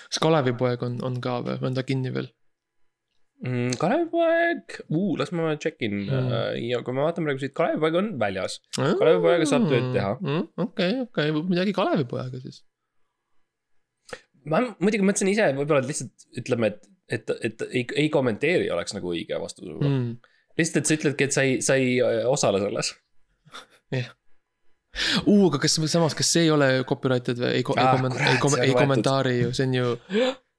kas 0.10 0.20
Kalevipoeg 0.26 0.82
on, 0.84 0.98
on 1.06 1.20
ka 1.22 1.42
või, 1.46 1.60
on 1.70 1.74
ta 1.78 1.84
kinni 1.84 2.10
veel? 2.14 2.30
mm,. 3.46 3.78
Kalevipoeg 3.78 4.78
uh,, 4.90 5.16
las 5.22 5.32
ma 5.32 5.56
check 5.58 5.82
in 5.82 6.06
Mm. 6.06 6.10
mm. 6.10 6.32
uh, 6.32 6.54
ja 6.72 6.82
kui 6.82 6.94
ma 6.98 7.06
vaatan 7.10 7.26
praegu 7.30 7.40
siit, 7.46 7.54
Kalevipoeg 7.54 7.96
on 8.02 8.12
väljas. 8.20 8.60
Kalevipoega 8.78 9.46
saab 9.46 9.70
tööd 9.70 9.94
teha. 9.94 10.18
okei, 10.58 11.02
okei, 11.06 11.32
midagi 11.32 11.74
Kalevipoega 11.78 12.40
siis. 12.42 12.64
ma 14.50 14.60
muidugi 14.80 15.06
mõtlesin 15.08 15.30
ise 15.32 15.46
võib-olla 15.56 15.86
lihtsalt 15.86 16.26
ütleme, 16.42 16.68
et, 16.74 16.90
et, 17.10 17.30
et 17.42 17.66
ei, 17.70 17.86
ei 18.06 18.10
kommenteeri 18.10 18.70
oleks 18.72 18.96
nagu 18.96 19.12
õige 19.14 19.40
vastus 19.42 19.68
mm.. 19.68 19.88
Mm. 19.88 20.34
lihtsalt, 20.60 20.84
et 20.84 20.90
sa 20.90 20.98
ütledki, 21.00 21.28
et 21.28 21.36
sa 21.36 21.46
ei, 21.48 21.62
sa 21.66 21.78
ei 21.80 21.98
äh, 22.04 22.24
osale 22.30 22.62
selles. 22.64 22.94
Uh, 25.26 25.48
aga 25.48 25.58
kas 25.64 25.80
samas, 25.90 26.14
kas 26.14 26.30
see 26.30 26.44
ei 26.46 26.52
ole 26.54 26.68
copyrighted 26.86 27.40
või 27.42 27.48
ei, 27.50 27.62
ei 27.64 27.78
Ah, 27.82 27.96
komment-, 27.96 28.14
kurat, 28.14 28.30
ei 28.30 28.42
kom-, 28.44 28.58
ei 28.62 28.74
kommentaari 28.78 29.32
ju, 29.40 29.54
see 29.58 29.66
on 29.66 29.74
ju, 29.74 29.94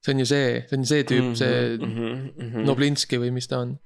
see 0.03 0.11
on 0.11 0.23
ju 0.25 0.27
see, 0.27 0.49
see 0.71 0.79
on 0.81 0.87
see 0.91 1.05
tüüp, 1.07 1.29
see 1.39 1.61
mm 1.77 1.93
-hmm. 1.93 2.65
Noblinski 2.67 3.21
või 3.23 3.31
mis 3.37 3.47
ta 3.47 3.61
on. 3.63 3.77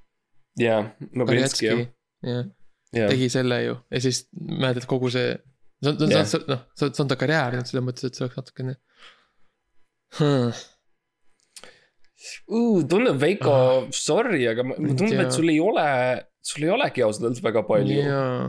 jaa, 0.56 0.80
Noblinski 1.20 1.68
jah, 1.68 1.84
jah, 2.24 2.48
jah. 2.96 3.12
tegi 3.12 3.28
selle 3.28 3.60
ju 3.66 3.76
ja 3.92 4.00
siis 4.00 4.22
mäletad 4.32 4.88
kogu 4.88 5.12
see, 5.12 5.36
see 5.84 5.92
on, 5.92 6.00
see 6.00 6.16
Jah. 6.16 6.34
on, 6.40 6.48
noh, 6.54 6.64
see 6.80 6.90
on, 6.96 7.12
ta 7.12 7.20
karjäär 7.20 7.58
nüüd 7.58 7.68
selles 7.68 7.86
mõttes, 7.90 8.08
et 8.08 8.16
see 8.16 8.24
oleks 8.24 8.40
natukene 8.40 8.76
hmm.. 10.16 10.64
uh,. 12.48 12.82
tundub 12.90 13.18
Veiko 13.22 13.52
Ah. 13.54 13.78
uh,, 13.78 13.90
sorry, 13.94 14.46
aga 14.50 14.64
ma- 14.66 14.76
mulle 14.78 14.96
tundub, 14.98 15.20
et 15.26 15.32
sul 15.36 15.48
ei 15.52 15.60
ole, 15.62 15.86
sul 16.42 16.64
ei 16.66 16.72
olegi 16.74 17.02
ausalt 17.06 17.28
öeldes 17.28 17.42
väga 17.44 17.62
palju. 17.68 18.00
jaa, 18.02 18.48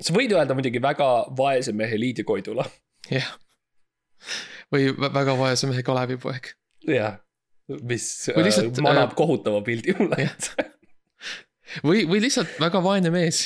sa 0.00 0.12
võid 0.16 0.32
öelda 0.36 0.54
muidugi 0.58 0.80
väga 0.82 1.10
vaese 1.38 1.72
mehe 1.76 1.98
Liidi 2.00 2.24
Koidula. 2.28 2.64
jah. 3.10 3.28
või 4.72 4.88
vä- 4.96 5.12
väga 5.14 5.34
vaese 5.38 5.68
mehe 5.70 5.82
Kalevipoeg. 5.86 6.52
jah, 6.88 7.18
mis 7.82 8.06
Või 8.30 8.40
äh, 8.42 8.48
lihtsalt, 8.48 8.80
manab 8.84 9.12
äh, 9.12 9.16
kohutava 9.18 9.60
pildi 9.66 9.94
mulle 9.98 10.16
jah.. 10.24 10.50
või, 11.86 12.04
või 12.08 12.20
lihtsalt 12.24 12.56
väga 12.62 12.80
vaene 12.84 13.10
mees. 13.14 13.44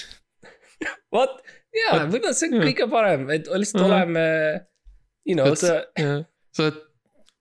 vot, 1.12 1.40
jaa, 1.74 2.04
võib-olla 2.06 2.34
see 2.36 2.48
on 2.52 2.58
jah. 2.60 2.66
kõige 2.70 2.86
parem, 2.92 3.26
et 3.34 3.48
lihtsalt 3.50 3.82
Mhm. 3.82 3.90
oleme, 3.90 4.24
you 5.26 5.36
know, 5.36 5.54
see 5.54 5.74
sa 6.52 6.62
oled 6.66 6.78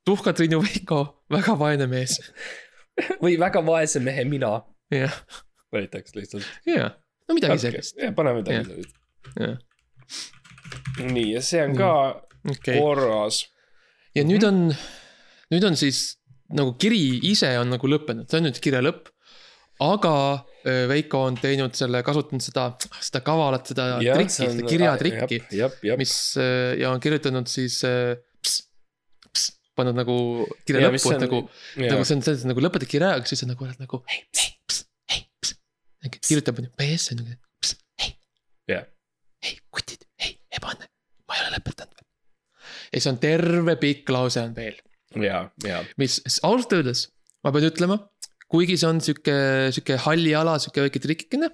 Tuhka-Triinu 0.10 0.60
Veiko, 0.66 1.04
väga 1.30 1.54
vaene 1.60 1.86
mees. 1.90 2.18
või 3.24 3.38
väga 3.40 3.62
vaese 3.66 4.02
mehe 4.04 4.26
mina 4.28 4.58
jah, 4.94 5.14
võetakse 5.74 6.18
lihtsalt. 6.18 6.48
jaa, 6.68 6.90
no 7.30 7.38
midagi 7.38 7.62
sellist, 7.68 8.00
paneme 8.18 8.42
midagi 8.42 8.66
sellist. 8.72 8.96
nii, 11.04 11.28
ja 11.36 11.44
see 11.46 11.62
on 11.68 11.78
ka 11.78 11.92
okei 12.10 12.56
okay.. 12.56 12.82
korras. 12.82 13.44
ja 14.18 14.26
nüüd 14.26 14.46
on, 14.48 14.68
nüüd 15.54 15.70
on 15.70 15.80
siis 15.80 16.20
nagu 16.58 16.74
kiri 16.82 17.20
ise 17.30 17.52
on 17.62 17.70
nagu 17.76 17.94
lõppenud, 17.94 18.30
see 18.30 18.42
on 18.42 18.50
nüüd 18.50 18.62
kirja 18.64 18.82
lõpp. 18.86 19.12
aga 19.86 20.14
Veiko 20.90 21.22
on 21.24 21.38
teinud 21.40 21.72
selle, 21.78 22.02
kasutanud 22.04 22.44
seda, 22.44 22.66
seda 23.00 23.22
kavalat, 23.24 23.70
seda 23.72 23.86
trikki, 24.04 24.34
seda 24.36 24.66
kirjatrikki, 24.68 25.38
mis 26.02 26.16
ja 26.36 26.90
on 26.92 27.00
kirjutanud 27.00 27.48
siis 27.48 27.78
ps, 27.80 28.29
pannud 29.80 29.98
nagu 29.98 30.16
kirja 30.68 30.86
Ja 30.86 30.92
lõppu, 30.92 31.14
et 31.16 31.26
nagu, 31.26 31.42
nagu 31.82 32.08
see 32.08 32.18
on 32.18 32.26
selles, 32.28 32.46
nagu 32.50 32.64
lõpetad 32.64 32.92
kirja, 32.92 33.14
aga 33.18 33.30
siis 33.30 33.46
on 33.46 33.54
nagu 33.54 33.68
oled 33.68 33.82
nagu 33.82 34.02
hei, 34.12 34.24
hei, 34.40 34.52
ps, 34.70 34.82
hei, 35.14 35.24
ps. 35.42 35.56
kirjutab 36.28 36.62
onju, 36.62 36.74
PS 36.80 37.14
on 37.16 37.24
nagu 37.24 37.38
ps, 37.64 37.76
hei, 38.04 38.14
hei, 39.46 39.56
kutid, 39.74 40.04
hei, 40.24 40.36
ebaõnne, 40.60 40.90
ma 41.26 41.38
ei 41.40 41.46
ole 41.46 41.56
lõpetanud 41.58 41.96
veel. 41.96 42.10
ja 42.92 43.00
siis 43.00 43.12
on 43.14 43.22
terve 43.24 43.80
pikk 43.82 44.14
lause 44.16 44.44
on 44.44 44.54
veel 44.58 44.78
ja, 45.24 45.46
ja, 45.66 45.82
mis 46.02 46.20
ausalt 46.44 46.78
öeldes 46.78 47.08
ma 47.46 47.54
pean 47.56 47.70
ütlema, 47.70 47.98
kuigi 48.50 48.78
see 48.80 48.90
on 48.90 49.00
sihuke, 49.04 49.36
sihuke 49.76 49.98
halli 50.06 50.34
ala, 50.38 50.58
sihuke 50.62 50.84
väike 50.88 51.02
trikikene. 51.04 51.52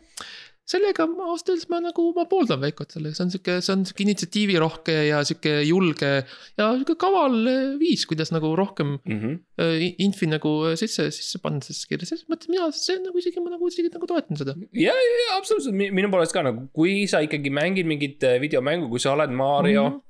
Sellega 0.66 1.06
ausalt 1.06 1.52
öeldes 1.54 1.68
ma 1.70 1.80
nagu, 1.84 2.08
ma 2.16 2.26
pooldan 2.30 2.62
Veikot 2.64 2.96
sellega, 2.96 3.14
see 3.18 3.26
on 3.26 3.32
sihuke, 3.34 3.58
see 3.62 3.74
on 3.76 3.84
sihuke 3.86 4.06
initsiatiivirohke 4.06 4.96
ja 5.12 5.20
sihuke 5.28 5.54
julge. 5.68 6.12
ja 6.58 6.70
sihuke 6.74 6.96
kaval 7.02 7.38
äh, 7.52 7.76
viis, 7.82 8.08
kuidas 8.10 8.34
nagu 8.34 8.56
rohkem 8.58 8.96
mm 8.98 9.20
-hmm. 9.22 9.94
infi 10.08 10.30
nagu 10.32 10.56
äh, 10.72 10.76
sisse, 10.80 11.12
sisse 11.14 11.42
panna 11.44 11.62
sellesse 11.62 11.90
kirja, 11.92 12.10
selles 12.10 12.26
mõttes 12.32 12.50
mina, 12.50 12.72
see 12.74 12.98
nagu 13.04 13.22
isegi 13.22 13.46
ma 13.46 13.54
nagu 13.54 13.70
isegi 13.70 13.94
nagu 13.94 14.10
toetan 14.10 14.42
seda. 14.42 14.58
ja, 14.74 14.98
ja, 14.98 15.22
ja 15.28 15.38
absoluutselt 15.38 15.76
minu 15.78 16.10
poolest 16.10 16.34
ka 16.34 16.46
nagu, 16.50 16.68
kui 16.74 17.06
sa 17.08 17.22
ikkagi 17.22 17.54
mängid 17.54 17.86
mingit 17.86 18.26
videomängu, 18.42 18.90
kui 18.90 19.00
sa 19.00 19.14
oled 19.14 19.30
Mario 19.30 19.90
mm. 19.90 19.96
-hmm. 19.96 20.02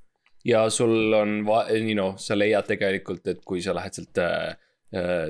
ja 0.45 0.69
sul 0.69 1.13
on, 1.13 1.43
you 1.83 1.93
know, 1.93 2.15
sa 2.17 2.35
leiad 2.35 2.67
tegelikult, 2.67 3.27
et 3.27 3.43
kui 3.43 3.61
sa 3.61 3.75
lähed 3.75 3.93
sealt 3.93 4.17
äh,, 4.17 4.55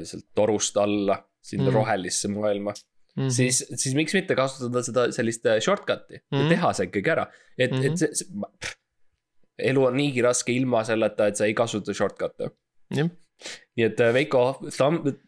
sealt 0.03 0.28
torust 0.36 0.78
alla 0.78 1.17
sinna 1.41 1.71
mm. 1.71 1.73
rohelisse 1.73 2.30
maailma 2.30 2.73
mm. 3.16 3.24
-hmm. 3.24 3.30
siis, 3.30 3.66
siis 3.76 3.95
miks 3.95 4.13
mitte 4.13 4.36
kasutada 4.36 4.84
seda 4.84 5.05
sellist 5.16 5.45
äh, 5.45 5.59
shortcut'i 5.59 6.20
mm 6.20 6.39
-hmm. 6.39 6.49
teha 6.49 6.74
see 6.74 6.89
ikkagi 6.89 7.11
ära, 7.11 7.28
et 7.57 7.72
mm, 7.72 7.78
-hmm. 7.78 7.91
et 7.91 7.97
see, 7.97 8.09
see. 8.13 8.74
elu 9.72 9.86
on 9.86 9.97
niigi 9.97 10.22
raske 10.22 10.51
ilma 10.51 10.84
selleta, 10.84 11.28
et 11.28 11.38
sa 11.38 11.45
ei 11.45 11.53
kasuta 11.53 11.93
shortcut'e. 11.93 12.49
nii 12.95 13.86
et 13.86 13.99
äh, 13.99 14.13
Veiko, 14.13 14.59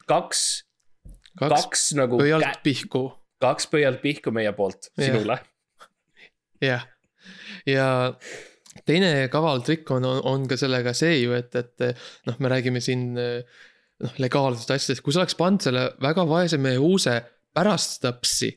kaks, 0.08 0.66
kaks, 1.40 1.64
kaks 1.64 1.94
nagu. 1.96 2.18
pöialt 2.18 2.64
pihku. 2.64 3.08
kaks 3.42 3.68
pöialt 3.68 4.02
pihku 4.02 4.32
meie 4.32 4.52
poolt 4.54 4.92
yeah. 4.98 5.12
sinule. 5.12 5.40
jah, 6.62 6.88
ja 7.66 8.14
teine 8.86 9.28
kaval 9.32 9.62
trikk 9.62 9.92
on, 9.92 10.06
on, 10.06 10.22
on 10.26 10.48
ka 10.48 10.58
sellega 10.58 10.94
see 10.94 11.24
ju, 11.24 11.34
et, 11.34 11.56
et 11.56 11.98
noh, 12.28 12.36
me 12.40 12.50
räägime 12.50 12.82
siin 12.84 13.14
noh, 13.16 14.14
legaalsetest 14.18 14.72
asjadest, 14.72 15.04
kui 15.04 15.14
sa 15.14 15.24
oleks 15.24 15.36
pannud 15.36 15.62
selle 15.62 15.90
väga 16.02 16.28
vaese 16.30 16.58
mehe 16.62 16.78
uuse 16.78 17.18
pärast 17.58 17.98
seda 17.98 18.14
psi, 18.22 18.52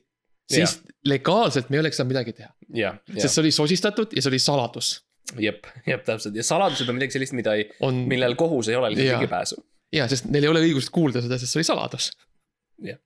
siis 0.50 0.76
ja. 0.76 0.96
legaalselt 1.14 1.70
me 1.70 1.78
ei 1.78 1.84
oleks 1.84 2.00
saanud 2.00 2.12
midagi 2.14 2.36
teha. 2.38 2.52
sest 3.16 3.34
see 3.34 3.44
oli 3.44 3.54
sosistatud 3.54 4.16
ja 4.16 4.24
see 4.24 4.32
oli 4.32 4.42
saladus. 4.42 4.92
jep, 5.38 5.68
jep, 5.86 6.04
täpselt 6.06 6.36
ja 6.36 6.44
saladused 6.46 6.88
on 6.90 6.98
midagi 6.98 7.18
sellist, 7.18 7.36
mida 7.38 7.54
ei 7.58 7.68
on..., 7.86 8.04
millel 8.10 8.36
kohus 8.38 8.68
ei 8.68 8.78
ole 8.78 8.92
lihtsalt 8.94 9.20
ligipääsu. 9.20 9.60
ja, 9.96 10.08
sest 10.10 10.28
neil 10.30 10.48
ei 10.48 10.52
ole 10.52 10.64
õigust 10.68 10.92
kuulda 10.94 11.22
seda, 11.24 11.38
sest 11.40 11.54
see 11.54 11.62
oli 11.62 11.70
saladus. 11.70 12.10
jah, 12.86 13.00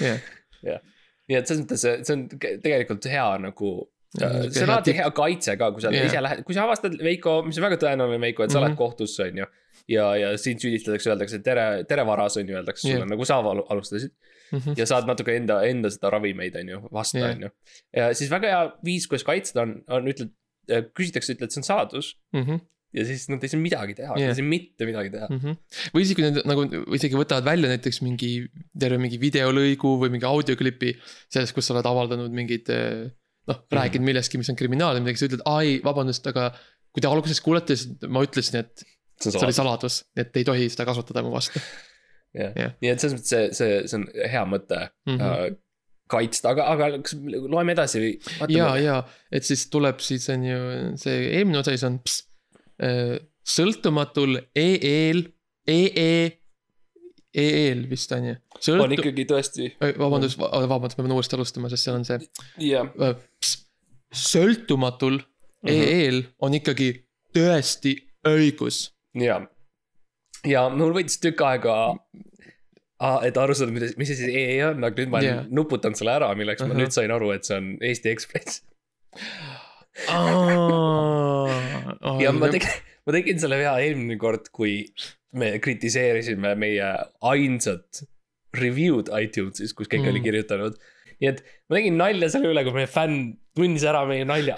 jah, 0.00 0.84
nii 1.30 1.38
et 1.38 1.48
selles 1.50 1.64
mõttes 1.64 1.86
see, 1.86 2.16
on 2.16 2.28
tegelikult 2.66 3.10
hea 3.10 3.30
nagu 3.46 3.74
Ja, 4.18 4.28
see 4.50 4.64
on 4.64 4.72
alati 4.74 4.94
hea 4.98 5.06
kaitse 5.14 5.52
ka, 5.54 5.68
kui 5.70 5.82
sa 5.84 5.90
yeah. 5.94 6.08
ise 6.08 6.18
lähed, 6.18 6.40
kui 6.42 6.56
sa 6.56 6.64
avastad, 6.64 6.96
Veiko, 6.98 7.36
mis 7.46 7.60
on 7.60 7.66
väga 7.68 7.76
tõenäoline, 7.78 8.18
Veiko, 8.24 8.42
et 8.42 8.50
sa 8.50 8.58
mm 8.58 8.64
-hmm. 8.64 8.72
oled 8.72 8.78
kohtus, 8.80 9.14
on 9.22 9.38
ju. 9.38 9.46
Ja, 9.88 10.10
ja 10.16 10.32
sind 10.38 10.62
süüdistatakse, 10.62 11.12
öeldakse 11.12 11.40
tere, 11.44 11.84
tere 11.88 12.06
varas, 12.08 12.36
on 12.40 12.48
ju, 12.48 12.56
öeldakse 12.58 12.88
yeah. 12.88 12.98
sulle 12.98 13.10
nagu 13.10 13.28
sa 13.28 13.38
alustasid 13.40 14.10
mm. 14.10 14.58
-hmm. 14.58 14.74
ja 14.78 14.86
saad 14.86 15.06
natuke 15.10 15.36
enda, 15.36 15.62
enda 15.66 15.90
seda 15.90 16.10
ravimeid, 16.16 16.56
on 16.56 16.74
ju, 16.74 16.82
vastu, 16.92 17.22
on 17.24 17.46
ju. 17.46 17.52
ja 17.96 18.10
siis 18.14 18.30
väga 18.30 18.52
hea 18.54 18.66
viis, 18.84 19.06
kuidas 19.10 19.24
kaitsta 19.24 19.62
on, 19.62 19.78
on 19.88 20.10
ütled, 20.12 20.34
äh, 20.70 20.84
küsitakse, 20.96 21.36
ütled, 21.36 21.54
see 21.54 21.62
on 21.62 21.70
saladus 21.72 22.16
mm. 22.32 22.44
-hmm 22.44 22.66
ja 22.90 23.04
siis 23.06 23.28
nad 23.30 23.44
ei 23.46 23.50
saa 23.52 23.60
midagi 23.62 23.94
teha 23.94 24.16
yeah., 24.18 24.32
ei 24.32 24.34
saa 24.34 24.46
mitte 24.46 24.86
midagi 24.86 25.12
teha 25.14 25.28
mm. 25.30 25.38
-hmm. 25.38 25.58
või 25.94 26.02
isegi 26.02 26.24
nad 26.24 26.40
nagu 26.50 26.64
isegi 26.98 27.14
võtavad 27.14 27.46
välja 27.46 27.70
näiteks 27.70 28.00
mingi 28.02 28.30
terve 28.74 28.98
mingi 28.98 29.20
videolõigu 29.22 29.92
või 30.00 30.10
mingi 30.10 30.26
audioklipi 30.26 30.96
sellest, 31.30 31.54
kus 31.54 31.70
sa 31.70 31.76
oled 31.76 31.86
avaldanud 31.86 32.34
mingid 32.34 32.66
äh, 32.74 33.06
noh 33.46 33.56
mm 33.56 33.62
-hmm., 33.62 33.76
rääkinud 33.78 34.06
millestki, 34.06 34.38
mis 34.38 34.50
on 34.50 34.58
kriminaalne, 34.58 35.02
midagi, 35.04 35.22
sa 35.22 35.28
ütled, 35.30 35.44
ai, 35.48 35.78
vabandust, 35.84 36.26
aga 36.26 36.50
kui 36.90 37.02
te 37.02 37.10
alguses 37.10 37.40
kuulete, 37.44 37.76
siis 37.76 38.08
ma 38.10 38.22
ütlesin, 38.26 38.64
et 38.64 38.84
see, 39.20 39.32
see 39.32 39.46
oli 39.46 39.56
saladus, 39.56 40.02
et 40.16 40.36
ei 40.36 40.44
tohi 40.48 40.68
seda 40.72 40.88
kasutada 40.88 41.24
mu 41.26 41.32
vastu 41.34 41.62
jah 42.36 42.76
nii 42.80 42.92
et 42.92 43.02
selles 43.02 43.16
mõttes 43.18 43.32
see, 43.32 43.50
see, 43.56 43.80
see 43.90 43.98
on 43.98 44.06
hea 44.34 44.44
mõte 44.48 44.80
mm. 44.86 45.16
-hmm. 45.16 45.50
Uh, 45.50 45.58
kaitsta, 46.10 46.54
aga, 46.54 46.66
aga 46.72 46.90
kas 47.04 47.14
loeme 47.22 47.74
edasi 47.76 48.02
või? 48.02 48.12
ja, 48.52 48.72
ja, 48.80 48.98
et 49.32 49.46
siis 49.46 49.66
tuleb 49.72 50.02
siis 50.04 50.26
on 50.32 50.46
ju 50.46 50.60
see 51.00 51.22
eelmine 51.38 51.60
osa 51.62 51.74
siis 51.74 51.86
on 51.86 51.98
ps, 52.02 52.20
äh, 52.82 53.16
sõltumatul 53.46 54.38
EE-l, 54.58 55.24
EE, 55.70 56.12
EE-l 57.30 57.84
vist 57.90 58.12
on 58.16 58.30
ju. 58.30 58.36
on 58.76 58.94
ikkagi 58.96 59.26
tõesti. 59.30 59.72
vabandust, 59.80 60.38
vabandust, 60.40 60.98
ma 60.98 61.06
pean 61.06 61.16
uuesti 61.16 61.38
alustama, 61.38 61.70
sest 61.72 61.88
seal 61.88 61.98
on 62.00 62.06
see 62.08 62.20
yeah.. 62.70 62.90
Äh, 62.98 63.16
sõltumatul 64.10 65.20
mm 65.20 65.68
-hmm. 65.68 65.90
EE-l 65.94 66.22
on 66.46 66.58
ikkagi 66.58 66.92
tõesti 67.36 67.96
õigus. 68.26 68.88
Jaa 69.18 69.40
ja 70.46 70.68
mul 70.72 70.94
võttis 70.96 71.20
tükk 71.22 71.42
aega 71.46 71.76
et 73.24 73.36
aru 73.40 73.56
saada, 73.56 73.72
mis, 73.72 73.96
mis 73.96 74.10
see 74.10 74.18
siis 74.18 74.34
EE 74.36 74.60
on, 74.68 74.84
aga 74.84 75.00
nüüd 75.00 75.12
ma 75.12 75.20
olen 75.22 75.30
yeah. 75.30 75.48
nuputanud 75.56 75.98
selle 75.98 76.12
ära, 76.18 76.28
milleks 76.36 76.62
uh 76.62 76.68
-huh. 76.68 76.76
ma 76.76 76.82
nüüd 76.82 76.92
sain 76.94 77.12
aru, 77.14 77.32
et 77.36 77.48
see 77.48 77.56
on 77.56 77.72
Eesti 77.80 78.12
Ekspress 78.12 78.62
ja 82.24 82.32
ma 82.36 82.50
tegin, 82.52 82.76
ma 83.06 83.16
tegin 83.16 83.42
selle 83.42 83.58
vea 83.60 83.74
eelmine 83.82 84.16
kord, 84.20 84.48
kui 84.54 84.84
me 85.36 85.52
kritiseerisime 85.62 86.54
meie 86.58 86.88
ainsat 87.32 88.02
review'd 88.56 89.10
iTunesis, 89.14 89.74
kus 89.78 89.90
keegi 89.90 90.06
mm. 90.06 90.12
oli 90.12 90.24
kirjutanud. 90.24 90.78
nii 91.20 91.28
et 91.30 91.44
ma 91.68 91.78
tegin 91.78 91.98
nalja 92.00 92.30
selle 92.32 92.50
üle, 92.52 92.64
kui 92.66 92.74
meie 92.76 92.90
fänn 92.90 93.16
tundis 93.56 93.84
ära 93.86 94.02
meie 94.08 94.24
nalja 94.28 94.56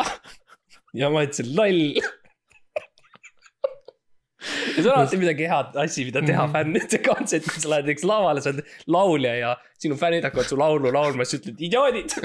ja 0.96 1.10
ma 1.12 1.24
ütlesin 1.26 1.52
loll 1.56 2.00
ja 4.76 4.82
see 4.82 4.90
on 4.90 4.96
alati 4.96 5.20
midagi 5.20 5.48
head 5.50 5.78
asi, 5.84 6.06
mida 6.08 6.22
teha 6.24 6.46
mm. 6.46 6.54
fännide 6.56 7.00
kontserdil, 7.06 7.56
sa 7.56 7.72
lähed 7.72 7.88
näiteks 7.88 8.06
lavale, 8.08 8.44
sa 8.44 8.52
oled 8.52 8.76
laulja 8.96 9.34
ja 9.38 9.54
sinu 9.82 9.98
fännid 10.00 10.26
hakkavad 10.26 10.50
su 10.50 10.58
laulu 10.58 10.92
laulma, 10.94 11.26
siis 11.26 11.38
sa 11.38 11.42
ütled 11.42 11.64
idioodid. 11.68 12.16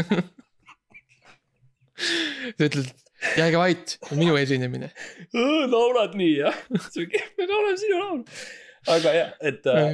sa 2.57 2.69
ütled, 2.69 2.91
jääge 3.37 3.61
vait, 3.61 3.97
minu 4.11 4.37
esinemine. 4.39 4.91
laulad 5.71 6.17
nii 6.17 6.35
jah, 6.41 6.61
me 6.71 7.49
laulame 7.49 7.79
sinu 7.81 8.03
laulu. 8.03 8.23
aga 8.97 9.17
jah, 9.21 9.33
et 9.51 9.73
äh, 9.73 9.87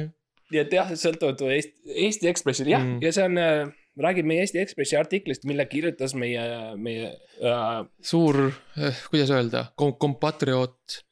nii 0.52 0.62
et 0.64 0.76
jah, 0.80 0.92
sõltumatu 0.98 1.48
Eesti, 1.52 1.96
Eesti 2.08 2.30
Ekspressil 2.30 2.70
jah 2.72 2.84
mm., 2.84 3.00
ja 3.04 3.14
see 3.14 3.24
on 3.26 3.40
äh, 3.40 3.64
räägib 4.00 4.28
meie 4.28 4.44
Eesti 4.44 4.60
Ekspressi 4.62 4.98
artiklist, 4.98 5.46
mille 5.48 5.66
kirjutas 5.70 6.14
meie, 6.18 6.44
meie 6.76 7.10
äh,. 7.40 7.80
suur 8.02 8.46
eh,, 8.48 9.02
kuidas 9.10 9.32
öelda 9.34 9.68
kom, 9.78 9.94
kompatrioot 10.00 11.02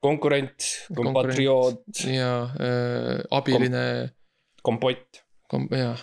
konkurent, 0.00 0.66
kompatrioot. 0.96 1.82
ja 2.06 2.42
äh, 2.42 3.20
abiline 3.30 4.10
Kom. 4.62 4.78
kompott 4.78 5.24
Kom. 5.48 5.68
jah 5.70 5.98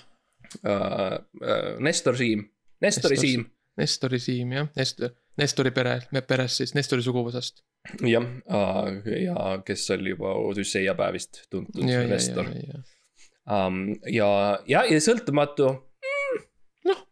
uh,. 0.64 1.18
Uh, 1.42 1.80
Nestor 1.84 2.18
Siim, 2.18 2.46
Nestori 2.82 3.16
Nestor, 3.16 3.28
Siim. 3.28 3.46
Nestori 3.78 4.20
Siim 4.20 4.52
jah, 4.52 4.70
Nestor, 4.78 5.12
Nestori 5.38 5.72
pere, 5.76 5.98
perest 6.28 6.62
siis, 6.62 6.72
Nestori 6.78 7.04
suguvõsast. 7.04 7.64
jah 8.08 8.24
uh,, 8.24 9.02
ja 9.12 9.58
kes 9.66 9.90
oli 9.98 10.14
juba 10.16 10.38
Odüsseia 10.40 10.96
päevist 10.98 11.44
tuntud 11.52 11.90
ja, 11.90 12.06
Nestor. 12.08 12.48
ja, 12.54 12.78
ja, 12.78 12.84
um, 13.58 13.84
ja, 14.08 14.30
ja, 14.70 14.86
ja 14.88 15.04
sõltumatu 15.04 15.74
noh 16.88 17.04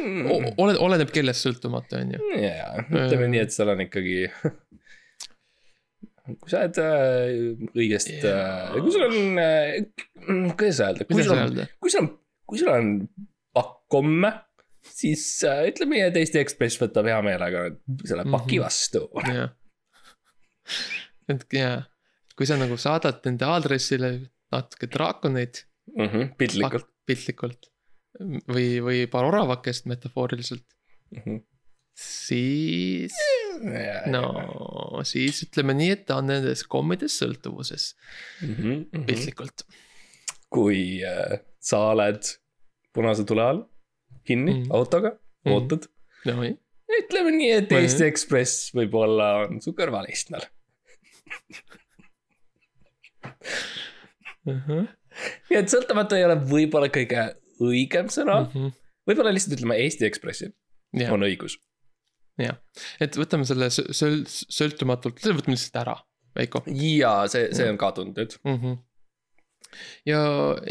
mm., 0.00 0.54
oleneb 0.56 1.12
kellest 1.12 1.44
sõltumatu, 1.44 2.00
on 2.00 2.16
ju. 2.16 2.34
jaa, 2.40 2.86
ütleme 2.88 3.28
nii, 3.34 3.44
et 3.44 3.54
seal 3.54 3.74
on 3.74 3.84
ikkagi 3.84 4.22
kui 6.40 6.52
sa 6.52 6.62
oled 6.62 6.78
äh, 6.82 7.34
õigest 7.76 8.12
yeah. 8.14 8.70
äh,, 8.72 8.78
kui 8.78 8.94
sul 8.94 9.04
on 9.08 9.42
äh,, 9.42 9.76
kuidas 10.58 10.80
öelda, 10.84 11.06
kui 11.08 11.26
sul 11.26 11.38
on, 11.38 11.60
kui 11.82 11.92
sul 11.92 12.02
on, 12.02 12.10
kui 12.48 12.60
sul 12.60 12.72
on 12.72 12.90
pakk 13.56 13.96
homme, 13.98 14.32
siis 14.82 15.24
äh, 15.48 15.64
ütle 15.70 15.88
meie 15.90 16.08
et 16.10 16.18
Eesti 16.20 16.40
Ekspress 16.42 16.80
võtab 16.82 17.08
hea 17.10 17.18
meelega 17.24 17.66
selle 18.04 18.26
paki 18.28 18.58
mhm. 18.58 18.64
vastu 18.64 19.04
mm. 19.08 19.28
-hmm. 19.28 19.48
et 21.34 21.58
ja, 21.58 21.74
kui 22.38 22.48
sa 22.48 22.58
nagu 22.60 22.78
saadad 22.80 23.20
nende 23.28 23.48
aadressile 23.48 24.14
natuke 24.52 24.88
draakoneid 24.92 25.62
mm. 25.96 26.08
-hmm, 26.08 26.34
piltlikult. 26.38 26.88
piltlikult 27.06 27.70
või, 28.20 28.66
või 28.84 29.06
paar 29.10 29.24
oravakest 29.30 29.88
metafooriliselt 29.90 30.66
mm. 31.10 31.22
-hmm 31.22 31.40
siis, 31.98 33.12
no 34.12 35.02
siis 35.08 35.42
ütleme 35.46 35.74
nii, 35.76 35.90
et 35.96 36.04
ta 36.08 36.18
on 36.22 36.30
nendes 36.30 36.64
kommides 36.70 37.18
sõltuvuses 37.20 37.92
mm 38.42 38.54
-hmm. 38.54 39.04
piltlikult. 39.06 39.66
kui 40.52 41.02
äh, 41.04 41.40
sa 41.60 41.78
oled 41.92 42.22
punase 42.92 43.24
tule 43.24 43.42
all 43.42 43.62
kinni 44.24 44.52
mm 44.52 44.62
-hmm. 44.62 44.74
autoga 44.76 45.10
mm, 45.10 45.18
-hmm. 45.44 45.52
ootad 45.52 45.88
no,. 46.24 46.42
ütleme 46.98 47.30
nii, 47.30 47.50
et 47.50 47.72
Eesti 47.72 48.04
Ekspress 48.04 48.74
võib-olla 48.74 49.48
on 49.48 49.60
su 49.62 49.72
kõrvalistmel 49.72 50.44
uh. 54.46 54.60
-huh. 54.68 54.86
nii 55.50 55.58
et 55.58 55.68
sõltumatu 55.68 56.14
ei 56.14 56.24
ole 56.24 56.36
võib-olla 56.36 56.88
kõige 56.88 57.34
õigem 57.60 58.08
sõna 58.08 58.40
mm. 58.40 58.48
-hmm. 58.54 58.72
võib-olla 59.06 59.32
lihtsalt 59.32 59.58
ütleme 59.58 59.76
Eesti 59.76 60.06
Ekspressil 60.06 60.52
yeah. 60.96 61.12
on 61.12 61.22
õigus 61.22 61.58
jah, 62.40 62.56
et 63.00 63.16
võtame 63.20 63.44
selle 63.48 63.68
sõl-, 63.72 64.24
sõltumatult, 64.28 65.20
võtame 65.20 65.56
lihtsalt 65.56 65.78
ära, 65.82 65.96
Veiko. 66.36 66.62
jaa, 66.66 67.26
see, 67.28 67.50
see 67.52 67.68
on 67.68 67.76
kadunud 67.80 68.16
nüüd 68.16 68.38
mm. 68.40 68.58
-hmm. 68.62 68.78
ja 70.08 70.20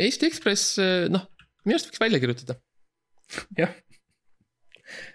Eesti 0.08 0.26
Ekspress, 0.32 0.78
noh, 1.14 1.28
minu 1.66 1.78
arust 1.78 1.92
võiks 1.92 2.02
välja 2.02 2.20
kirjutada. 2.24 2.58
jah. 3.60 3.76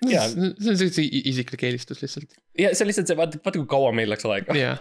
Jaa. 0.09 0.29
see 0.33 0.71
on 0.73 0.79
siukse 0.81 1.03
isiklik 1.05 1.67
eelistus 1.69 2.01
lihtsalt, 2.05 2.37
ja 2.57 2.71
see 2.73 2.87
on 2.87 2.89
lihtsalt 2.93 3.11
see, 3.11 3.17
vaata, 3.19 3.41
vaata 3.45 3.59
kui 3.61 3.69
kaua 3.75 3.91
meil 3.97 4.09
läks 4.15 4.25
aega, 4.31 4.55
jah. 4.57 4.79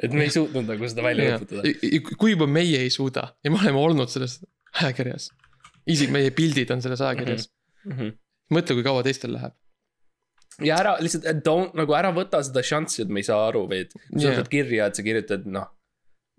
et 0.00 0.14
me 0.14 0.24
ei 0.24 0.32
suutnud 0.32 0.64
nagu 0.70 0.88
seda 0.88 1.04
välja 1.04 1.34
lõpetada. 1.36 2.14
kui 2.22 2.32
juba 2.32 2.46
meie 2.48 2.80
ei 2.86 2.90
suuda 2.94 3.26
ja 3.44 3.52
me 3.52 3.60
oleme 3.60 3.82
olnud 3.82 4.08
selles 4.14 4.38
ajakirjas, 4.78 5.28
isegi 5.90 6.14
meie 6.14 6.30
pildid 6.34 6.70
on 6.72 6.82
selles 6.84 7.02
ajakirjas, 7.04 7.50
Mhm. 7.88 8.14
mõtle, 8.52 8.74
kui 8.78 8.84
kaua 8.86 9.02
teistel 9.06 9.32
läheb. 9.36 9.54
Ja 10.64 10.78
ära 10.80 10.96
lihtsalt 11.02 11.44
don't 11.46 11.76
nagu 11.78 11.94
ära 11.96 12.10
võta 12.14 12.40
seda 12.46 12.62
šanssi, 12.66 13.04
et 13.04 13.12
me 13.12 13.22
ei 13.22 13.28
saa 13.28 13.46
aru 13.48 13.66
või 13.70 13.84
et 13.86 13.94
kui 13.94 14.20
sa 14.20 14.28
Jaa. 14.28 14.36
võtad 14.36 14.50
kirja, 14.52 14.88
et 14.88 14.98
sa 14.98 15.04
kirjutad 15.06 15.46
noh. 15.50 15.68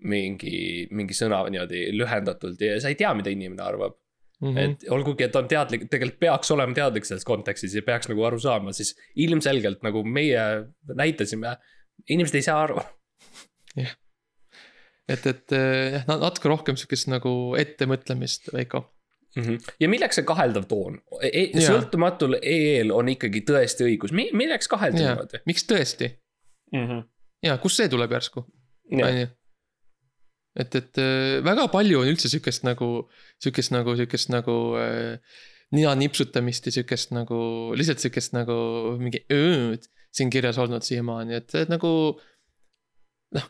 mingi, 0.00 0.88
mingi 0.96 1.16
sõna 1.16 1.42
niimoodi 1.52 1.90
lühendatult 1.92 2.60
ja 2.64 2.78
sa 2.80 2.92
ei 2.92 2.96
tea, 3.00 3.12
mida 3.16 3.32
inimene 3.32 3.62
arvab 3.64 3.96
mm. 4.40 4.48
-hmm. 4.48 4.58
et 4.58 4.86
olgugi, 4.92 5.24
et 5.24 5.36
on 5.36 5.48
teadlik, 5.48 5.88
tegelikult 5.92 6.20
peaks 6.20 6.50
olema 6.56 6.76
teadlik 6.76 7.08
selles 7.08 7.26
kontekstis 7.28 7.74
ja 7.76 7.82
peaks 7.86 8.08
nagu 8.08 8.24
aru 8.24 8.40
saama, 8.40 8.72
siis 8.76 8.94
ilmselgelt 9.16 9.82
nagu 9.86 10.04
meie 10.04 10.44
näitasime. 10.94 11.56
inimesed 12.08 12.40
ei 12.40 12.42
saa 12.42 12.62
aru. 12.62 12.80
et, 15.08 15.26
et 15.26 15.52
eh, 15.52 15.98
jah, 15.98 16.06
natuke 16.08 16.48
rohkem 16.48 16.76
sihukest 16.80 17.10
nagu 17.12 17.54
ettemõtlemist, 17.60 18.52
Veiko. 18.54 18.86
Ja 19.80 19.88
milleks 19.90 20.18
see 20.18 20.26
kaheldav 20.26 20.66
toon 20.70 20.98
e? 21.22 21.50
Jaa. 21.54 21.66
sõltumatul 21.68 22.38
EE-l 22.40 22.90
on 22.94 23.12
ikkagi 23.12 23.44
tõesti 23.46 23.86
õigus, 23.86 24.14
milleks 24.14 24.70
kahelda 24.70 25.04
niimoodi?, 25.04 25.42
miks 25.46 25.66
tõesti 25.70 26.10
ja 27.46 27.58
kust 27.62 27.80
see 27.80 27.90
tuleb 27.92 28.12
järsku, 28.16 28.42
on 28.92 29.20
ju. 29.20 29.28
et, 30.58 30.74
et 30.82 31.00
eh, 31.02 31.38
väga 31.46 31.68
palju 31.72 32.02
on 32.02 32.10
üldse 32.10 32.30
sihukest 32.32 32.66
nagu, 32.66 32.90
sihukest 33.42 33.74
nagu, 33.74 33.94
sihukest 33.98 34.34
nagu 34.34 34.58
äh, 34.80 35.38
nina 35.76 35.94
nipsutamist 35.94 36.66
ja 36.66 36.74
sihukest 36.74 37.14
nagu 37.14 37.40
lihtsalt 37.78 38.02
sihukest 38.02 38.34
nagu 38.36 38.58
mingi 39.00 39.22
ööd 39.30 39.86
siin 40.10 40.30
kirjas 40.32 40.58
olnud 40.58 40.82
siiamaani, 40.82 41.38
et, 41.38 41.54
et 41.54 41.70
nagu. 41.70 41.90
noh, 43.36 43.46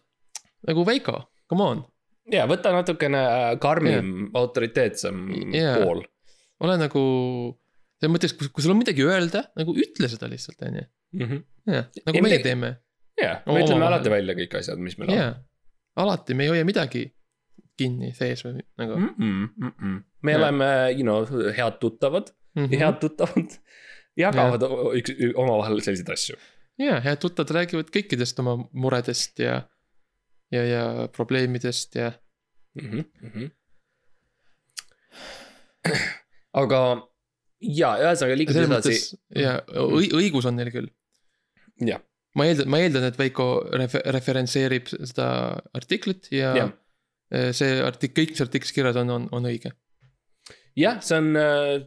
nagu 0.68 0.84
Veiko, 0.84 1.16
come 1.48 1.64
on, 1.64 1.84
ja 2.32 2.46
võta 2.50 2.72
natukene 2.74 3.20
äh, 3.26 3.58
karmim, 3.62 4.30
autoriteetsem 4.38 5.24
Jaa. 5.54 5.76
pool. 5.82 6.02
ole 6.60 6.76
nagu 6.80 7.02
selles 8.00 8.12
mõttes, 8.14 8.32
kui, 8.36 8.62
sul 8.64 8.72
on 8.74 8.78
midagi 8.80 9.04
öelda, 9.04 9.44
nagu 9.60 9.74
ütle 9.76 10.08
seda 10.08 10.28
lihtsalt, 10.30 10.60
on 10.64 10.78
ju. 10.80 10.84
jah, 11.68 11.86
nagu 12.06 12.16
Ja 12.16 12.22
meie 12.24 12.36
me- 12.38 12.42
teeme, 12.44 12.70
ja, 13.20 13.32
Oma- 13.46 13.58
me 13.58 13.64
ütleme 13.64 13.86
alati 13.90 14.12
välja 14.12 14.34
kõik 14.38 14.54
asjad, 14.60 14.78
mis 14.80 14.96
meil 14.98 15.10
on 15.10 15.16
jaa. 15.18 15.32
alati, 16.00 16.34
me 16.34 16.44
ei 16.46 16.52
hoia 16.54 16.64
midagi 16.64 17.06
kinni 17.80 18.12
sees 18.16 18.42
või 18.44 18.60
nagu 18.78 18.96
mm. 18.96 19.10
-mm, 19.18 19.48
mm 19.56 19.72
-mm. 19.72 19.98
me 20.22 20.32
Jaa. 20.32 20.40
oleme, 20.40 20.68
you 20.96 21.02
know, 21.04 21.24
head 21.56 21.78
tuttavad 21.80 22.30
mm. 22.56 22.68
ja 22.72 22.78
head 22.86 23.00
tuttavad 23.00 23.58
jagavad 24.16 24.62
o- 24.68 24.92
üks, 24.96 25.12
omavahel 25.34 25.80
selliseid 25.80 26.08
asju. 26.12 26.36
ja, 26.78 27.00
head 27.00 27.20
tuttavad 27.20 27.50
räägivad 27.56 27.88
kõikidest 27.94 28.38
oma 28.40 28.56
muredest 28.72 29.38
ja, 29.38 29.62
ja, 30.54 30.64
ja 30.66 30.84
probleemidest 31.14 31.94
ja 31.98 32.12
mm. 32.78 33.04
-hmm. 33.22 33.50
aga 36.62 36.80
ja, 37.60 37.94
ühesõnaga 38.00 38.54
selles 38.54 38.70
edasi 38.70 39.18
ja 39.36 39.58
õi- 39.68 40.12
õigus 40.16 40.48
on 40.48 40.56
neil 40.58 40.72
küll. 40.74 40.90
jah, 41.86 42.02
ma 42.34 42.46
eeldan, 42.48 42.70
ma 42.70 42.80
eeldan, 42.82 43.06
et 43.08 43.18
Veiko 43.18 43.50
refe-, 43.72 44.02
referentseerib 44.16 44.90
seda 44.92 45.28
artiklit 45.76 46.30
ja, 46.34 46.54
ja. 46.56 46.68
see 47.56 47.78
artik-, 47.84 48.16
kõik, 48.16 48.34
mis 48.34 48.44
artiklis 48.44 48.74
kirjas 48.76 48.98
on, 49.00 49.10
on, 49.16 49.28
on 49.32 49.50
õige. 49.50 49.72
jah, 50.78 51.00
see 51.02 51.16
on, 51.18 51.34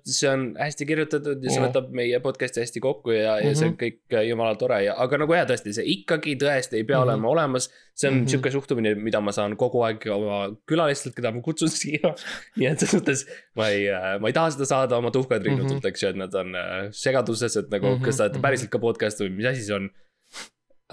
see 0.05 0.27
on 0.29 0.41
hästi 0.59 0.85
kirjutatud 0.85 1.43
ja 1.43 1.49
see 1.53 1.61
Oo. 1.61 1.67
võtab 1.69 1.87
meie 1.95 2.19
podcast'i 2.23 2.59
hästi 2.61 2.81
kokku 2.83 3.11
ja, 3.15 3.37
ja 3.39 3.53
see 3.55 3.67
on 3.69 3.73
Mhm. 3.73 3.79
kõik 3.79 3.99
äh, 4.19 4.25
jumala 4.27 4.55
tore 4.59 4.81
ja, 4.83 4.93
aga 4.99 5.17
nagu 5.21 5.33
jah, 5.33 5.45
tõesti, 5.47 5.71
see 5.73 5.85
ikkagi 5.95 6.35
tõesti 6.41 6.75
ei 6.81 6.83
pea 6.83 6.99
Mhm. 6.99 7.07
olema 7.07 7.29
olemas. 7.29 7.69
see 7.95 8.09
on 8.09 8.15
Mhm. 8.21 8.27
sihuke 8.27 8.51
suhtumine, 8.51 8.95
mida 8.97 9.21
ma 9.21 9.31
saan 9.31 9.55
kogu 9.55 9.83
aeg 9.85 10.03
oma 10.11 10.49
külalistelt, 10.67 11.13
keda 11.15 11.31
ma 11.31 11.41
kutsun 11.41 11.69
siia. 11.79 12.13
nii 12.57 12.67
et 12.71 12.79
selles 12.79 12.95
mõttes 13.01 13.25
ma 13.55 13.67
ei, 13.69 13.85
ma 14.19 14.27
ei 14.27 14.33
taha 14.33 14.51
seda 14.51 14.65
saada 14.65 14.97
oma 14.97 15.11
tuhkad 15.11 15.43
rinnutult, 15.45 15.79
Mhm. 15.83 15.87
eks 15.87 16.01
ju, 16.03 16.09
et 16.09 16.15
nad 16.15 16.33
on 16.35 16.55
äh, 16.55 16.89
segaduses, 16.91 17.55
et 17.57 17.69
nagu, 17.69 17.95
Mhm, 17.95 18.03
kas 18.03 18.17
te 18.17 18.23
olete 18.23 18.39
mhm. 18.39 18.43
päriselt 18.47 18.69
ka 18.69 18.79
podcast'i 18.79 19.27
või 19.29 19.35
mis 19.37 19.45
asi 19.45 19.61
see 19.63 19.75
on 19.75 19.89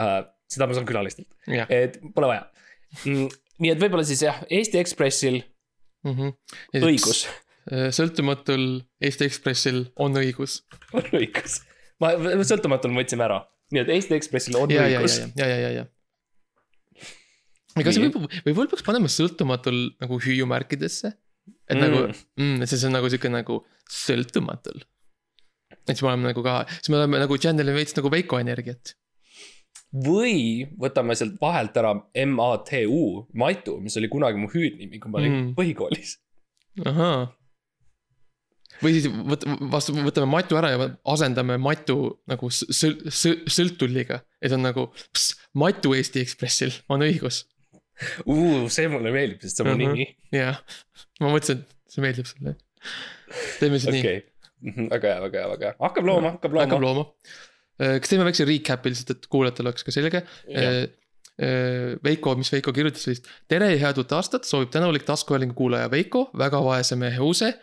uh,. 0.00 0.24
seda 0.50 0.66
ma 0.66 0.74
saan 0.74 0.86
külalistelt, 0.86 1.28
jah 1.46 1.66
et 1.70 1.98
pole 2.14 2.26
vaja 2.26 2.46
mm,. 3.06 3.28
nii 3.60 3.70
et 3.74 3.78
võib-olla 3.78 4.04
siis 4.04 4.22
jah, 4.24 4.40
Eesti 4.50 4.78
Ekspressil 4.80 5.42
mm 6.04 6.14
-hmm. 6.16 6.32
õigus, 6.84 7.26
sõltumatul 7.68 8.66
Eesti 9.02 9.26
Ekspressil 9.28 9.82
on 10.00 10.16
õigus. 10.18 10.60
on 10.96 11.06
õigus. 11.16 11.60
ma 12.00 12.14
sõltumatul 12.46 12.94
võtsime 12.96 13.26
ära, 13.26 13.40
nii 13.74 13.82
et 13.84 13.90
Eesti 13.96 14.16
Ekspressil 14.16 14.56
on 14.60 14.72
ja, 14.72 14.86
ja, 14.86 14.94
ja 14.96 15.02
õigus., 15.02 15.18
ja, 15.38 15.48
ja, 15.48 15.58
ja, 15.60 15.72
ja. 15.80 15.88
ega 17.80 17.92
see 17.94 18.06
võib, 18.06 18.22
võib-olla 18.46 18.70
peaks 18.72 18.86
panema 18.86 19.10
sõltumatul 19.12 19.82
nagu 20.00 20.20
hüüumärkidesse. 20.24 21.12
et 21.68 21.76
mm. 21.76 21.82
nagu 21.84 22.06
mm,, 22.08 22.64
see 22.70 22.86
on 22.88 22.96
nagu 22.98 23.10
sihuke 23.12 23.32
nagu 23.32 23.60
sõltumatul. 23.90 24.80
et 25.84 25.92
siis 25.92 26.06
me 26.06 26.14
oleme 26.14 26.32
nagu 26.32 26.46
ka, 26.46 26.62
siis 26.78 26.90
me 26.92 27.02
oleme 27.02 27.20
nagu 27.22 27.38
channel'i 27.38 27.76
veits 27.76 27.96
nagu 27.98 28.12
Veiko 28.12 28.40
energiat. 28.40 28.94
või 30.06 30.64
võtame 30.80 31.14
sealt 31.18 31.36
vahelt 31.42 31.76
ära 31.76 31.92
M-A-T-U, 32.24 33.28
Maitu, 33.34 33.76
mis 33.84 33.96
oli 34.00 34.08
kunagi 34.08 34.38
mu 34.40 34.48
hüüdnimi, 34.48 35.02
kui 35.02 35.12
ma 35.12 35.20
olin 35.20 35.32
Mm. 35.36 35.44
mm. 35.50 35.54
põhikoolis. 35.60 36.16
ahaa. 36.86 37.28
Või 38.82 38.94
siis 38.96 39.06
võt-, 39.12 39.46
vastu, 39.72 39.94
võtame 39.96 40.28
Matu 40.30 40.56
ära 40.60 40.70
ja 40.74 40.88
asendame 41.12 41.56
Matu 41.60 41.98
nagu 42.30 42.50
sõl-, 42.54 42.98
sõl-, 43.12 43.42
sõltulliga. 43.50 44.20
et 44.42 44.52
on 44.56 44.62
nagu, 44.64 44.88
Matu 45.54 45.94
Eesti 45.94 46.20
Ekspressil 46.24 46.72
on 46.88 47.00
õigus. 47.06 47.44
see 48.72 48.88
mulle 48.88 49.10
meeldib, 49.12 49.40
sest 49.44 49.56
see 49.60 49.64
on 49.66 49.76
mu 49.76 49.84
Mhm. 49.84 49.92
nimi. 49.92 50.16
jah, 50.32 50.60
ma 51.20 51.28
mõtlesin, 51.34 51.60
et 51.60 51.92
see 51.92 52.02
meeldib 52.02 52.26
sulle. 52.26 52.56
teeme 53.60 53.78
siis 53.78 53.92
nii, 53.92 54.00
okei, 54.00 54.22
väga 54.88 55.08
hea, 55.14 55.20
väga 55.26 55.38
hea, 55.38 55.48
väga 55.54 55.66
hea, 55.66 55.74
hakkab 55.80 56.04
looma, 56.08 56.30
hakkab 56.36 56.56
hakkab 56.62 56.80
looma. 56.80 57.04
looma. 57.04 57.98
kas 58.00 58.08
teeme 58.08 58.24
väikse 58.28 58.44
recap'i 58.48 58.90
lihtsalt, 58.92 59.10
et 59.16 59.26
kuulajatel 59.32 59.68
oleks 59.68 59.84
ka 59.84 59.92
selge. 59.92 60.24
Veiko, 62.04 62.34
mis 62.36 62.50
Veiko 62.52 62.72
kirjutas 62.76 63.06
vist. 63.08 63.28
tere 63.48 63.70
ja 63.72 63.78
head 63.86 63.96
uut 64.02 64.12
aastat, 64.12 64.44
soovib 64.44 64.68
tänulik 64.74 65.06
taskuhäälingu 65.08 65.54
kuulaja 65.56 65.88
Veiko, 65.90 66.26
väga 66.36 66.60
vaese 66.64 66.96
mehe 67.00 67.20
use. 67.24 67.54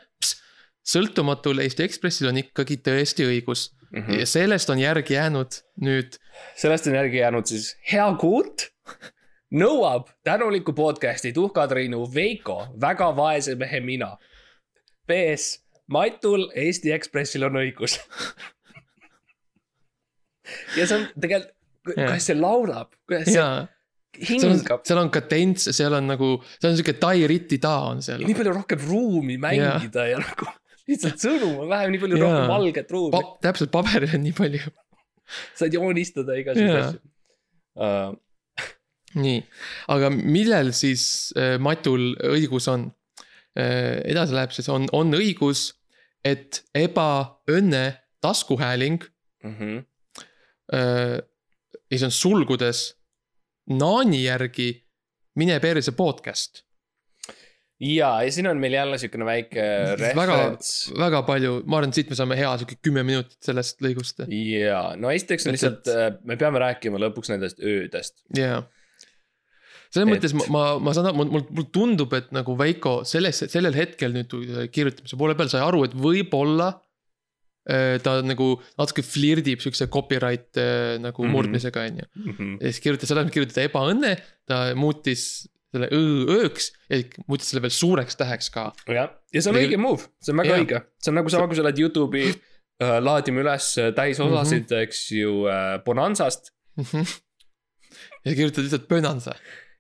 Sõltumatul 0.87 1.59
Eesti 1.63 1.83
Ekspressil 1.83 2.29
on 2.31 2.37
ikkagi 2.43 2.79
tõesti 2.85 3.27
õigus 3.27 3.69
Mhm. 3.91 4.19
ja 4.19 4.25
sellest 4.27 4.69
on 4.69 4.79
järgi 4.79 5.13
jäänud 5.15 5.61
nüüd 5.81 6.17
sellest 6.59 6.87
on 6.87 6.95
järgi 6.97 7.21
jäänud 7.21 7.47
siis 7.47 7.69
hea 7.91 8.07
kuut 8.19 8.65
nõuab 9.55 10.09
tänulikku 10.27 10.73
podcast'i 10.75 11.31
Tuhka-Triinu 11.33 12.01
Veiko, 12.13 12.67
väga 12.81 13.13
vaese 13.15 13.55
mehe 13.55 13.79
mina. 13.79 14.17
PS, 15.07 15.61
Matul 15.87 16.49
Eesti 16.55 16.91
Ekspressil 16.91 17.43
on 17.47 17.55
õigus. 17.61 17.95
ja 20.77 20.83
see 20.87 20.97
on 20.97 21.07
tegelikult, 21.15 21.55
kuidas 21.95 22.27
see 22.27 22.35
laulab, 22.35 22.91
kuidas 23.07 23.29
see 23.31 23.39
ja 23.39 23.47
seal 24.19 24.49
on 24.49 24.55
hingab, 24.57 24.83
seal 24.87 24.99
on 25.01 25.11
kadents, 25.15 25.69
seal 25.77 25.95
on 25.95 26.11
nagu, 26.11 26.31
see 26.59 26.69
on 26.73 26.77
siuke 26.79 26.97
tai-riti 26.99 27.59
ta 27.63 27.77
on 27.87 28.03
seal 28.03 28.23
nii 28.27 28.35
palju 28.35 28.55
rohkem 28.59 28.83
ruumi 28.89 29.39
mängida 29.41 30.09
ja 30.11 30.19
nagu 30.23 30.51
lihtsalt 30.91 31.21
sõnu 31.25 31.51
on 31.63 31.71
vähem, 31.71 31.93
nii 31.93 32.03
palju 32.03 32.19
Jaa. 32.19 32.27
rohkem 32.27 32.53
valget 32.53 32.93
ruumi 32.95 33.15
pa,. 33.15 33.23
täpselt 33.47 33.73
paberil 33.73 34.15
on 34.17 34.23
nii 34.25 34.37
palju. 34.37 34.71
saad 35.57 35.75
joonistada 35.75 36.37
igasuguseid 36.39 36.83
asju 36.83 37.01
uh,. 37.83 38.15
nii, 39.17 39.41
aga 39.95 40.11
millel 40.13 40.71
siis 40.75 41.33
äh, 41.37 41.57
Matul 41.59 42.13
õigus 42.31 42.69
on 42.71 42.89
äh,? 43.57 43.99
edasi 44.07 44.37
läheb 44.37 44.55
siis 44.55 44.69
on, 44.73 44.87
on 44.95 45.13
õigus, 45.17 45.69
et 46.25 46.63
ebaõnne 46.75 47.85
taskuhääling 48.23 49.05
Mm 49.43 49.53
-hmm. 49.53 49.85
äh,, 50.73 51.19
ja 51.91 51.97
see 51.97 52.05
on 52.05 52.11
sulgudes 52.11 52.95
Naani 53.69 54.23
järgi 54.23 54.87
Mine 55.35 55.59
perse 55.59 55.91
podcast. 55.91 56.63
ja, 57.79 58.11
ja 58.25 58.31
siin 58.33 58.47
on 58.49 58.57
meil 58.61 58.73
jälle 58.73 58.97
siukene 59.01 59.25
väike 59.27 59.65
referents., 59.99 60.71
väga 60.97 61.21
palju, 61.27 61.59
ma 61.65 61.77
arvan, 61.77 61.89
et 61.93 61.99
siit 61.99 62.09
me 62.09 62.15
saame 62.17 62.37
hea 62.39 62.49
sihuke 62.57 62.79
kümme 62.81 63.03
minutit 63.05 63.37
sellest 63.45 63.81
lõigust. 63.85 64.23
ja, 64.31 64.81
no 64.97 65.11
esiteks 65.13 65.45
on 65.47 65.53
Et- 65.53 65.59
lihtsalt, 65.59 65.91
me 66.25 66.35
peame 66.41 66.59
rääkima 66.63 66.97
lõpuks 67.05 67.29
nendest 67.33 67.59
öödest. 67.61 68.23
jaa. 68.35 68.63
selles 69.89 70.07
Et- 70.07 70.11
mõttes 70.15 70.33
ma, 70.35 70.45
ma, 70.51 70.63
ma 70.83 70.93
saan, 70.93 71.13
mul, 71.15 71.29
mul, 71.31 71.45
mul 71.49 71.67
tundub, 71.71 72.11
et 72.17 72.31
nagu 72.35 72.57
Veiko 72.59 73.03
selles, 73.07 73.39
sellel 73.47 73.73
hetkel 73.77 74.11
nüüd 74.11 74.33
kirjutamise 74.73 75.15
poole 75.17 75.35
peal 75.39 75.47
sai 75.53 75.61
aru, 75.63 75.83
et 75.87 75.93
võib-olla 75.95 76.73
äh, 77.69 77.97
ta 78.03 78.17
nagu 78.23 78.53
natuke 78.79 79.03
flirdib 79.03 79.59
siukse 79.63 79.87
copyright 79.91 80.55
äh, 80.59 80.97
nagu 81.03 81.23
Mhm. 81.23 81.31
murdmisega, 81.35 81.85
on 81.87 81.97
ju. 82.01 82.05
Mhm. 82.25 82.51
ja 82.61 82.71
siis 82.71 82.79
kirjutas, 82.83 83.07
selle 83.09 83.21
asemel 83.23 83.33
kirjutada 83.37 83.65
ebaõnne, 83.69 84.11
ta 84.47 84.59
muutis 84.75 85.47
selle 85.73 85.89
ööks 85.91 86.69
ja 86.89 87.01
muutis 87.27 87.49
selle 87.51 87.61
veel 87.65 87.73
suureks 87.75 88.15
täheks 88.19 88.49
ka. 88.53 88.69
jah, 88.87 89.09
ja 89.33 89.41
see 89.41 89.51
on 89.51 89.57
õige 89.59 89.77
move, 89.81 90.05
see 90.23 90.31
on 90.33 90.39
väga 90.43 90.53
Jaa. 90.55 90.61
õige, 90.63 90.81
see 91.03 91.11
on 91.11 91.19
nagu 91.19 91.29
sama, 91.33 91.47
kui 91.51 91.59
sa 91.59 91.65
oled 91.65 91.81
Youtube'i 91.83 92.29
äh, 92.31 92.97
laadime 93.03 93.43
üles 93.43 93.73
täisosasid 93.95 94.63
mm, 94.63 94.67
Mhm. 94.67 94.73
-hmm. 94.73 94.83
eks 94.87 95.11
ju 95.11 95.31
äh, 95.51 95.79
Bonanzast. 95.85 96.51
ja 98.25 98.35
kirjutad 98.35 98.63
lihtsalt 98.65 98.87
Bonanza. 98.87 99.33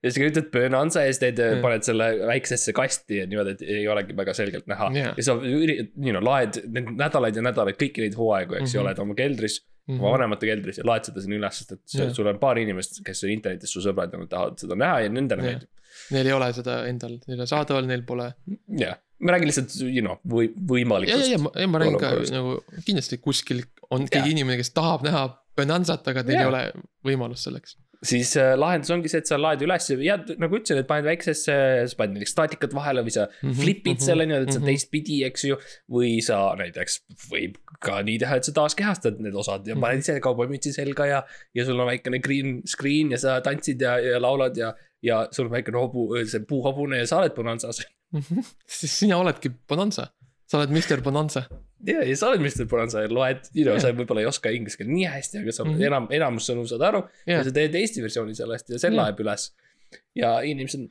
ja 0.03 0.11
sa 0.11 0.19
kirjutad 0.21 0.49
Bonanza 0.53 1.01
ja 1.05 1.11
siis 1.13 1.19
teed 1.23 1.39
Mm., 1.41 1.61
paned 1.63 1.83
selle 1.87 2.07
väiksesse 2.29 2.73
kasti 2.73 3.17
ja 3.21 3.25
niimoodi, 3.29 3.55
et 3.57 3.61
ei 3.61 3.87
olegi 3.87 4.15
väga 4.17 4.33
selgelt 4.37 4.67
näha 4.69 4.91
Jaa. 4.95 5.13
ja 5.17 5.23
sa 5.23 5.35
üri-, 5.41 5.79
you 5.97 6.11
know, 6.13 6.23
laed 6.23 6.59
neid 6.67 6.91
nädalaid 6.99 7.35
ja 7.39 7.41
nädalaid 7.47 7.79
kõiki 7.81 8.03
neid 8.05 8.15
hooaegu, 8.19 8.59
eks 8.59 8.73
ju, 8.75 8.79
Mhm. 8.81 8.85
oled 8.87 8.99
oma 9.05 9.15
keldris, 9.17 9.59
oma 9.89 10.11
vanemate 10.17 10.45
keldris 10.49 10.77
ja 10.81 10.83
laed 10.85 11.05
seda 11.07 11.21
sinna 11.23 11.37
üles, 11.39 11.57
sest 11.61 11.71
et 11.71 11.81
Jaa. 11.95 12.13
sul 12.13 12.27
on 12.27 12.39
paar 12.39 12.57
inimest, 12.59 13.01
kes 13.05 13.23
on 13.23 13.29
internetis 13.33 13.71
su 13.73 13.79
sõbrad 13.81 14.11
ja 14.13 14.19
nad 14.19 14.29
tahavad 14.29 14.57
seda 14.59 14.75
näha 14.75 14.99
ja 15.05 15.09
nendele 15.09 15.41
meeldib. 15.41 15.69
Neil 16.15 16.29
ei 16.31 16.33
ole 16.37 16.51
seda 16.55 16.79
endal, 16.89 17.17
neil 17.27 17.43
on 17.45 17.49
saadaval, 17.49 17.87
neil 17.89 18.03
pole. 18.07 18.29
jah, 18.79 18.99
ma 19.19 19.33
räägin 19.35 19.49
lihtsalt, 19.51 19.73
you 19.87 20.03
know, 20.05 20.19
või, 20.29 20.47
ja, 20.51 20.53
ja, 20.59 20.67
võimalikust 20.75 21.31
ja, 21.33 21.41
ja 21.63 21.67
ma 21.71 21.81
räägin 21.83 21.99
ka 22.01 22.13
nagu 22.35 22.59
kindlasti 22.85 23.17
kuskil 23.23 23.63
on 23.89 24.05
Jaa. 24.05 24.13
keegi 24.19 24.35
inimene, 24.37 24.59
kes 24.61 24.73
tahab 24.77 25.03
näha 25.07 25.25
Bonanzat, 25.57 26.05
aga 26.11 26.21
neil 26.27 26.37
ei 26.37 26.43
Jaa. 26.45 26.49
ole 26.53 26.63
võimalust 27.07 27.47
selleks. 27.47 27.77
siis 28.05 28.35
äh, 28.37 28.51
lahendus 28.53 28.91
ongi 28.93 29.09
see, 29.09 29.23
et 29.23 29.29
sa 29.29 29.39
laed 29.41 29.63
üles 29.65 29.87
ja 30.05 30.19
nagu 30.37 30.59
ütlesin, 30.59 30.77
et 30.83 30.85
paned 30.89 31.07
väiksesse, 31.07 31.53
sa 31.89 31.97
paned 31.97 32.13
näiteks 32.19 32.35
staatikat 32.35 32.75
vahele 32.77 33.01
või 33.07 33.13
sa 33.15 33.23
Mhm, 33.41 33.55
flip'id 33.57 33.95
mhm, 33.97 34.03
selle 34.05 34.27
niimoodi, 34.29 34.45
et 34.51 34.53
sa 34.53 34.59
mhm. 34.61 34.67
teistpidi, 34.69 35.15
eks 35.25 35.47
ju. 35.49 35.57
või 35.89 36.11
sa 36.21 36.37
näiteks 36.59 36.99
võib 37.31 37.57
ka 37.81 38.03
nii 38.05 38.19
teha, 38.21 38.37
et 38.37 38.45
sa 38.45 38.53
taaskehastad 38.53 39.17
need 39.21 39.33
osad 39.37 39.65
ja 39.67 39.73
Mhm. 39.73 39.81
paned 39.81 40.05
ise 40.05 40.19
kauboimütsi 40.21 40.75
selga 40.77 41.05
ja. 41.09 41.23
ja 41.57 41.65
sul 41.65 41.79
on 41.81 41.89
väikene 41.89 42.19
green 42.21 42.61
screen 42.69 43.11
ja 43.11 43.17
sa 43.17 43.39
tantsid 43.41 43.81
ja, 43.81 43.97
ja 43.97 44.21
laulad 44.21 44.57
ja, 44.61 44.75
ja 45.03 45.27
sul 45.31 45.45
on 45.47 45.51
väikene 45.53 45.77
hobu, 45.77 46.07
see 46.25 46.39
puuhobune 46.49 46.97
ja 47.03 47.07
sa 47.09 47.19
oled 47.21 47.35
Bonanzas. 47.35 47.83
siis 48.79 48.93
sina 48.99 49.17
oledki 49.21 49.51
Bonanza, 49.69 50.07
sa 50.47 50.57
oled 50.61 50.71
Mr 50.73 51.01
Bonanza. 51.05 51.43
ja, 51.85 52.01
ja 52.01 52.15
sa 52.17 52.29
oled 52.31 52.41
Mr 52.41 52.65
Bonanza 52.71 53.03
ja 53.03 53.09
loed, 53.13 53.49
you 53.53 53.63
know, 53.67 53.75
Jaa. 53.77 53.83
sa 53.85 53.91
võib-olla 53.93 54.23
ei 54.23 54.29
oska 54.29 54.49
inglise 54.55 54.79
keelt 54.79 54.89
nii 54.93 55.05
hästi, 55.11 55.41
aga 55.43 55.51
sa 55.53 55.65
Mhm. 55.67 55.81
enam, 55.89 56.07
enamus 56.17 56.47
sõnu 56.49 56.63
saad 56.69 56.81
aru 56.87 57.03
ja 57.27 57.37
ja 57.37 57.43
sa 57.45 57.51
teed 57.53 57.75
Eesti 57.75 58.01
versiooni 58.01 58.33
sellest 58.35 58.69
ja 58.73 58.79
selle 58.81 58.95
Jaa. 58.97 59.05
laeb 59.11 59.19
üles. 59.25 59.51
ja 60.15 60.31
inimesed 60.43 60.87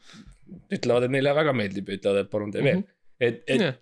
ütlevad, 0.73 1.05
et 1.05 1.11
neile 1.11 1.35
väga 1.37 1.53
meeldib 1.53 1.89
ja 1.91 1.99
ütlevad, 1.99 2.21
et 2.25 2.31
palun 2.31 2.53
tee 2.55 2.63
veel. 2.65 2.85
et, 3.21 3.43
et 3.51 3.61
ja, 3.61 3.73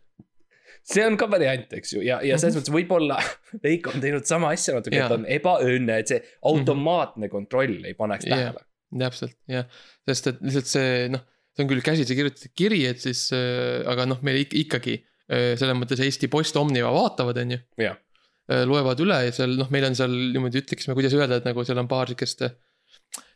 see 0.85 1.05
on 1.07 1.17
ka 1.21 1.29
variant, 1.31 1.71
eks 1.77 1.93
ju, 1.95 2.01
ja, 2.07 2.19
ja 2.25 2.39
selles 2.41 2.57
mõttes 2.59 2.73
võib-olla 2.75 3.19
Veiko 3.65 3.93
on 3.95 4.01
teinud 4.03 4.25
sama 4.29 4.51
asja 4.57 4.75
natuke, 4.79 4.97
et 5.05 5.13
on 5.19 5.27
ebaõnne, 5.29 5.99
et 6.01 6.09
see 6.11 6.23
automaatne 6.51 7.29
kontroll 7.33 7.85
ei 7.85 7.95
paneks 7.99 8.25
tähele. 8.31 8.65
Täpselt 8.93 9.37
jah, 9.51 9.67
sest 10.09 10.31
et 10.33 10.45
lihtsalt 10.45 10.71
see 10.71 11.09
noh, 11.15 11.25
see 11.55 11.65
on 11.65 11.71
küll 11.71 11.85
käsitsi 11.87 12.17
kirjutatud 12.19 12.55
kiri, 12.59 12.85
et 12.91 13.03
siis 13.03 13.27
äh,, 13.35 13.83
aga 13.91 14.07
noh, 14.11 14.21
meil 14.27 14.43
ik- 14.43 14.57
ikkagi 14.65 14.99
äh, 15.01 15.55
selles 15.61 15.79
mõttes 15.79 16.03
Eesti 16.05 16.31
Post 16.33 16.57
Omniva 16.61 16.93
vaatavad, 16.95 17.41
on 17.45 17.57
ju. 17.57 17.63
Jah. 17.87 18.01
loevad 18.45 19.01
üle 19.01 19.17
ja 19.25 19.33
seal 19.33 19.55
noh, 19.57 19.71
meil 19.73 19.87
on 19.89 19.95
seal 19.97 20.13
niimoodi 20.13 20.61
ütleksime, 20.61 20.93
kuidas 20.93 21.15
öelda, 21.17 21.39
et 21.41 21.47
nagu 21.49 21.63
seal 21.65 21.79
on 21.81 21.89
paar 21.89 22.11
sihukest 22.11 22.45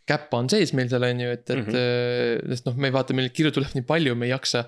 käppa 0.09 0.41
on 0.43 0.51
sees 0.53 0.73
meil 0.77 0.91
seal 0.91 1.07
on 1.07 1.23
ju, 1.25 1.31
et, 1.37 1.45
et 1.45 1.57
mm 1.57 1.71
-hmm. 1.71 2.53
sest 2.55 2.69
noh, 2.69 2.77
me 2.85 2.91
vaata, 2.95 3.17
meil 3.17 3.31
kirju 3.35 3.55
tuleb 3.57 3.75
nii 3.77 3.87
palju, 3.89 4.15
me 4.19 4.29
ei 4.29 4.35
jaksa. 4.35 4.65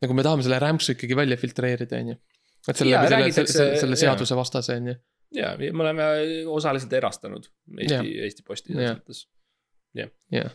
nagu 0.00 0.14
me 0.16 0.22
tahame 0.24 0.44
selle 0.44 0.58
rämpsu 0.62 0.94
ikkagi 0.94 1.16
välja 1.16 1.36
filtreerida, 1.36 1.98
on 2.00 2.12
ju. 2.12 2.14
et 2.68 2.76
selle 2.76 3.00
selle, 3.08 3.32
selle, 3.32 3.76
selle, 3.82 3.96
seaduse 4.00 4.36
vastase 4.36 4.76
on 4.80 4.86
ju. 4.92 4.94
ja, 5.36 5.52
me 5.58 5.84
oleme 5.84 6.06
osaliselt 6.48 6.92
erastanud 7.00 7.50
Eesti, 7.78 8.14
Eesti 8.26 8.46
Posti 8.46 8.72
selles 8.72 8.96
mõttes. 8.96 9.26
jah, 9.94 10.10
jah, 10.30 10.50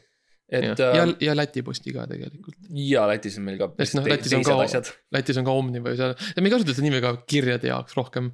et 0.49 0.79
ja, 0.79 0.89
ja, 0.95 1.05
ja 1.19 1.33
Läti 1.35 1.61
posti 1.65 1.93
ka 1.95 2.05
tegelikult. 2.07 2.55
ja 2.69 3.07
Lätis 3.09 3.37
on 3.39 3.43
meil 3.47 3.57
ka 3.57 3.71
Sest 3.81 3.95
noh, 3.97 4.05
Lätis 4.07 4.33
on 4.37 4.43
ka-. 4.45 4.81
Lätis 5.15 5.37
on 5.41 5.45
ka 5.47 5.51
Omniva 5.51 5.89
ja 5.89 5.95
seal, 5.95 6.13
me 6.41 6.47
ei 6.49 6.53
kasuta 6.53 6.73
seda 6.75 6.85
nime 6.85 7.01
ka 7.01 7.15
kirjade 7.27 7.67
jaoks 7.71 7.95
rohkem. 7.97 8.31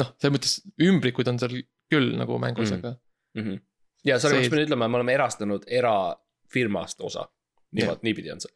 noh, 0.00 0.14
selles 0.18 0.32
mõttes 0.38 0.54
ümbrikud 0.80 1.28
on 1.28 1.38
seal 1.38 1.58
küll 1.92 2.14
nagu 2.16 2.38
mängus 2.40 2.70
Mm. 2.72 2.78
mm., 2.80 2.84
aga 2.86 2.96
Mhm. 3.42 3.58
ja 4.04 4.18
sorry, 4.18 4.34
ma 4.34 4.38
See- 4.40 4.44
just 4.48 4.54
pidin 4.54 4.66
ütlema, 4.66 4.88
me 4.88 4.96
oleme 4.96 5.12
erastanud 5.12 5.64
erafirmast 5.68 7.00
osa. 7.00 7.28
niimoodi, 7.72 8.00
niipidi 8.04 8.28
on 8.32 8.40
see 8.44 8.50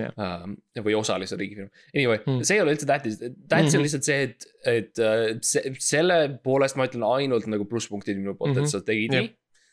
jah, 0.00 0.12
um,. 0.44 0.54
või 0.80 0.94
osalise 0.96 1.36
riigifirma, 1.36 1.68
anyway 1.94 2.16
mm. 2.22 2.38
Mm., 2.38 2.44
see 2.48 2.56
ei 2.56 2.62
ole 2.62 2.72
üldse 2.72 2.86
tähtis, 2.88 3.18
tähtis 3.20 3.34
mm 3.50 3.56
-hmm. 3.56 3.66
on 3.66 3.72
Mhm. 3.74 3.82
lihtsalt 3.84 4.06
see, 4.06 4.22
et, 4.22 4.46
et 4.64 4.98
äh, 4.98 5.24
see, 5.44 5.72
selle 5.78 6.16
poolest 6.44 6.76
ma 6.80 6.86
ütlen 6.88 7.04
ainult 7.04 7.46
nagu 7.52 7.66
plusspunktid 7.68 8.16
minu 8.16 8.32
poolt 8.34 8.54
mm, 8.54 8.56
-hmm. 8.56 8.64
Mhm. 8.64 8.64
et 8.64 8.70
sa 8.70 8.80
tegid 8.80 9.10
nii 9.12 9.28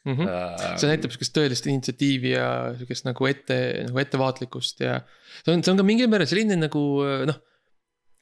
mm. 0.05 0.15
-hmm. 0.15 0.25
uh, 0.27 0.79
see 0.79 0.91
näitab 0.91 1.13
sihukest 1.13 1.35
tõelist 1.35 1.69
initsiatiivi 1.69 2.33
ja 2.35 2.47
sihukest 2.77 3.07
nagu 3.09 3.29
ette, 3.29 3.59
nagu 3.89 4.03
ettevaatlikkust 4.05 4.83
ja. 4.85 4.99
see 5.43 5.53
on, 5.53 5.63
see 5.63 5.73
on 5.73 5.81
ka 5.81 5.87
mingil 5.87 6.11
määral 6.11 6.29
selline 6.29 6.59
nagu 6.59 6.83
noh, 7.29 7.39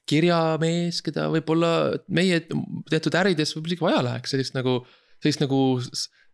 kirjamees, 0.08 1.02
keda 1.04 1.28
võib-olla 1.34 1.72
meie 2.08 2.40
teatud 2.48 3.18
ärides 3.20 3.52
võib-olla 3.56 3.74
isegi 3.74 3.88
vaja 3.88 4.06
läheks, 4.08 4.34
sellist 4.34 4.56
nagu, 4.56 4.80
sellist 5.20 5.44
nagu 5.44 5.60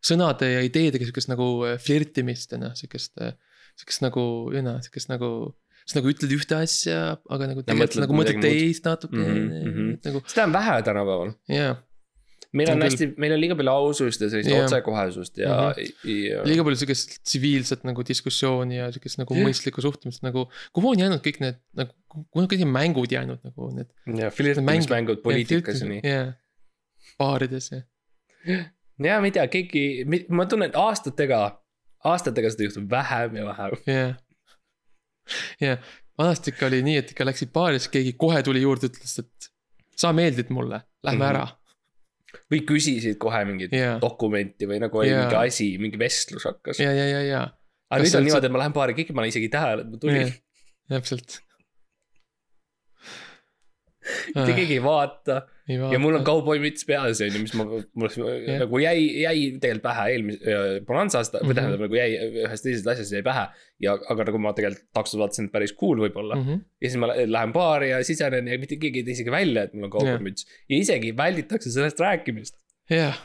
sõnade 0.03 0.49
ja 0.51 0.61
ideedega 0.65 1.07
sihukest 1.07 1.31
nagu 1.31 1.47
äh, 1.67 1.79
flirtimist 1.81 2.53
ja 2.53 2.59
noh, 2.61 2.75
sihukest, 2.77 3.15
sihukest 3.79 4.05
nagu, 4.05 4.25
know, 4.53 4.79
sihukest 4.83 5.11
nagu. 5.11 5.33
sa 5.83 5.97
nagu 5.97 6.07
ütled 6.13 6.31
ühte 6.31 6.55
asja, 6.63 7.17
aga 7.27 7.47
nagu 7.49 7.63
tegelikult 7.67 7.99
nagu 7.99 8.15
mõtled 8.15 8.37
teist 8.39 8.85
natuke 8.87 9.17
mm 9.19 9.25
-hmm, 9.25 9.65
mhm. 9.67 9.89
nagu 10.05 10.21
seda 10.31 10.45
on 10.47 10.53
vähe 10.53 10.75
tänapäeval. 10.87 11.33
jaa. 11.51 11.73
Meil 12.53 12.69
on 12.73 12.83
hästi, 12.85 13.07
meil 13.21 13.33
on 13.35 13.41
liiga 13.41 13.55
palju 13.57 13.71
ausust 13.73 14.21
ja 14.21 14.29
sellist 14.29 14.51
Jah. 14.51 14.65
otsekohesust 14.65 15.39
ja 15.41 15.53
mm, 15.53 15.79
-hmm. 15.79 16.11
ja 16.29 16.43
liiga 16.47 16.65
palju 16.67 16.79
sihukest 16.81 17.15
tsiviilset 17.23 17.83
nagu 17.87 18.05
diskussiooni 18.07 18.77
ja 18.77 18.91
sihukest 18.93 19.17
nagu 19.21 19.37
Jah. 19.37 19.47
mõistlikku 19.47 19.81
suhtumist 19.85 20.21
nagu. 20.25 20.45
kuhu 20.73 20.93
on 20.93 20.99
jäänud 21.01 21.23
kõik 21.25 21.39
need 21.43 21.57
nagu, 21.79 21.91
kuhu 22.13 22.43
on 22.43 22.49
kõik 22.51 22.61
need 22.63 22.73
mängud 22.75 23.11
jäänud 23.17 23.41
nagu 23.49 23.71
need. 23.77 23.89
ja 24.21 24.29
flirtimismängud 24.31 25.23
poliitikas 25.25 25.81
ja 25.81 25.89
nii. 25.89 26.01
jaa, 26.03 26.29
baarides 27.19 27.71
ja. 27.71 27.81
ja 28.99 29.19
ma 29.19 29.25
ei 29.31 29.35
tea, 29.39 29.47
keegi, 29.47 29.85
ma 30.29 30.45
tunnen 30.45 30.71
aastatega, 30.77 31.41
aastatega 32.05 32.53
seda 32.53 32.69
juhtub 32.69 32.89
vähem 32.91 33.35
ja 33.41 33.45
vähem. 33.49 33.77
jah. 33.87 34.15
ja 35.61 35.77
vanasti 36.17 36.53
ikka 36.53 36.69
oli 36.69 36.83
nii, 36.85 36.97
et 37.01 37.11
ikka 37.15 37.25
läksid 37.25 37.51
baari, 37.55 37.79
siis 37.81 37.89
keegi 37.93 38.13
kohe 38.19 38.43
tuli 38.45 38.61
juurde, 38.61 38.91
ütles, 38.91 39.17
et 39.23 39.49
sa 39.97 40.13
meeldid 40.13 40.49
mulle, 40.53 40.81
lähme 41.03 41.25
Mhm. 41.25 41.29
ära. 41.35 41.47
Või 42.51 42.61
küsisid 42.67 43.17
kohe 43.21 43.43
mingit 43.49 43.73
Jaa. 43.75 43.97
dokumenti 44.01 44.67
või 44.69 44.79
nagu 44.83 45.01
oli 45.01 45.11
Jaa. 45.11 45.23
mingi 45.23 45.39
asi, 45.39 45.69
mingi 45.81 45.99
vestlus 45.99 46.47
hakkas. 46.49 46.81
ja, 46.83 46.91
ja, 46.95 47.07
ja, 47.09 47.23
ja, 47.27 47.41
aga 47.89 48.03
nüüd 48.03 48.19
on 48.19 48.27
niimoodi, 48.27 48.49
et 48.49 48.55
ma 48.55 48.63
lähen 48.63 48.75
baari, 48.75 48.97
keegi 48.97 49.13
ei 49.13 49.19
pane 49.21 49.31
isegi 49.33 49.49
tähele, 49.53 49.85
et 49.85 49.91
ma 49.93 50.01
tulin. 50.01 50.33
täpselt. 50.93 51.39
mitte 54.35 54.53
keegi 54.57 54.79
ei 54.79 54.83
vaata 54.83 55.43
ja 55.67 55.99
mul 56.01 56.17
on 56.17 56.23
kauboimüts 56.27 56.83
peas 56.87 57.21
on 57.23 57.29
ju, 57.31 57.39
mis 57.39 57.53
ma, 57.55 57.63
mul 57.95 58.09
Jah. 58.11 58.59
nagu 58.65 58.79
jäi, 58.83 59.03
jäi 59.23 59.35
tegelikult 59.63 59.83
pähe 59.85 60.07
eelmise 60.11 60.55
äh, 60.55 60.79
Bonanzast 60.87 61.37
või 61.37 61.53
Mhm. 61.53 61.55
tähendab 61.59 61.83
nagu 61.85 61.95
jäi 61.95 62.09
ühest 62.43 62.63
teisest 62.67 62.87
asjast 62.93 63.15
jäi 63.15 63.21
pähe. 63.23 63.45
ja, 63.79 63.93
aga 64.09 64.25
nagu 64.29 64.41
ma 64.43 64.51
tegelikult 64.57 64.89
taksos 64.93 65.19
vaatasin, 65.21 65.45
et 65.47 65.53
päris 65.55 65.73
cool 65.79 66.01
võib-olla 66.03 66.35
mm. 66.35 66.41
-hmm. 66.43 66.57
-hmm. 66.57 66.65
ja 66.81 66.89
siis 66.89 66.99
ma 66.99 67.07
lä- 67.13 67.27
lähen 67.31 67.53
baari 67.53 67.89
ja 67.89 68.03
sisenen 68.03 68.47
ja 68.47 68.57
mitte 68.59 68.75
keegi 68.81 68.99
ei 68.99 69.03
tee 69.07 69.15
isegi 69.15 69.31
välja, 69.31 69.63
et 69.63 69.73
mul 69.73 69.85
on 69.87 69.93
kauboimüts. 69.95 70.45
ja 70.69 70.77
isegi 70.77 71.15
välditakse 71.17 71.71
sellest 71.71 71.99
rääkimist. 71.99 72.55
jah, 72.89 73.17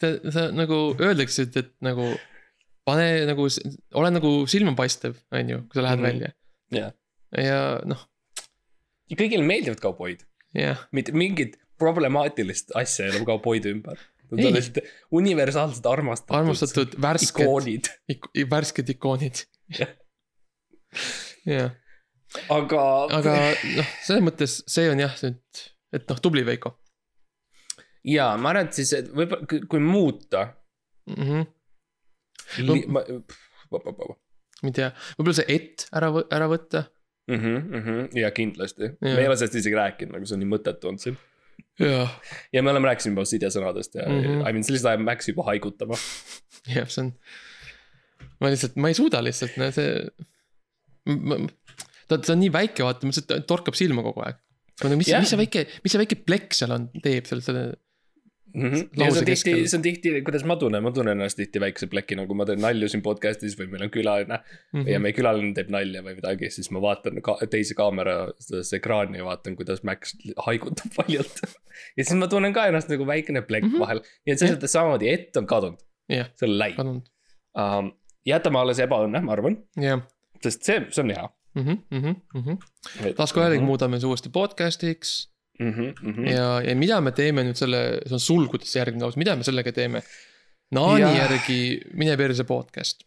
sa, 0.00 0.12
sa 0.30 0.50
nagu 0.52 0.94
öeldakse, 1.00 1.42
et, 1.48 1.56
et 1.56 1.72
nagu 1.80 2.10
pane 2.84 3.24
nagu, 3.26 3.48
ole 3.94 4.10
nagu 4.10 4.30
silmapaistev, 4.46 5.16
on 5.32 5.48
ju, 5.48 5.58
kui 5.68 5.80
sa 5.80 5.82
lähed 5.88 5.98
mm 5.98 6.04
-hmm. 6.04 6.12
välja 6.12 6.32
jah, 6.72 6.92
ja 7.38 7.80
noh, 7.88 8.04
kõigile 9.12 9.44
meeldivad 9.44 9.80
kauboid, 9.80 10.22
jah, 10.56 10.80
mitte 10.92 11.14
mingit 11.16 11.58
problemaatilist 11.80 12.74
asja 12.78 13.08
ei 13.08 13.16
ole 13.16 13.26
kauboide 13.28 13.72
ümber. 13.74 14.00
Nad 14.32 14.46
on 14.48 14.54
lihtsalt 14.56 14.78
universaalselt 15.12 15.86
armastatud. 15.86 16.36
armastatud 16.38 16.94
värsked, 17.02 17.42
ikoonid, 17.44 17.90
värsked 18.50 18.92
ikoonid. 18.94 19.42
Jah. 21.46 21.74
aga, 22.48 22.84
aga 23.18 23.34
noh, 23.76 23.90
selles 24.06 24.24
mõttes 24.24 24.60
see 24.70 24.86
on 24.92 25.02
jah, 25.02 25.16
nüüd, 25.26 25.64
et 25.92 26.08
noh, 26.08 26.20
tubli 26.22 26.46
Veiko 26.46 26.76
ja 28.04 28.32
ma 28.40 28.52
arvan, 28.52 28.68
et 28.68 28.78
siis 28.78 28.92
et 28.96 29.10
võib-olla, 29.14 29.60
kui 29.70 29.82
muuta 29.82 30.46
mm. 31.10 31.22
-hmm. 31.22 31.46
No- 32.66 32.76
ma 32.92 34.68
ei 34.68 34.74
tea, 34.76 34.90
võib-olla 35.16 35.36
see 35.38 35.54
et 35.54 35.86
ära, 35.96 36.10
ära 36.34 36.48
võtta. 36.50 36.84
mm. 37.28 37.38
-hmm, 37.38 37.60
mm 37.60 37.82
-hmm, 37.84 38.18
ja 38.20 38.30
kindlasti, 38.30 38.90
me 39.00 39.18
ei 39.18 39.28
ole 39.28 39.36
sellest 39.36 39.60
isegi 39.60 39.78
rääkinud, 39.78 40.16
nagu 40.16 40.26
see 40.28 40.36
on 40.36 40.42
nii 40.44 40.50
mõttetu 40.54 40.90
olnud 40.90 41.02
siin. 41.02 41.18
ja 42.52 42.62
me 42.62 42.70
oleme 42.70 42.90
rääkinud 42.90 43.14
juba 43.14 43.24
sidesõnadest 43.28 43.96
ja 43.98 44.08
mm. 44.08 44.20
-hmm. 44.20 44.48
I 44.48 44.52
mean 44.52 44.64
sellest 44.66 44.88
ajab 44.90 45.04
Max 45.06 45.28
juba 45.28 45.46
haigutama. 45.50 45.98
jah, 46.74 46.88
see 46.88 47.06
on. 47.06 47.12
ma 48.40 48.52
lihtsalt, 48.52 48.76
ma 48.76 48.92
ei 48.92 48.98
suuda 48.98 49.22
lihtsalt, 49.24 49.56
no 49.60 49.70
see. 49.70 50.06
ta, 52.08 52.18
ta 52.18 52.32
on 52.32 52.42
nii 52.42 52.52
väike, 52.52 52.84
vaata, 52.86 53.14
ta 53.26 53.40
torkab 53.46 53.78
silma 53.78 54.02
kogu 54.02 54.24
aeg. 54.26 54.42
mis 54.96 55.08
Jah. 55.08 55.22
mis 55.22 55.30
see 55.30 55.40
väike, 55.40 55.66
mis 55.84 55.94
see 55.94 56.02
väike 56.02 56.20
plekk 56.26 56.58
seal 56.58 56.74
on, 56.74 56.90
teeb 57.02 57.28
seal 57.28 57.42
selle, 57.44 57.72
mm. 58.54 58.70
-hmm. 58.70 59.02
ja 59.02 59.10
see 59.10 59.20
on 59.20 59.26
tihti 59.26 59.54
see 59.68 59.78
on 59.78 59.84
tihti, 59.84 60.12
kuidas 60.26 60.44
ma 60.48 60.56
tunnen, 60.60 60.82
ma 60.84 60.92
tunnen 60.94 61.16
ennast 61.16 61.38
tihti 61.38 61.60
väikse 61.62 61.88
plekina, 61.92 62.26
kui 62.28 62.38
ma 62.38 62.46
teen 62.48 62.60
nalju 62.62 62.88
siin 62.92 63.02
podcast'is 63.04 63.56
või 63.58 63.70
meil 63.72 63.86
on 63.86 63.92
külaline 63.94 64.38
mm. 64.38 64.80
-hmm. 64.80 64.90
ja 64.92 65.00
meie 65.02 65.16
külaline 65.16 65.54
teeb 65.56 65.72
nalja 65.74 66.04
või 66.06 66.16
midagi, 66.18 66.50
siis 66.54 66.70
ma 66.74 66.82
vaatan 66.84 67.22
ka 67.24 67.36
teise 67.50 67.76
kaamera 67.78 68.16
sellesse 68.38 68.78
ekraani 68.80 69.22
ja 69.22 69.28
vaatan, 69.28 69.56
kuidas 69.58 69.82
Max 69.88 70.16
haigutab 70.46 70.94
paljalt. 70.98 71.42
ja 71.96 72.04
siis 72.04 72.14
ma 72.18 72.28
tunnen 72.28 72.56
ka 72.56 72.66
ennast 72.70 72.92
nagu 72.92 73.06
väikene 73.08 73.44
plekk 73.48 73.68
mm. 73.68 73.74
-hmm. 73.74 73.86
vahel, 73.86 74.02
nii 74.26 74.36
et 74.36 74.42
selles 74.42 74.56
mõttes 74.56 74.76
samamoodi, 74.78 75.12
ett 75.12 75.36
on 75.40 75.48
kadunud, 75.50 75.84
jah, 76.12 76.32
see 76.36 76.48
on 76.48 76.58
läinud 76.58 76.88
um,. 77.58 77.92
jätame 78.26 78.58
alles 78.58 78.78
ebaõnne, 78.78 79.22
ma 79.24 79.32
arvan, 79.36 79.62
jah. 79.80 80.04
sest 80.42 80.68
see, 80.68 80.84
see 80.90 81.02
on 81.04 81.10
hea. 81.10 81.28
Mhm, 81.52 82.54
taskuhääling 83.16 83.64
muudame 83.66 83.98
see 84.00 84.08
uuesti 84.08 84.30
podcast'iks 84.32 85.31
mm. 85.62 85.72
-hmm, 85.72 85.94
mm 86.02 86.12
-hmm. 86.18 86.28
ja, 86.30 86.50
ja 86.68 86.76
mida 86.76 87.00
me 87.00 87.14
teeme 87.16 87.46
nüüd 87.46 87.58
selle, 87.58 87.82
see 88.06 88.18
on 88.18 88.26
sulgudes 88.26 88.76
järgmine 88.76 89.06
lause, 89.06 89.20
mida 89.20 89.36
me 89.36 89.46
sellega 89.46 89.72
teeme? 89.72 90.02
Naani 90.72 91.02
Jah. 91.04 91.16
järgi 91.24 91.58
Mine 92.00 92.16
perse 92.16 92.44
podcast 92.48 93.04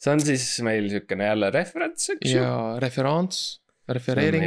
see 0.00 0.12
on 0.12 0.22
siis 0.22 0.46
meil 0.66 0.88
siukene 0.92 1.30
jälle 1.30 1.50
referents, 1.54 2.10
eks 2.14 2.30
ju. 2.30 2.40
ja 2.40 2.78
referents, 2.82 3.42
refereering. 3.88 4.44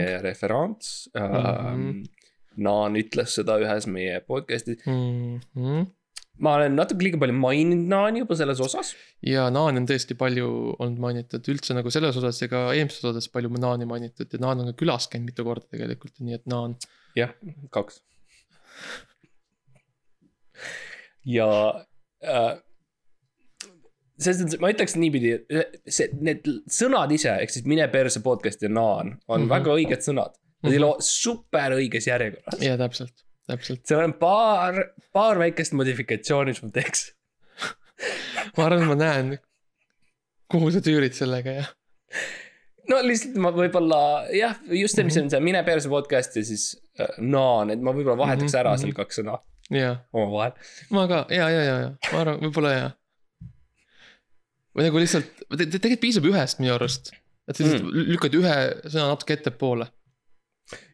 uh, 1.15 1.21
mm. 1.23 1.91
-hmm. 1.91 2.01
Naan 2.59 2.97
ütles 2.99 3.37
seda 3.39 3.55
ühes 3.61 3.87
meie 3.87 4.19
podcast'is. 4.27 4.83
Mm 4.85 5.39
-hmm. 5.55 5.85
ma 6.43 6.55
olen 6.55 6.75
natuke 6.75 7.03
liiga 7.03 7.19
palju 7.21 7.35
maininud 7.35 7.87
Naani 7.93 8.23
juba 8.23 8.35
selles 8.35 8.59
osas. 8.59 8.95
ja 9.23 9.49
Naani 9.49 9.83
on 9.83 9.87
tõesti 9.87 10.17
palju 10.17 10.49
olnud 10.79 10.99
mainitud 10.99 11.51
üldse 11.53 11.75
nagu 11.77 11.91
selles 11.91 12.17
osas 12.17 12.41
ja 12.41 12.47
ka 12.47 12.63
eelmistes 12.73 13.05
osades 13.05 13.27
palju 13.27 13.49
Naani 13.49 13.85
mainitud 13.85 14.33
ja 14.33 14.39
Naan 14.39 14.59
on 14.63 14.71
ka 14.71 14.79
külas 14.83 15.07
käinud 15.11 15.31
mitu 15.31 15.43
korda 15.43 15.67
tegelikult, 15.71 16.19
nii 16.19 16.39
et 16.39 16.45
Naan. 16.45 16.75
jah, 17.19 17.35
kaks. 17.75 18.01
ja 21.29 21.49
äh, 22.23 22.57
selles 24.19 24.41
mõttes 24.43 24.61
ma 24.61 24.71
ütleks 24.73 24.95
niipidi, 24.99 25.33
see, 25.87 26.09
need 26.19 26.47
sõnad 26.73 27.11
ise, 27.15 27.31
ehk 27.43 27.53
siis 27.53 27.67
Mine 27.69 27.87
perse 27.91 28.21
podcast 28.25 28.63
ja 28.65 28.71
Naan 28.71 29.15
on 29.27 29.41
mm. 29.41 29.45
-hmm. 29.45 29.49
väga 29.53 29.75
õiged 29.79 30.05
sõnad. 30.05 30.35
Nad 30.59 30.73
ei 30.73 30.79
Mhm. 30.79 30.83
loo 30.83 30.95
super 30.99 31.71
õiges 31.77 32.07
järjekorras. 32.09 32.61
ja 32.61 32.77
täpselt, 32.77 33.23
täpselt. 33.47 33.85
seal 33.87 34.03
on 34.03 34.13
paar, 34.19 34.91
paar 35.13 35.39
väikest 35.39 35.73
modifikatsiooni, 35.73 36.51
mis 36.51 36.63
ma 36.63 36.71
teeks. 36.75 37.05
ma 38.57 38.65
arvan, 38.65 38.87
ma 38.87 38.95
näen, 38.99 39.37
kuhu 40.51 40.71
sa 40.71 40.83
tüürid 40.83 41.15
sellega 41.15 41.51
ja. 41.61 41.65
No 42.89 42.99
lihtsalt 43.05 43.35
ma 43.41 43.51
võib-olla 43.55 43.99
jah, 44.35 44.55
just 44.73 44.95
see, 44.97 45.05
mis 45.07 45.15
Mhm. 45.17 45.27
on 45.27 45.33
see 45.35 45.39
Mine 45.45 45.63
perse 45.67 45.89
podcast 45.91 46.35
ja 46.39 46.43
siis 46.45 46.71
äh, 46.99 47.07
Naan, 47.19 47.69
et 47.73 47.81
ma 47.81 47.93
võib-olla 47.95 48.17
vahetaks 48.25 48.51
Mhm, 48.53 48.59
ära 48.63 48.73
mhm. 48.75 48.81
seal 48.83 48.93
kaks 48.97 49.21
sõna 49.21 49.39
omavahel. 50.13 50.53
ma 50.89 51.05
ka 51.07 51.25
ja, 51.29 51.49
ja, 51.53 51.61
ja, 51.63 51.75
ja 51.85 51.89
ma 52.13 52.21
arvan, 52.23 52.39
võib-olla 52.41 52.71
ja. 52.73 52.89
või 54.75 54.87
nagu 54.87 55.01
lihtsalt, 55.01 55.29
tegelikult 55.55 56.03
piisab 56.03 56.27
ühest 56.29 56.61
minu 56.61 56.73
arust. 56.75 57.11
et 57.49 57.57
sa 57.57 57.65
lihtsalt 57.65 57.87
mm. 57.87 58.11
lükkad 58.13 58.37
ühe 58.39 58.57
sõna 58.89 59.07
natuke 59.13 59.37
ettepoole. 59.37 59.89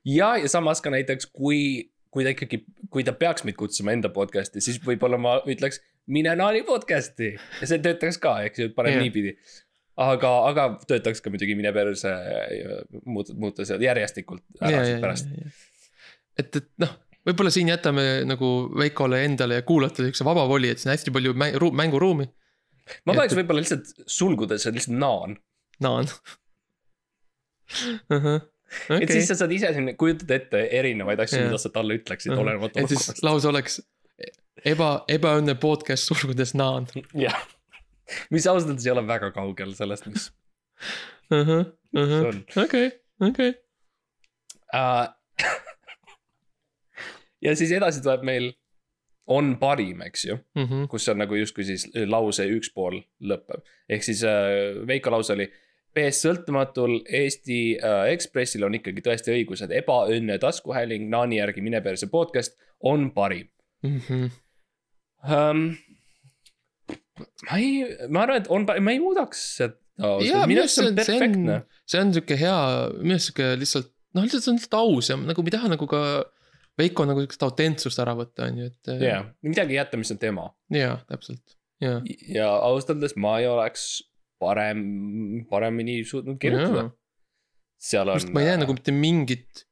ja, 0.08 0.36
ja 0.40 0.48
samas 0.52 0.82
ka 0.84 0.92
näiteks, 0.94 1.28
kui, 1.36 1.92
kui 2.12 2.24
ta 2.28 2.32
ikkagi, 2.36 2.62
kui 2.92 3.04
ta 3.08 3.14
peaks 3.16 3.44
meid 3.48 3.58
kutsuma 3.60 3.96
enda 3.96 4.12
podcast'i, 4.14 4.64
siis 4.64 4.80
võib-olla 4.84 5.20
ma 5.20 5.38
ütleks, 5.52 5.82
mine 6.08 6.36
Naani 6.36 6.64
podcast'i 6.68 7.34
ja 7.36 7.68
see 7.68 7.80
töötaks 7.84 8.20
ka, 8.24 8.38
eks 8.48 8.60
ju, 8.64 8.70
parem 8.76 9.00
niipidi. 9.04 9.36
aga, 10.02 10.32
aga 10.50 10.66
töötaks 10.90 11.22
ka 11.24 11.32
muidugi 11.34 11.56
mine 11.58 11.72
perse 11.76 12.12
ja 12.12 12.80
muuta, 13.06 13.36
muuta 13.40 13.66
seal 13.68 13.84
järjestikult 13.84 14.44
ära 14.62 14.84
siis 14.86 15.02
pärast. 15.04 15.30
et, 16.40 16.50
et 16.62 16.70
noh, 16.84 16.96
võib-olla 17.28 17.54
siin 17.54 17.72
jätame 17.72 18.04
nagu 18.28 18.50
Veikole 18.78 19.24
endale 19.26 19.62
ja 19.62 19.68
kuulajatele 19.68 20.12
siukse 20.12 20.28
vaba 20.28 20.48
voli, 20.50 20.70
et 20.74 20.82
siin 20.82 20.92
on 20.92 20.98
hästi 20.98 21.14
palju 21.16 21.36
mäng, 21.38 21.56
ru, 21.62 21.72
mänguruumi. 21.72 22.28
ma 23.06 23.14
et- 23.14 23.18
paneks 23.22 23.38
võib-olla 23.40 23.64
lihtsalt 23.64 23.94
sulgudes 24.08 24.68
lihtsalt 24.68 25.00
Naan 25.00 25.38
Naan. 25.84 26.08
et 29.02 29.12
siis 29.12 29.28
sa 29.30 29.36
saad 29.40 29.52
ise 29.56 29.72
siin 29.74 29.92
kujutada 30.00 30.38
ette 30.38 30.62
erinevaid 30.80 31.20
asju, 31.24 31.42
mida 31.48 31.60
sa 31.62 31.72
talle 31.74 31.98
ütleksid, 32.00 32.36
olenemata 32.36 32.84
et 32.84 32.92
siis 32.94 33.24
lause 33.26 33.50
oleks 33.50 33.80
eba, 34.66 34.90
ebaõnne 35.12 35.56
podcast 35.62 36.12
sulgudes 36.12 36.54
Naan. 36.58 36.88
jah, 37.26 37.40
mis 38.34 38.48
ausalt 38.48 38.70
öeldes 38.74 38.86
ei 38.88 38.92
ole 38.96 39.06
väga 39.08 39.32
kaugel 39.36 39.74
sellest, 39.78 40.06
mis 40.12 40.32
see 41.30 42.28
on 42.30 42.44
okei, 42.64 42.92
okei. 43.30 43.54
uh,. 44.76 45.08
ja 47.46 47.56
siis 47.58 47.72
edasi 47.76 48.02
tuleb 48.06 48.24
meil 48.28 48.52
on 49.28 49.56
parim, 49.58 50.02
eks 50.06 50.26
ju, 50.28 50.36
Mhm. 50.56 50.84
kus 50.92 51.08
on 51.10 51.18
nagu 51.18 51.36
justkui 51.40 51.64
siis 51.66 51.88
lause 52.06 52.46
üks 52.46 52.70
pool 52.74 53.00
lõpeb. 53.22 53.64
ehk 53.90 54.04
siis 54.06 54.22
uh, 54.24 54.86
Veiko 54.88 55.12
lause 55.12 55.34
oli. 55.34 55.48
BS 55.96 56.18
sõltumatul 56.26 56.98
Eesti 57.08 57.78
uh, 57.80 58.04
Ekspressil 58.12 58.64
on 58.68 58.74
ikkagi 58.76 59.00
tõesti 59.02 59.32
õigus, 59.32 59.62
et 59.64 59.72
ebaõnne 59.72 60.36
taskuhääling 60.44 61.06
Naani 61.10 61.38
järgi 61.40 61.62
Mine 61.64 61.80
perse 61.82 62.08
podcast 62.12 62.58
on 62.84 63.12
parim 63.16 63.48
Mhm. 63.84 64.26
um,. 65.32 65.78
Ma 67.24 67.58
ei, 67.58 67.82
ma 68.10 68.24
arvan, 68.26 68.44
et 68.44 68.48
on, 68.54 68.68
ma 68.68 68.94
ei 68.94 69.02
muudaks 69.04 69.44
seda. 69.62 69.78
Jaa, 69.96 70.44
minu 70.50 70.66
arust 70.66 70.76
see 70.76 70.90
on 70.90 70.96
perfektne. 70.98 71.60
see 71.88 72.02
on 72.04 72.10
sihuke 72.16 72.36
hea, 72.40 72.56
minu 73.00 73.16
arust 73.16 73.30
sihuke 73.32 73.52
lihtsalt, 73.62 73.92
noh, 74.18 74.26
lihtsalt 74.26 74.44
see 74.44 74.52
on 74.52 74.58
lihtsalt 74.60 74.80
aus 74.82 75.12
ja 75.12 75.16
nagu 75.22 75.46
me 75.46 75.52
ei 75.52 75.56
taha 75.56 75.72
nagu 75.72 75.88
ka 75.92 76.02
Veiko 76.76 77.06
nagu 77.08 77.22
sihukest 77.24 77.44
autentsust 77.46 78.00
ära 78.04 78.12
võtta, 78.20 78.50
on 78.50 78.58
ju, 78.60 78.66
et. 78.68 78.90
jaa, 79.00 79.22
midagi 79.48 79.78
ei 79.78 79.80
jäta, 79.80 80.00
mis 80.02 80.12
on 80.12 80.20
tema. 80.20 80.50
jaa, 80.76 80.98
täpselt, 81.08 81.56
jaa. 81.80 82.02
ja 82.36 82.50
ausalt 82.52 82.98
öeldes 82.98 83.16
ma 83.16 83.38
ei 83.40 83.48
oleks 83.48 83.86
parem, 84.44 84.82
paremini 85.48 86.02
suutnud 86.08 86.36
kirjutada. 86.42 86.90
seal 87.80 88.12
on. 88.12 88.28
ma 88.36 88.44
ei 88.44 88.52
näe 88.52 88.60
nagu 88.66 88.76
mitte 88.76 88.92
mingit 88.92 89.64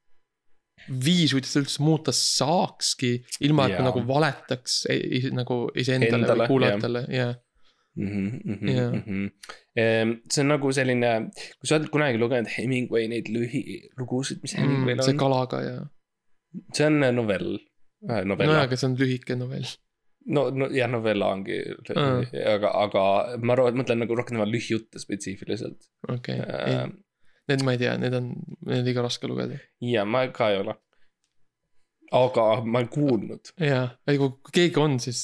viisi, 0.89 1.33
kuidas 1.35 1.53
seda 1.53 1.63
üldse 1.65 1.83
muuta 1.83 2.11
saakski, 2.15 3.13
ilma 3.47 3.67
et 3.69 3.77
Jaa. 3.77 3.85
nagu 3.87 4.03
valetaks 4.07 4.85
ei, 4.91 5.29
nagu 5.31 5.63
iseendale 5.79 6.21
Endale, 6.23 6.43
või 6.43 6.51
kuulajatele 6.53 7.05
ja. 7.13 7.29
Jaa. 7.95 8.89
Ehm, 9.77 10.15
see 10.29 10.41
on 10.43 10.49
nagu 10.53 10.71
selline, 10.75 11.11
kui 11.59 11.69
sa 11.69 11.77
oled 11.77 11.89
kunagi 11.93 12.17
lugenud 12.21 12.49
Hemingway 12.55 13.07
neid 13.11 13.29
lühilugusid, 13.33 14.41
mis 14.45 14.55
Hemingway'l 14.57 14.97
Mm, 14.99 15.05
see 15.05 15.13
on, 15.15 15.21
kalaga 15.21 15.61
ja, 15.65 15.77
see 16.73 16.87
on 16.89 16.99
novell. 17.15 17.55
novella 18.03 18.51
nojah, 18.51 18.67
aga 18.67 18.77
see 18.79 18.89
on 18.89 18.97
lühike 18.99 19.37
novell. 19.39 19.69
no, 20.25 20.47
no 20.49 20.69
jah, 20.73 20.89
novella 20.91 21.29
ongi 21.35 21.59
Mm. 21.93 22.25
aga, 22.55 22.71
aga 22.85 23.03
ma 23.43 23.53
arvan, 23.57 23.75
mõtlen 23.81 24.01
nagu 24.05 24.15
rohkem 24.17 24.41
lühijutte 24.49 24.99
spetsiifiliselt. 25.01 25.89
okei, 26.09 26.39
Ehm, 26.39 26.97
need 27.51 27.63
ma 27.65 27.75
ei 27.75 27.81
tea, 27.81 27.97
need 27.99 28.15
on, 28.17 28.31
need 28.63 28.79
on 28.79 28.87
liiga 28.87 29.05
raske 29.05 29.29
lugeda. 29.29 29.59
ja 29.83 30.05
ma 30.05 30.25
ka 30.35 30.49
ei 30.53 30.59
ole. 30.63 30.75
aga 32.13 32.49
ma 32.63 32.81
olen 32.81 32.91
kuulnud 32.93 33.53
jaa, 33.59 33.87
ei 34.07 34.19
kui 34.21 34.53
keegi 34.53 34.79
on, 34.83 34.99
siis 35.03 35.23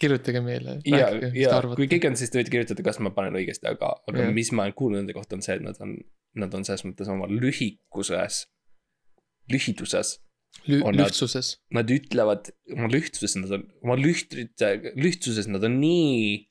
kirjutage 0.00 0.42
meile. 0.44 0.78
ja, 0.88 1.08
ja 1.36 1.60
kui 1.74 1.88
keegi 1.90 2.10
on, 2.10 2.18
siis 2.20 2.32
te 2.32 2.40
võite 2.40 2.52
kirjutada, 2.52 2.84
kas 2.86 3.00
ma 3.04 3.12
panen 3.16 3.38
õigesti, 3.40 3.68
aga, 3.70 3.94
aga 4.08 4.26
Jah. 4.26 4.34
mis 4.36 4.52
ma 4.52 4.66
olen 4.66 4.76
kuulnud 4.76 5.02
nende 5.02 5.16
kohta 5.16 5.38
on 5.38 5.44
see, 5.46 5.56
et 5.58 5.64
nad 5.64 5.80
on, 5.84 5.96
nad 6.36 6.56
on 6.56 6.66
selles 6.68 6.84
mõttes 6.88 7.10
oma 7.12 7.28
lühikuses, 7.30 8.44
lühiduses. 9.52 10.16
Lü- 10.66 10.80
lühtsuses, 10.96 11.56
Nad 11.76 11.90
ütlevad 11.92 12.48
oma 12.72 12.88
lühtsuses, 12.88 13.34
nad 13.42 13.50
on 13.52 13.66
oma 13.84 13.96
lühtrite, 14.00 14.70
lühtsuses 14.96 15.50
nad 15.52 15.64
on 15.68 15.74
nii 15.82 16.46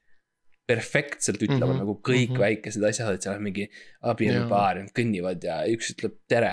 perfektselt 0.65 1.37
ütlevad 1.37 1.61
mm 1.61 1.71
-hmm, 1.71 1.81
nagu 1.83 1.93
kõik 2.01 2.29
mm. 2.29 2.35
-hmm. 2.35 2.41
väikesed 2.41 2.83
asjad, 2.89 3.13
et 3.13 3.25
seal 3.25 3.37
on 3.37 3.43
mingi 3.45 3.67
abielupaar, 4.01 4.79
nad 4.81 4.93
kõnnivad 4.97 5.43
ja 5.45 5.59
üks 5.69 5.91
ütleb 5.93 6.15
tere, 6.31 6.51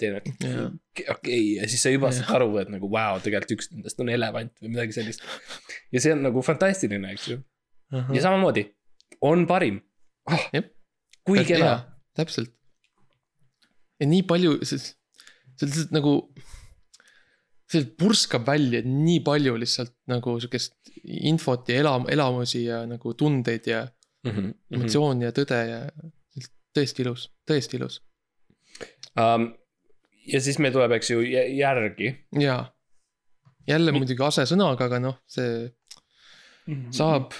teine 0.00 0.22
Jaa. 0.24 0.70
okei 0.70 1.12
okay, 1.12 1.42
ja 1.58 1.68
siis 1.68 1.84
sa 1.84 1.92
juba 1.92 2.08
Jah. 2.08 2.22
saad 2.22 2.40
aru, 2.40 2.48
et 2.62 2.72
nagu 2.72 2.88
vau 2.88 3.14
wow,, 3.14 3.22
tegelikult 3.24 3.58
üks 3.58 3.68
nendest 3.74 4.00
on 4.00 4.08
elevant 4.08 4.54
või 4.62 4.72
midagi 4.72 4.96
sellist. 4.96 5.26
ja 5.92 6.00
see 6.00 6.14
on 6.16 6.24
nagu 6.24 6.42
fantastiline, 6.46 7.12
eks 7.12 7.28
ju. 7.28 7.40
ja 7.92 8.22
samamoodi 8.24 8.64
on 9.20 9.44
parim 9.50 9.82
oh, 10.30 10.48
kui 11.28 11.44
kena. 11.44 11.74
täpselt. 12.16 12.52
ja 14.00 14.08
nii 14.08 14.24
palju, 14.24 14.56
see, 14.64 14.80
see 14.80 15.68
lihtsalt 15.68 15.92
nagu, 15.92 16.16
see 17.70 17.84
purskab 17.98 18.46
välja 18.46 18.80
nii 18.84 19.20
palju 19.26 19.54
lihtsalt 19.60 19.94
nagu 20.10 20.34
sihukest 20.42 20.90
infot 21.30 21.68
ja 21.70 21.80
elam-, 21.84 22.08
elamusi 22.10 22.64
ja 22.64 22.82
nagu 22.90 23.14
tundeid 23.14 23.66
ja 23.70 23.84
Mhm, 24.26 24.50
emotsiooni 24.76 25.24
ja 25.24 25.32
tõde 25.32 25.58
ja 25.64 25.78
tõesti 26.76 27.04
ilus, 27.04 27.30
tõesti 27.48 27.78
ilus. 27.78 28.00
um,. 29.16 29.48
ja 30.28 30.40
siis 30.44 30.58
meil 30.60 30.74
tuleb, 30.74 30.92
eks 30.98 31.10
ju, 31.10 31.22
järgi. 31.56 32.12
jaa. 32.36 32.66
jälle 33.68 33.92
Mi- 33.92 34.02
muidugi 34.02 34.22
asesõnaga, 34.26 34.90
aga 34.90 35.00
noh, 35.00 35.16
see 35.26 35.70
saab, 36.94 37.32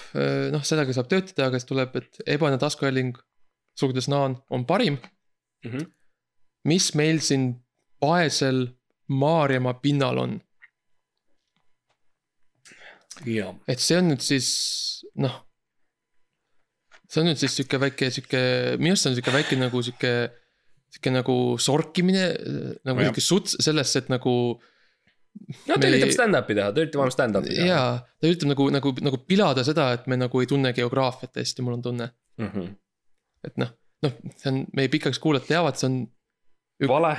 noh, 0.51 0.63
sellega 0.65 0.93
saab 0.97 1.07
töötada, 1.11 1.47
aga 1.47 1.59
siis 1.59 1.69
tuleb, 1.69 1.95
et 2.01 2.23
ebane 2.33 2.57
taskuhääling, 2.59 3.13
sulgudes 3.77 4.09
naan, 4.11 4.39
on 4.49 4.65
parim. 4.65 4.97
mm. 5.63 5.71
-hmm. 5.71 5.91
mis 6.65 6.95
meil 6.95 7.21
siin 7.21 7.61
paesel 7.99 8.67
Maarjamaa 9.11 9.73
pinnal 9.83 10.17
on? 10.23 10.39
et 13.69 13.81
see 13.83 13.97
on 13.99 14.07
nüüd 14.09 14.23
siis 14.23 14.47
noh. 15.21 15.33
see 17.11 17.21
on 17.21 17.27
nüüd 17.29 17.39
siis 17.41 17.53
sihuke 17.59 17.77
väike 17.81 18.07
sihuke, 18.13 18.41
minu 18.81 18.95
arust 18.95 19.09
on 19.09 19.17
sihuke 19.17 19.33
väike 19.35 19.57
nagu 19.59 19.81
sihuke, 19.85 20.13
sihuke 20.95 21.13
nagu 21.13 21.35
sorkimine 21.61 22.23
nagu 22.87 23.03
sihuke 23.05 23.21
suts 23.25 23.57
sellesse, 23.61 24.01
et 24.05 24.09
nagu 24.13 24.33
no 24.55 25.75
ta 25.75 25.77
Me- 25.83 25.91
üritab 25.91 26.13
stand-up'i 26.15 26.55
teha, 26.57 26.71
ta 26.73 26.81
üritab 26.85 27.03
ainult 27.03 27.17
stand-up'i 27.17 27.51
teha. 27.53 27.67
jaa, 27.69 27.91
ta 28.19 28.31
üritab 28.31 28.49
nagu, 28.55 28.69
nagu, 28.79 28.95
nagu 29.09 29.19
pilada 29.27 29.63
seda, 29.67 29.89
et 29.99 30.07
me 30.11 30.17
nagu 30.19 30.41
ei 30.41 30.49
tunne 30.49 30.73
geograafiat 30.75 31.37
hästi, 31.43 31.63
mul 31.67 31.77
on 31.77 31.85
tunne, 31.89 32.09
Mhm. 32.41 32.71
et 33.47 33.57
noh, 33.61 33.69
noh, 34.07 34.17
see 34.39 34.49
on 34.55 34.63
meie 34.73 34.89
pikaks 34.91 35.19
kuulajad 35.21 35.47
teavad, 35.51 35.77
see 35.79 35.87
on 35.91 35.99
vale, 36.89 37.13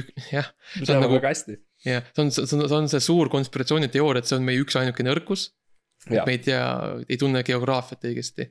ük- 0.00 0.12
jah, 0.32 0.46
me 0.78 0.84
see 0.86 0.94
on 0.94 0.94
teame 0.94 1.04
nagu- 1.06 1.16
väga 1.18 1.28
hästi. 1.34 1.56
jah, 1.84 2.02
see 2.14 2.22
on, 2.24 2.30
see 2.30 2.42
on, 2.56 2.68
see 2.68 2.76
on 2.78 2.88
see 2.88 3.00
suur 3.04 3.28
konspiratsiooniteooria, 3.32 4.18
et 4.24 4.26
see 4.30 4.36
on 4.38 4.44
meie 4.48 4.60
üksainuke 4.64 5.04
nõrkus. 5.06 5.50
Jaa. 6.08 6.22
me 6.24 6.32
ei 6.36 6.38
tea, 6.38 6.62
ei 7.10 7.16
tunne 7.20 7.42
geograafiat 7.44 8.04
õigesti. 8.06 8.46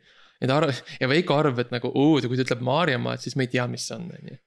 ta 0.46 0.58
arv- 0.60 0.82
ja 1.02 1.08
Veiko 1.10 1.38
arvab, 1.40 1.60
et 1.64 1.72
nagu 1.72 1.88
oo, 1.96 2.20
kui 2.22 2.38
ta 2.38 2.44
ütleb 2.44 2.62
Maarjamaa, 2.62 3.14
et 3.16 3.22
siis 3.24 3.36
me 3.40 3.44
ei 3.48 3.52
tea, 3.54 3.66
mis 3.72 3.88
see 3.88 3.96
on, 3.96 4.10
on 4.12 4.28
ju. 4.34 4.38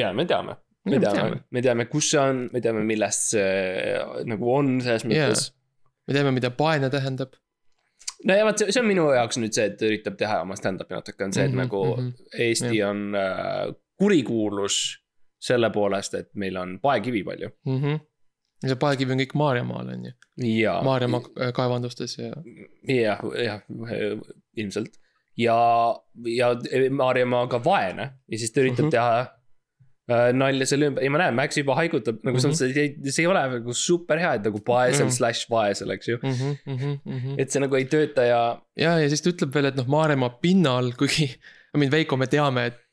ja 0.00 0.12
me 0.16 0.24
teame, 0.24 0.54
me 0.86 0.98
teame, 1.02 1.40
me 1.50 1.62
teame, 1.62 1.84
kus 1.90 2.10
see 2.14 2.20
on, 2.22 2.44
me 2.52 2.60
teame, 2.64 2.84
millest 2.86 3.30
see 3.34 3.98
nagu 4.30 4.52
on 4.54 4.78
selles 4.80 5.04
mõttes. 5.04 5.50
me 6.08 6.14
teame, 6.14 6.30
mida 6.32 6.50
paene 6.50 6.88
tähendab. 6.94 7.34
no 8.24 8.34
ja 8.38 8.44
vot, 8.46 8.62
see 8.70 8.80
on 8.80 8.86
minu 8.88 9.10
jaoks 9.12 9.36
nüüd 9.42 9.52
see, 9.52 9.66
et 9.68 9.76
ta 9.80 9.84
üritab 9.90 10.16
teha 10.16 10.40
oma 10.46 10.54
stand-up'i 10.56 10.94
natuke, 10.96 11.24
on 11.26 11.32
see, 11.36 11.44
et 11.44 11.50
Mhm, 11.52 11.58
nagu 11.66 11.82
mhm. 11.96 12.12
Eesti 12.38 12.82
on 12.86 13.02
äh, 13.18 13.74
kurikuulus 14.00 14.78
selle 15.44 15.70
poolest, 15.74 16.14
et 16.18 16.30
meil 16.40 16.56
on 16.56 16.78
paekivi 16.82 17.24
palju 17.26 17.50
mm. 17.66 17.78
-hmm. 17.78 18.00
ja 18.62 18.72
see 18.72 18.80
paekivi 18.80 19.12
on 19.12 19.22
kõik 19.24 19.38
Maarjamaal, 19.38 19.94
on 19.96 20.10
ju, 20.10 20.12
ja. 20.56 20.80
Maarjamaa 20.84 21.52
kaevandustes 21.56 22.18
ja. 22.18 22.32
jah, 22.88 23.24
jah, 23.44 23.62
ilmselt 24.56 25.00
ja, 25.36 25.56
ja 26.36 26.50
Maarjamaa 26.90 27.46
on 27.46 27.48
ka 27.48 27.64
vaene 27.64 28.10
ja 28.28 28.38
siis 28.38 28.52
ta 28.52 28.62
üritab 28.62 28.86
mm. 28.86 28.88
-hmm. 28.88 28.90
teha 28.90 29.20
äh, 30.10 30.30
nalja 30.36 30.66
selle 30.70 30.90
ümber 30.92 31.04
ja 31.04 31.10
ma 31.10 31.20
näen, 31.24 31.34
Max 31.34 31.58
juba 31.58 31.76
haigutab 31.80 32.22
nagu 32.22 32.38
mm. 32.38 32.44
-hmm. 32.44 32.54
see, 32.54 33.10
see 33.10 33.24
ei 33.24 33.30
ole 33.30 33.42
nagu 33.56 33.74
super 33.74 34.20
hea, 34.22 34.34
et 34.38 34.46
nagu 34.48 34.60
paesel 34.60 35.04
mm 35.04 35.08
Mhm. 35.08 35.10
-hmm. 35.10 35.16
slaš 35.16 35.50
vaesel, 35.50 35.90
eks 35.90 36.08
ju. 36.08 36.18
Mm 36.22 36.30
mm 36.30 36.78
-hmm, 36.78 36.96
mm 37.04 37.18
-hmm. 37.18 37.34
et 37.38 37.50
see 37.50 37.60
nagu 37.60 37.76
ei 37.76 37.84
tööta 37.84 38.22
ja 38.22 38.40
ja, 38.76 38.98
ja 39.00 39.08
siis 39.08 39.22
ta 39.22 39.30
ütleb 39.30 39.54
veel, 39.54 39.64
et 39.72 39.76
noh, 39.76 39.86
Maarjamaa 39.86 40.38
pinnal, 40.42 40.92
kuigi, 40.98 41.24
I 41.74 41.78
mean 41.78 41.90
Veiko, 41.90 42.16
me 42.16 42.26
teame, 42.26 42.66
et 42.66 42.83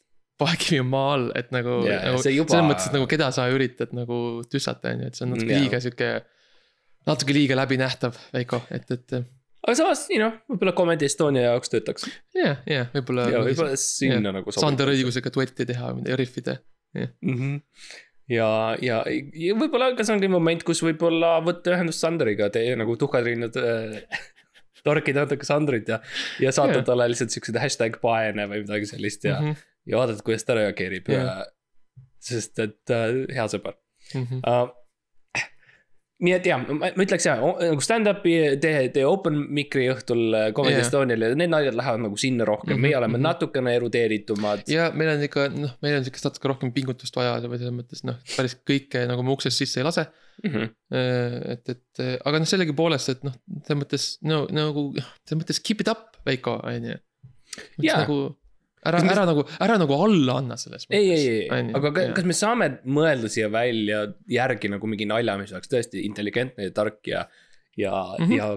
paekivi 0.42 0.82
on 0.84 0.90
maa 0.92 1.14
all, 1.16 1.28
et 1.38 1.52
nagu, 1.56 1.82
Jaa, 1.88 2.02
nagu 2.10 2.22
juba- 2.22 2.56
selles 2.56 2.70
mõttes, 2.70 2.90
et 2.90 2.98
nagu 2.98 3.10
keda 3.10 3.30
sa 3.36 3.48
üritad 3.54 3.94
nagu 3.98 4.22
tüssata, 4.52 4.96
on 4.96 5.06
ju, 5.06 5.12
et 5.12 5.20
see 5.20 5.28
on 5.28 5.36
natuke 5.36 5.54
Jaa. 5.54 5.66
liiga 5.66 5.84
sihuke. 5.84 6.10
natuke 7.10 7.38
liiga 7.38 7.58
läbinähtav, 7.58 8.18
Veiko, 8.34 8.62
et, 8.74 8.90
et 8.98 9.22
aga 9.62 9.78
samas, 9.78 10.06
you 10.10 10.20
know, 10.22 10.34
võib-olla 10.50 10.74
Comedy 10.78 11.08
Estonia 11.08 11.50
jaoks 11.50 11.72
töötaks 11.72 12.08
ja, 12.38 12.56
ja 12.70 12.86
võib-olla. 12.96 13.28
ja 13.30 13.42
võib-olla 13.46 13.78
sinna 13.80 14.34
nagu 14.34 14.54
Sander. 14.56 14.94
õigusega 14.96 15.34
duetti 15.34 15.68
teha, 15.70 15.94
riffida. 16.18 16.58
mm. 16.98 17.12
-hmm. 17.22 17.56
ja, 18.34 18.50
ja, 18.82 19.02
ja 19.08 19.58
võib-olla 19.58 19.92
ka 19.98 20.06
see 20.08 20.18
ongi 20.18 20.32
moment, 20.32 20.66
kus 20.68 20.82
võib-olla 20.86 21.38
võtta 21.46 21.76
ühendust 21.76 22.02
Sanderiga, 22.02 22.50
tee 22.54 22.76
nagu 22.80 22.98
tuhkatriinud 22.98 23.62
äh. 23.62 24.22
torkida 24.86 25.28
natuke 25.28 25.46
Sandrit 25.46 25.90
ja, 25.94 26.00
ja 26.42 26.52
saata 26.56 26.80
Jaa. 26.80 26.88
talle 26.88 27.06
lihtsalt 27.12 27.34
siukseid 27.34 27.60
hashtag 27.62 28.00
paene 28.02 28.48
või 28.50 28.64
midagi 28.64 28.90
sellist 28.90 29.28
ja 29.30 29.38
mm, 29.38 29.52
-hmm. 29.52 29.68
Ja 29.88 30.02
vaadata, 30.02 30.26
kuidas 30.26 30.46
ta 30.48 30.58
reageerib 30.58 31.10
ja 31.12 31.24
Jah.. 31.24 31.42
sest 32.22 32.62
et 32.62 32.94
äh, 32.94 33.24
hea 33.34 33.48
sõber 33.52 33.78
mhm. 34.14 34.42
uh,. 34.46 34.70
nii 36.22 36.36
et 36.38 36.46
jah, 36.46 36.62
ma 36.78 36.92
ütleks 37.02 37.26
jah, 37.26 37.42
nagu 37.42 37.82
stand-up'i 37.82 38.36
tee, 38.62 38.84
tee 38.94 39.06
open 39.10 39.40
mikri 39.58 39.88
õhtul 39.90 40.36
äh, 40.38 40.48
Comedy 40.58 40.78
yeah. 40.78 40.86
Estonial 40.86 41.26
ja 41.26 41.32
need 41.34 41.50
naljad 41.50 41.78
lähevad 41.78 42.04
nagu 42.04 42.20
sinna 42.22 42.46
rohkem 42.46 42.76
mm, 42.76 42.76
Mhm, 42.76 42.78
-hmm, 42.78 42.88
meie 42.88 42.98
oleme 42.98 43.18
mm 43.18 43.22
mhm. 43.22 43.26
-hmm. 43.26 43.40
natukene 43.42 43.76
erudeeritumad. 43.80 44.66
ja 44.70 44.92
meil 44.94 45.16
on 45.16 45.24
ikka 45.26 45.48
noh, 45.56 45.78
meil 45.82 45.98
on 45.98 46.06
siukest 46.06 46.30
natuke 46.30 46.52
rohkem 46.54 46.74
pingutust 46.76 47.18
vaja 47.18 47.40
või 47.42 47.58
selles 47.58 47.78
mõttes 47.80 48.06
noh, 48.06 48.20
päris 48.36 48.58
kõike 48.62 49.08
nagu 49.10 49.26
me 49.26 49.34
uksest 49.38 49.58
sisse 49.58 49.82
ei 49.82 49.88
lase. 49.88 50.06
Mm 50.42 50.52
-hmm. 50.54 50.70
et, 51.54 51.70
et 51.70 52.00
aga 52.26 52.40
noh, 52.40 52.48
sellegipoolest, 52.50 53.10
et 53.10 53.24
noh, 53.26 53.34
selles 53.66 53.82
mõttes 53.82 54.06
no 54.26 54.46
nagu 54.50 54.88
selles 54.98 55.42
mõttes 55.42 55.60
keep 55.62 55.82
it 55.82 55.90
up, 55.92 56.16
Veiko, 56.26 56.56
on 56.64 56.86
ju. 56.86 56.96
Nagu 57.84 58.18
ära, 58.88 59.02
ära 59.14 59.26
nagu, 59.30 59.46
ära 59.62 59.78
nagu 59.82 59.98
alla 60.06 60.40
anna 60.42 60.58
selles 60.58 60.88
ei, 60.90 61.04
ei, 61.14 61.28
ei, 61.28 61.46
ju, 61.46 61.76
aga 61.78 61.92
ka, 61.96 62.08
kas 62.18 62.28
me 62.28 62.36
saame 62.38 62.70
mõelda 62.90 63.30
siia 63.32 63.50
välja 63.54 64.04
järgi 64.32 64.72
nagu 64.74 64.90
mingi 64.90 65.08
nalja, 65.10 65.38
mis 65.42 65.54
oleks 65.54 65.72
tõesti 65.72 66.06
intelligentne 66.08 66.70
ja 66.70 66.76
tark 66.76 67.00
ja, 67.08 67.26
ja 67.78 67.94
mm. 67.94 68.26
-hmm. 68.26 68.38
ja 68.38 68.52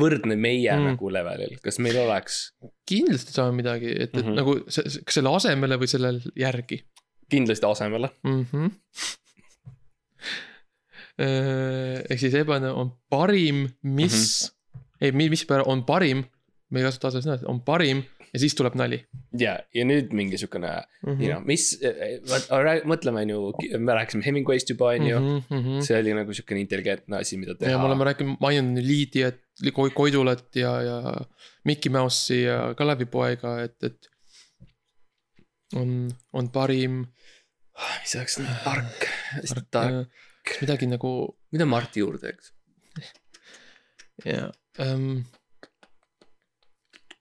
võrdne 0.00 0.36
meie 0.38 0.70
Mm. 0.70 0.92
nagu 0.92 1.10
levelil, 1.10 1.56
kas 1.64 1.80
meil 1.82 1.96
oleks 2.04 2.52
kindlasti 2.86 3.32
saame 3.34 3.56
midagi, 3.56 3.90
et, 3.90 4.02
et 4.02 4.14
mm 4.14 4.20
Mhm. 4.20 4.28
-hmm. 4.28 4.36
nagu 4.36 4.52
see, 4.68 5.02
kas 5.04 5.14
selle 5.18 5.34
asemele 5.34 5.76
või 5.80 5.88
sellel 5.90 6.20
järgi 6.36 6.84
kindlasti 7.30 7.66
asemele. 7.66 8.10
mm. 8.22 8.46
-hmm. 8.52 8.70
ehk 12.10 12.20
siis 12.20 12.34
ebane 12.34 12.70
on 12.70 12.92
parim, 13.10 13.68
mis 13.82 14.14
mm, 14.14 14.80
-hmm. 14.80 15.20
ei, 15.20 15.28
mis 15.28 15.46
on 15.66 15.84
parim, 15.84 16.24
me 16.70 16.80
ei 16.80 16.84
kasuta 16.86 17.08
asja 17.08 17.20
sõna, 17.20 17.38
on 17.46 17.60
parim 17.60 18.04
ja 18.32 18.40
siis 18.42 18.54
tuleb 18.58 18.76
nali 18.78 18.98
ja, 19.38 19.56
ja 19.74 19.84
nüüd 19.86 20.12
mingi 20.16 20.38
siukene 20.40 20.72
mm. 21.04 21.16
you 21.16 21.30
know,, 21.30 21.42
mis, 21.46 21.72
mõtleme 22.88 23.24
on 23.26 23.32
ju, 23.32 23.40
me 23.82 23.96
rääkisime 23.98 24.26
Hemingway'st 24.26 24.72
juba 24.74 24.92
on 24.94 25.08
ju. 25.08 25.20
mm. 25.20 25.40
-hmm. 25.50 25.80
see 25.86 25.98
oli 25.98 26.14
nagu 26.16 26.34
siukene 26.36 26.62
intelligentne 26.64 27.20
asi, 27.20 27.38
mida 27.40 27.56
teha. 27.58 27.72
ja 27.74 27.80
me 27.80 27.88
oleme 27.90 28.06
rääkinud, 28.10 28.38
maininud 28.42 28.84
Liidiat, 28.86 29.40
Koidulat 29.94 30.56
ja, 30.56 30.72
ja 30.82 31.16
Mickey 31.64 31.92
Mouse'i 31.92 32.42
ja 32.44 32.74
Kalevipoega, 32.74 33.58
et, 33.64 33.76
et. 33.84 34.08
on, 35.76 36.10
on 36.32 36.48
parim. 36.50 37.04
mis 38.00 38.16
oleks 38.16 38.40
tark, 38.64 39.04
tark, 39.70 40.16
midagi 40.60 40.86
nagu 40.86 41.12
mida 41.52 41.66
Marti 41.66 42.00
juurde 42.00 42.22
teeks? 42.24 42.54
ja 44.32 44.50
ähm,. 44.80 45.26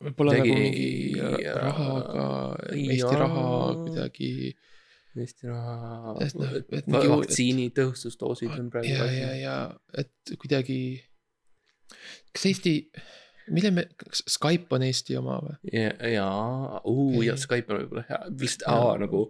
Võib-olla 0.04 0.34
nagu 0.40 0.56
mingi 0.56 0.90
jaa. 1.18 1.54
rahaga, 1.60 2.26
Eesti 2.72 3.00
Jaa. 3.04 3.20
raha 3.20 3.46
kuidagi 3.84 4.32
Eesti 5.20 5.48
raha 5.50 6.14
Et 6.24 6.36
noh, 6.40 6.54
et 6.56 6.88
mingi- 6.88 7.10
vaktsiini 7.12 7.66
tõhustusdoosid 7.76 8.54
on 8.60 8.70
praegu 8.72 8.92
ja, 8.94 9.08
ja, 9.12 9.32
ja 9.42 9.56
et 9.98 10.14
kuidagi. 10.40 10.78
kas 12.34 12.46
Eesti, 12.52 12.74
mille 13.50 13.72
me, 13.76 13.88
kas 13.98 14.24
Skype 14.30 14.76
on 14.78 14.86
Eesti 14.88 15.18
oma 15.20 15.40
või? 15.44 15.58
ja, 15.74 15.92
ja, 16.14 16.28
uu 16.88 17.24
ja 17.26 17.34
Ei. 17.36 17.44
Skype 17.44 17.74
on 17.74 17.82
võib-olla 17.84 18.06
hea, 18.10 18.22
lihtsalt 18.30 18.68
Jaa. 18.70 18.80
aa 18.94 18.98
nagu, 19.04 19.24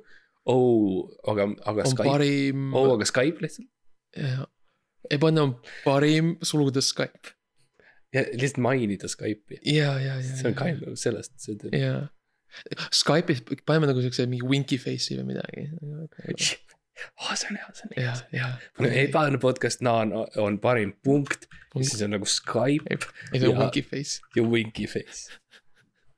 oo, 0.45 1.09
aga, 1.31 1.49
aga 1.65 1.87
on 1.87 1.91
Skype, 1.95 2.09
parim 2.11 2.69
oo, 2.75 2.93
aga 2.97 3.07
Skype 3.09 3.45
lihtsalt. 3.47 3.69
ja 4.19 4.45
ebane 5.09 5.41
on 5.41 5.55
parim 5.85 6.35
sulgudes 6.43 6.91
Skype. 6.93 7.33
Ja 8.13 8.23
lihtsalt 8.33 8.57
mainida 8.65 9.07
Skype'i, 9.11 9.59
ja, 9.75 9.91
ja, 10.01 10.15
ja. 10.17 10.21
see 10.39 10.49
on 10.49 10.55
kind 10.57 10.81
of 10.87 10.97
sellest, 10.99 11.35
see 11.43 11.53
on. 11.57 11.75
ja. 11.77 11.93
Skype'is 12.95 13.43
paneme 13.69 13.85
nagu 13.91 14.01
siukse 14.01 14.25
mingi 14.29 14.47
winky 14.49 14.79
face'i 14.81 15.19
või 15.19 15.27
midagi. 15.35 15.67
aa, 17.21 17.35
see 17.37 17.51
on 17.51 17.59
hea, 17.61 17.67
see 17.77 17.85
on 17.89 17.93
hea 17.99 18.13
ja, 18.35 18.47
ja. 18.81 18.93
ebane 19.05 19.37
podcast, 19.41 19.83
naa 19.85 20.01
on, 20.07 20.15
on 20.41 20.57
parim 20.63 20.95
punkt 21.05 21.45
ja 21.75 21.83
siis 21.85 22.01
on 22.07 22.11
nagu 22.17 22.25
Skype 22.27 22.89
ei, 22.89 22.97
see 23.37 23.45
on 23.45 23.53
ja- 23.53 23.59
winky 23.61 23.83
face. 23.85 24.19
ja 24.35 24.43
winky 24.43 24.87
face. 24.89 25.29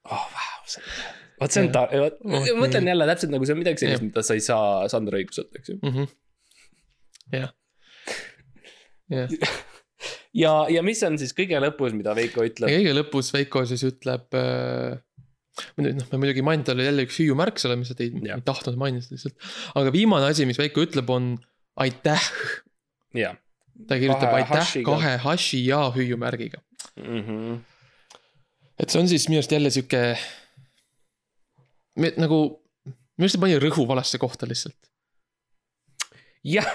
oh 0.08 0.24
vau, 0.32 0.62
see 0.72 0.82
on 0.86 0.94
hea. 0.96 1.12
vot 1.44 1.52
see 1.58 1.66
on 1.66 1.70
Jah. 1.70 1.92
ta-, 1.92 2.16
Oh, 2.24 2.48
ma 2.56 2.64
mõtlen 2.64 2.88
jälle 2.94 3.06
täpselt 3.12 3.34
nagu 3.36 3.46
see 3.50 3.54
on 3.58 3.62
midagi 3.66 3.84
sellist, 3.84 4.00
Jah. 4.02 4.08
mida 4.08 4.24
sa 4.26 4.38
ei 4.40 4.44
saa 4.48 4.88
Sander 4.94 5.20
õiguselt, 5.20 5.52
eks 5.60 5.74
ju. 5.74 5.78
Mhm. 5.84 6.08
jah. 7.36 7.52
jah, 9.12 9.36
ja, 10.38 10.54
ja 10.72 10.84
mis 10.86 11.02
on 11.08 11.18
siis 11.22 11.34
kõige 11.38 11.60
lõpus, 11.62 11.96
mida 11.98 12.16
Veiko 12.18 12.46
ütleb? 12.48 12.72
kõige 12.72 12.96
lõpus 12.96 13.32
Veiko 13.36 13.64
siis 13.70 13.84
ütleb 13.88 14.38
äh,. 14.38 15.00
noh, 15.78 16.06
me 16.14 16.22
muidugi 16.22 16.44
maininud 16.46 16.70
talle 16.72 16.88
jälle 16.88 17.06
üks 17.08 17.20
hüüumärk 17.22 17.60
seal, 17.62 17.76
mis 17.80 17.92
sa 17.92 17.98
ei, 18.00 18.14
ei 18.16 18.44
tahtnud 18.48 18.80
mainida 18.80 19.12
lihtsalt. 19.12 19.36
aga 19.80 19.94
viimane 19.94 20.30
asi, 20.32 20.48
mis 20.50 20.60
Veiko 20.62 20.86
ütleb, 20.86 21.10
on 21.12 21.34
aitäh. 21.82 22.30
ta 23.88 23.98
kirjutab 24.00 24.30
Kahe 24.30 24.42
aitäh 24.42 24.60
hashiga. 24.60 24.92
kahe 24.92 25.18
hashi 25.26 25.66
ja 25.66 25.84
hüüumärgiga. 25.96 26.64
Mhm. 27.00 27.60
et 28.80 28.90
see 28.90 29.02
on 29.02 29.08
siis 29.08 29.28
minu 29.30 29.42
arust 29.42 29.52
jälle 29.52 29.70
sihuke. 29.70 30.18
nagu, 32.18 32.40
minu 32.88 33.28
arust 33.28 33.38
ta 33.38 33.44
pani 33.44 33.60
rõhu 33.60 33.88
valesse 33.88 34.18
kohta 34.18 34.48
lihtsalt. 34.48 34.80
jah, 36.44 36.72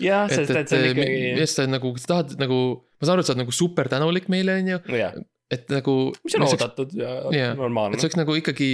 jah, 0.00 0.28
sest 0.30 0.50
et 0.50 0.56
et 0.62 0.68
see 0.72 0.78
on 0.78 0.96
mi- 0.96 1.04
ikkagi, 1.04 1.34
arust 1.36 1.56
sa 1.60 1.66
nagu, 1.66 1.92
tahad 2.12 2.34
nagu, 2.40 2.58
ma 3.00 3.06
saan 3.06 3.14
aru, 3.16 3.20
et 3.24 3.26
sa 3.28 3.32
oled 3.34 3.42
nagu 3.44 3.54
super 3.56 3.88
tänulik 3.92 4.28
meile, 4.32 4.56
on 4.62 4.68
ju, 4.72 4.78
jah, 4.98 5.14
et 5.50 5.68
nagu. 5.72 5.94
mis 6.24 6.34
on 6.38 6.46
oodatud 6.48 6.92
ja 6.98 7.14
Jah. 7.34 7.54
normaalne 7.58 7.94
et 7.94 8.00
see. 8.00 8.08
oleks 8.08 8.16
nagu 8.20 8.34
ikkagi. 8.40 8.70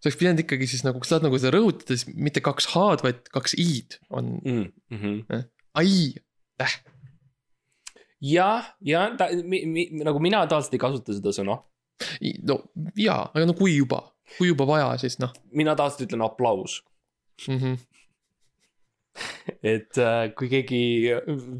sa 0.00 0.08
oleks 0.10 0.18
pidanud 0.20 0.40
ikkagi 0.44 0.66
siis 0.68 0.82
nagu, 0.84 0.98
kui 1.00 1.08
sa 1.08 1.16
tahad 1.16 1.28
nagu 1.30 1.38
seda 1.40 1.54
rõhutada, 1.56 1.96
siis 1.96 2.06
mitte 2.14 2.40
kaks 2.44 2.66
H-d, 2.74 3.02
vaid 3.06 3.22
kaks 3.32 3.54
I-d 3.56 3.98
on 4.10 4.34
Mm, 4.44 4.66
mhm. 4.90 5.44
ai. 5.74 6.14
jah, 8.24 8.64
ja 8.84 9.06
ta, 9.18 9.28
mi, 9.44 9.64
mi, 9.68 9.88
nagu 10.04 10.20
mina 10.22 10.44
tavaliselt 10.48 10.74
ei 10.76 10.82
kasuta 10.82 11.16
seda 11.16 11.32
sõna. 11.36 11.58
no 12.48 12.56
jaa, 12.98 13.30
aga 13.34 13.46
no 13.48 13.54
kui 13.58 13.76
juba, 13.76 14.00
kui 14.38 14.48
juba 14.50 14.66
vaja, 14.68 14.92
siis 15.02 15.18
noh 15.22 15.32
mina 15.52 15.74
tavaliselt 15.78 16.08
ütlen 16.08 16.24
aplaus, 16.26 16.80
mm 17.48 17.58
-hmm. 17.58 17.76
et 19.74 19.98
äh, 19.98 20.30
kui 20.38 20.48
keegi 20.48 20.80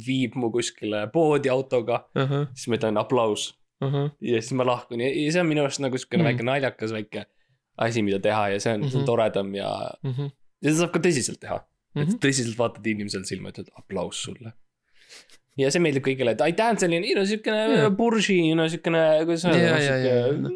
viib 0.06 0.34
mu 0.40 0.50
kuskile 0.54 1.06
poodi 1.12 1.48
autoga, 1.52 2.04
uh. 2.16 2.22
-huh, 2.30 2.46
siis 2.54 2.68
ma 2.68 2.76
ütlen 2.80 2.98
aplaus 3.00 3.52
uh 3.84 3.92
-huh. 3.92 4.10
ja 4.20 4.40
siis 4.42 4.52
ma 4.58 4.66
lahkun 4.66 5.00
ja, 5.00 5.08
ja 5.08 5.32
see 5.32 5.40
on 5.40 5.46
minu 5.46 5.62
arust 5.62 5.80
nagu 5.80 5.98
siukene 5.98 6.22
Mm. 6.22 6.28
väike 6.28 6.42
naljakas 6.42 6.92
väike 6.92 7.24
asi, 7.78 8.02
mida 8.02 8.18
teha 8.18 8.48
ja 8.48 8.60
see 8.60 8.72
on 8.74 8.80
mm, 8.80 8.86
-hmm. 8.86 8.90
see 8.90 8.98
Mhm. 9.00 9.06
toredam 9.06 9.54
ja, 9.54 9.70
Mm 10.02 10.10
-hmm. 10.12 10.30
ja 10.62 10.70
seda 10.70 10.78
saab 10.80 10.92
ka 10.92 10.98
tõsiselt 11.06 11.40
teha 11.40 11.58
mm. 11.58 12.00
Mhm. 12.00 12.08
-hmm. 12.08 12.14
et 12.14 12.20
tõsiselt 12.24 12.58
vaatad 12.58 12.86
inimesele 12.86 13.24
silma, 13.24 13.48
ütled 13.50 13.68
aplaus 13.78 14.22
sulle. 14.22 14.52
ja 15.58 15.70
see 15.70 15.80
meeldib 15.80 16.02
kõigile, 16.06 16.30
et 16.34 16.40
aitäh, 16.40 16.78
selline, 16.78 17.14
no 17.14 17.24
siukene 17.24 17.60
yeah. 17.74 17.90
burži, 17.96 18.54
no 18.54 18.68
siukene, 18.68 19.02
kuidas 19.24 19.44
Jaa, 19.44 19.56
jaa, 19.56 19.98
jaa, 19.98 20.26
öelda, 20.26 20.50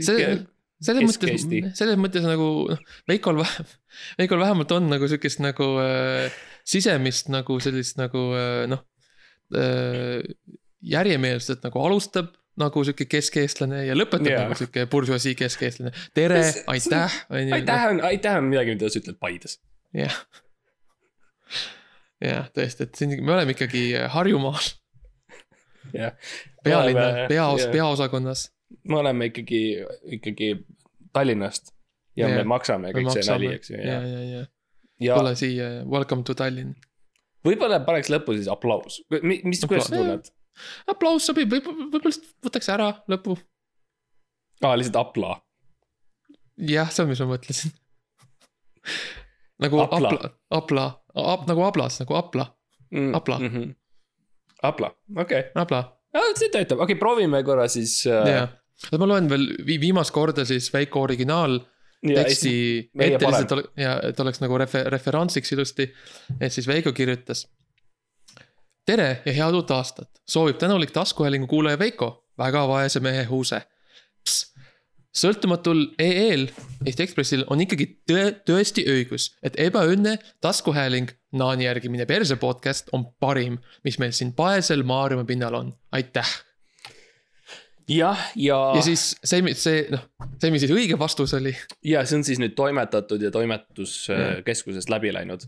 siuke. 0.00 0.46
Selles 0.82 1.06
mõttes 1.08 1.46
selles 1.78 2.00
mõttes 2.00 2.26
nagu 2.26 2.48
noh, 2.70 2.80
Veikol 3.08 3.40
vähem, 3.40 3.70
Veikol 4.20 4.42
vähemalt 4.42 4.76
on 4.76 4.90
nagu 4.92 5.08
siukest 5.10 5.40
nagu 5.44 5.72
äh, 5.82 6.40
sisemist 6.66 7.30
nagu 7.32 7.58
sellist 7.62 8.00
nagu 8.00 8.28
äh, 8.36 8.64
noh 8.70 8.84
äh,. 9.56 10.24
järjemeelselt 10.86 11.64
nagu 11.66 11.80
alustab 11.82 12.34
nagu 12.60 12.82
sihuke 12.86 13.06
keskeestlane 13.10 13.84
ja 13.86 13.96
lõpetab 13.96 14.30
yeah. 14.30 14.44
nagu 14.46 14.56
sihuke 14.58 14.86
buržuasii 14.92 15.36
keskeestlane. 15.38 15.92
tere 16.16 16.42
aitäh, 16.72 17.20
ju. 17.28 17.52
aitäh 17.54 17.86
on, 17.90 18.02
aitäh 18.08 18.38
on 18.40 18.50
midagi, 18.50 18.76
mida 18.76 18.90
sa 18.92 19.00
ütled 19.02 19.18
Paides. 19.20 19.58
jah. 19.96 20.16
jah, 22.24 22.48
tõesti, 22.56 22.88
et 22.88 23.00
siin 23.00 23.16
me 23.20 23.36
oleme 23.36 23.56
ikkagi 23.56 23.86
Harjumaal, 24.12 24.70
jah, 25.92 26.16
pealinna 26.64 27.28
peaos 27.32 27.68
peaosakonnas. 27.72 28.48
Me 28.84 29.00
oleme 29.02 29.30
ikkagi, 29.30 29.62
ikkagi 30.18 30.52
Tallinnast 31.12 31.72
ja 32.16 32.28
Jaa. 32.28 32.40
me 32.40 32.44
maksame 32.56 32.92
kõik 32.96 33.12
see 33.14 33.26
nali, 33.30 33.52
eks 33.54 33.70
ju, 33.70 33.80
ja, 33.80 34.00
ja, 34.00 34.04
ja, 34.06 34.22
ja 34.32 34.44
ja 35.00 35.18
tule 35.18 35.34
siia, 35.36 35.68
welcome 35.84 36.24
to 36.26 36.34
Tallinn. 36.36 36.74
võib-olla 37.46 37.80
paneks 37.86 38.10
lõppu 38.12 38.36
siis 38.36 38.48
aplaus, 38.52 39.00
mis, 39.22 39.62
kuidas 39.64 39.90
sa 39.90 39.98
tunned? 39.98 40.30
aplaus 40.90 41.26
sobib, 41.28 41.50
võib, 41.52 41.68
võib-olla 41.68 42.12
lihtsalt 42.12 42.48
võtaks 42.48 42.70
ära 42.72 42.90
lõpu. 43.12 43.36
aa, 44.64 44.76
lihtsalt 44.78 45.00
apla. 45.02 45.34
jah, 46.56 46.90
see 46.92 47.04
on, 47.04 47.12
mis 47.12 47.22
ma 47.22 47.30
mõtlesin. 47.34 47.74
nagu 49.62 49.82
Apla. 49.82 50.12
apla, 50.12 50.30
apla, 50.50 50.86
apla, 51.16 51.50
nagu 51.50 51.66
ablas, 51.66 52.00
nagu 52.02 52.16
apla, 52.18 52.48
Apla. 53.18 53.38
mm. 53.42 53.52
-hmm. 53.52 53.74
apla, 54.62 54.92
okei 55.16 55.40
okay., 55.40 55.52
apla, 55.54 55.82
see 56.36 56.50
töötab, 56.52 56.80
okei 56.80 56.94
okay,, 56.94 57.00
proovime 57.00 57.42
korra 57.46 57.68
siis 57.72 57.98
äh,. 58.10 58.28
jah. 58.32 58.52
ma 58.98 59.08
loen 59.08 59.30
veel 59.30 59.48
vi- 59.66 59.80
viimast 59.80 60.14
korda 60.14 60.44
siis 60.48 60.68
Veiko 60.74 61.02
originaal 61.06 61.60
teksti 62.06 62.54
meie 62.94 63.14
ette 63.16 63.26
lihtsalt, 63.30 63.70
ja 63.80 63.96
et 64.04 64.20
oleks 64.20 64.42
nagu 64.42 64.58
refer-, 64.60 64.88
referentsiks 64.92 65.52
ilusti. 65.56 65.88
et 66.40 66.52
siis 66.52 66.66
Veiko 66.68 66.92
kirjutas. 66.92 67.46
tere 68.86 69.22
ja 69.24 69.32
head 69.32 69.54
uut 69.54 69.70
aastat, 69.70 70.10
soovib 70.28 70.58
tänulik 70.58 70.92
taskuhäälingu 70.94 71.46
kuulaja 71.46 71.78
Veiko, 71.78 72.28
väga 72.38 72.66
vaese 72.68 73.00
mehe 73.00 73.24
huuse. 73.24 73.62
sõltumatul 75.16 75.94
EE-l, 75.98 76.50
Eesti 76.84 77.02
Ekspressil 77.02 77.44
on 77.48 77.60
ikkagi 77.64 77.86
tõe, 78.10 78.24
tõesti 78.44 78.84
õigus, 78.84 79.30
et 79.42 79.56
ebaõnne 79.56 80.18
taskuhääling, 80.44 81.08
Naani 81.38 81.66
järgi 81.66 81.90
mine 81.92 82.06
perse 82.08 82.36
podcast 82.40 82.90
on 82.96 83.06
parim, 83.20 83.58
mis 83.84 83.98
meil 84.02 84.14
siin 84.16 84.32
paesel 84.36 84.84
Maarjamaa 84.86 85.28
pinnal 85.28 85.54
on, 85.58 85.72
aitäh. 85.92 86.32
jah, 87.88 88.24
ja, 88.34 88.58
ja 88.76 88.82
siis 88.82 89.08
see, 89.22 89.42
see 89.54 89.84
noh, 89.92 90.02
see, 90.40 90.50
mis 90.50 90.64
siis 90.64 90.74
õige 90.74 90.98
vastus 90.98 91.34
oli 91.38 91.54
ja 91.86 92.04
see 92.06 92.18
on 92.18 92.26
siis 92.26 92.40
nüüd 92.42 92.56
toimetatud 92.58 93.22
ja 93.22 93.30
toimetuskeskusest 93.30 94.90
läbi 94.90 95.12
läinud. 95.14 95.46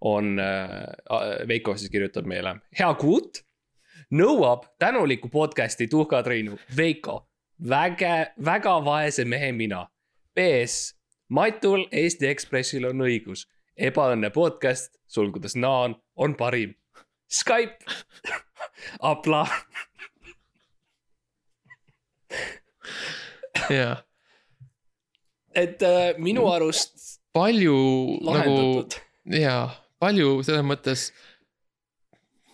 on 0.00 0.38
äh,, 0.38 1.46
Veiko 1.48 1.76
siis 1.76 1.90
kirjutab 1.90 2.26
meile, 2.26 2.58
hea 2.78 2.90
kuut, 3.00 3.40
nõuab 4.14 4.68
tänulikku 4.78 5.28
podcast'i 5.28 5.88
Tuhka 5.88 6.22
Triinu, 6.22 6.58
Veiko, 6.76 7.24
väge, 7.68 8.32
väga 8.44 8.78
vaese 8.84 9.24
mehe 9.24 9.52
mina. 9.52 9.86
PS, 10.34 10.94
Matul 11.28 11.88
Eesti 11.92 12.28
Ekspressil 12.30 12.86
on 12.88 13.02
õigus, 13.04 13.48
ebaõnne 13.78 14.30
podcast, 14.34 14.98
sulgudes 15.06 15.56
Naan, 15.56 15.96
on 16.16 16.34
parim. 16.38 16.74
Skype, 17.28 17.84
apla, 19.04 19.44
ja 23.70 23.98
et 25.58 25.82
äh, 25.82 26.14
minu 26.22 26.46
arust 26.50 27.20
palju 27.36 27.76
nagu 28.22 28.28
lahendatud 28.28 28.98
jaa, 29.38 29.64
palju 30.00 30.38
selles 30.46 30.66
mõttes, 30.66 31.08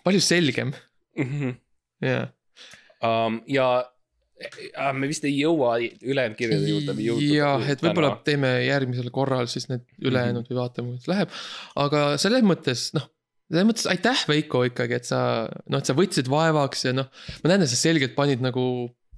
palju 0.06 0.22
selgem 0.24 0.72
mm. 1.16 1.26
-hmm. 1.30 1.56
ja. 2.08 2.22
Äh, 4.42 4.92
me 4.96 5.08
vist 5.10 5.24
ei 5.28 5.34
jõua 5.36 5.76
ülejäänud 5.82 6.38
kirjade 6.38 6.70
juurde 6.70 6.94
jah, 7.28 7.64
et 7.70 7.82
võib-olla 7.84 8.16
teeme 8.26 8.56
järgmisel 8.66 9.10
korral 9.14 9.50
siis 9.52 9.68
need 9.70 9.84
ülejäänud 10.02 10.48
või 10.50 10.60
vaatame, 10.60 10.94
kuidas 10.94 11.10
läheb. 11.10 11.36
aga 11.84 12.06
selles 12.20 12.46
mõttes 12.46 12.88
noh, 12.96 13.06
selles 13.50 13.68
mõttes 13.68 13.88
aitäh, 13.92 14.26
Veiko 14.30 14.64
ikkagi, 14.68 14.98
et 15.00 15.08
sa 15.08 15.22
noh, 15.68 15.80
et 15.80 15.88
sa 15.88 15.96
võtsid 15.96 16.30
vaevaks 16.32 16.86
ja 16.88 16.94
noh, 16.96 17.10
ma 17.42 17.52
näen, 17.52 17.64
et 17.66 17.72
sa 17.72 17.78
selgelt 17.78 18.16
panid 18.18 18.44
nagu, 18.44 18.66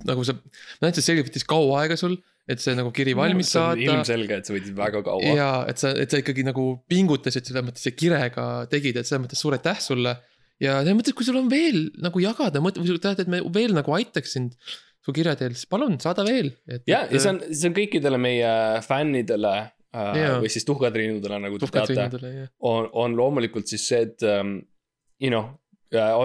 nagu 0.06 0.26
sa, 0.26 0.36
ma 0.36 0.86
näen, 0.86 0.94
et 0.94 1.00
see 1.00 1.10
selgelt 1.10 1.30
võttis 1.30 1.46
kaua 1.48 1.84
aega 1.84 1.98
sul, 2.00 2.16
et 2.46 2.62
see 2.62 2.76
nagu 2.78 2.92
kiri 2.94 3.16
valmis 3.18 3.50
saada. 3.54 3.80
ilmselge, 3.82 4.40
et 4.40 4.48
see 4.48 4.56
võttis 4.58 4.74
väga 4.76 5.02
kaua. 5.06 5.34
ja 5.38 5.50
et 5.70 5.82
sa, 5.82 5.92
et 5.98 6.12
sa 6.12 6.20
ikkagi 6.22 6.46
nagu 6.46 6.68
pingutasid 6.90 7.48
selles 7.48 7.66
mõttes 7.66 7.86
ja 7.86 7.94
kirega 7.94 8.48
tegid, 8.72 8.98
et 8.98 9.08
selles 9.08 9.24
mõttes 9.24 9.42
suur 9.42 9.56
aitäh 9.56 9.78
sulle. 9.82 10.16
ja 10.62 10.80
selles 10.82 10.98
mõttes, 11.00 11.16
kui 11.16 11.26
sul 11.26 11.38
on 11.40 11.50
veel 11.52 11.86
nagu 12.02 12.22
jagada, 12.22 12.62
või 12.62 12.74
sa 12.76 12.98
tahad, 13.08 13.24
et 13.24 13.32
me 13.32 13.42
veel 13.54 13.74
nagu 13.76 13.94
aitaks 13.98 14.36
sind 14.38 14.58
su 15.06 15.14
kirja 15.14 15.36
teel, 15.38 15.54
siis 15.54 15.68
palun 15.70 15.98
saada 16.02 16.24
veel. 16.26 16.52
ja, 16.66 17.04
ja 17.06 17.20
see 17.20 17.32
on, 17.32 17.42
see 17.52 17.70
on 17.70 17.76
kõikidele 17.76 18.18
meie 18.20 18.52
fännidele 18.86 19.54
äh, 19.60 20.16
Jaa. 20.20 20.40
või 20.42 20.50
siis 20.52 20.66
tuhkatriinudele, 20.68 21.38
nagu 21.46 21.60
te 21.62 21.70
teate, 21.78 22.48
on, 22.58 22.90
on 22.92 23.14
loomulikult 23.18 23.70
siis 23.70 23.86
see, 23.92 24.02
et 24.08 24.26
um, 24.26 24.58
you 25.22 25.30
know, 25.30 25.54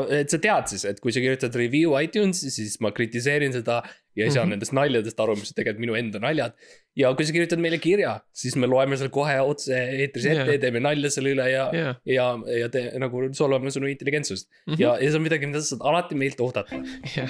et 0.10 0.32
sa 0.34 0.40
tead 0.42 0.72
siis, 0.72 0.84
et 0.90 1.00
kui 1.02 1.14
sa 1.14 1.22
kirjutad 1.22 1.54
review 1.60 1.94
iTunes'i, 2.00 2.50
siis 2.54 2.80
ma 2.82 2.90
kritiseerin 2.96 3.54
seda 3.54 3.82
ja 4.18 4.26
ei 4.26 4.32
saa 4.32 4.42
mm. 4.42 4.48
-hmm. 4.48 4.50
nendest 4.56 4.74
naljadest 4.74 5.20
aru, 5.20 5.36
mis 5.40 5.52
on 5.54 5.56
tegelikult 5.56 5.84
minu 5.86 5.96
enda 5.96 6.20
naljad. 6.20 6.56
ja 6.96 7.14
kui 7.16 7.26
sa 7.26 7.32
kirjutad 7.32 7.62
meile 7.64 7.78
kirja, 7.78 8.20
siis 8.34 8.56
me 8.56 8.68
loeme 8.68 8.98
selle 8.98 9.10
kohe 9.10 9.38
otse 9.42 9.78
eetris 10.02 10.26
ette 10.26 10.58
ja 10.58 10.60
teeme 10.60 10.82
nalja 10.84 11.10
selle 11.10 11.32
üle 11.36 11.46
ja 11.52 11.70
ja. 11.74 11.94
ja, 12.06 12.26
ja 12.60 12.70
te 12.70 12.84
nagu 13.00 13.30
solvame 13.34 13.72
sinu 13.72 13.88
intelligentsust 13.88 14.50
mm. 14.50 14.74
-hmm. 14.74 14.82
ja, 14.82 14.98
ja 15.00 15.12
see 15.12 15.22
on 15.22 15.28
midagi, 15.30 15.48
mida 15.48 15.62
sa 15.62 15.76
saad 15.76 15.86
alati 15.94 16.16
meilt 16.16 16.42
oodata. 16.42 16.82
ja, 17.16 17.28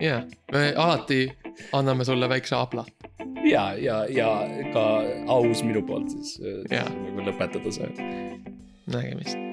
ja 0.00 0.22
me 0.52 0.72
alati 0.76 1.32
anname 1.72 2.04
sulle 2.04 2.28
väikse 2.28 2.56
abla. 2.56 2.84
ja, 3.44 3.74
ja, 3.74 4.04
ja 4.08 4.48
ka 4.72 4.86
aus 5.26 5.62
minu 5.62 5.82
poolt 5.82 6.10
siis 6.10 6.40
äh, 6.72 6.84
nagu 6.88 7.28
lõpetada 7.30 7.72
see. 7.72 7.92
nägemist. 8.86 9.50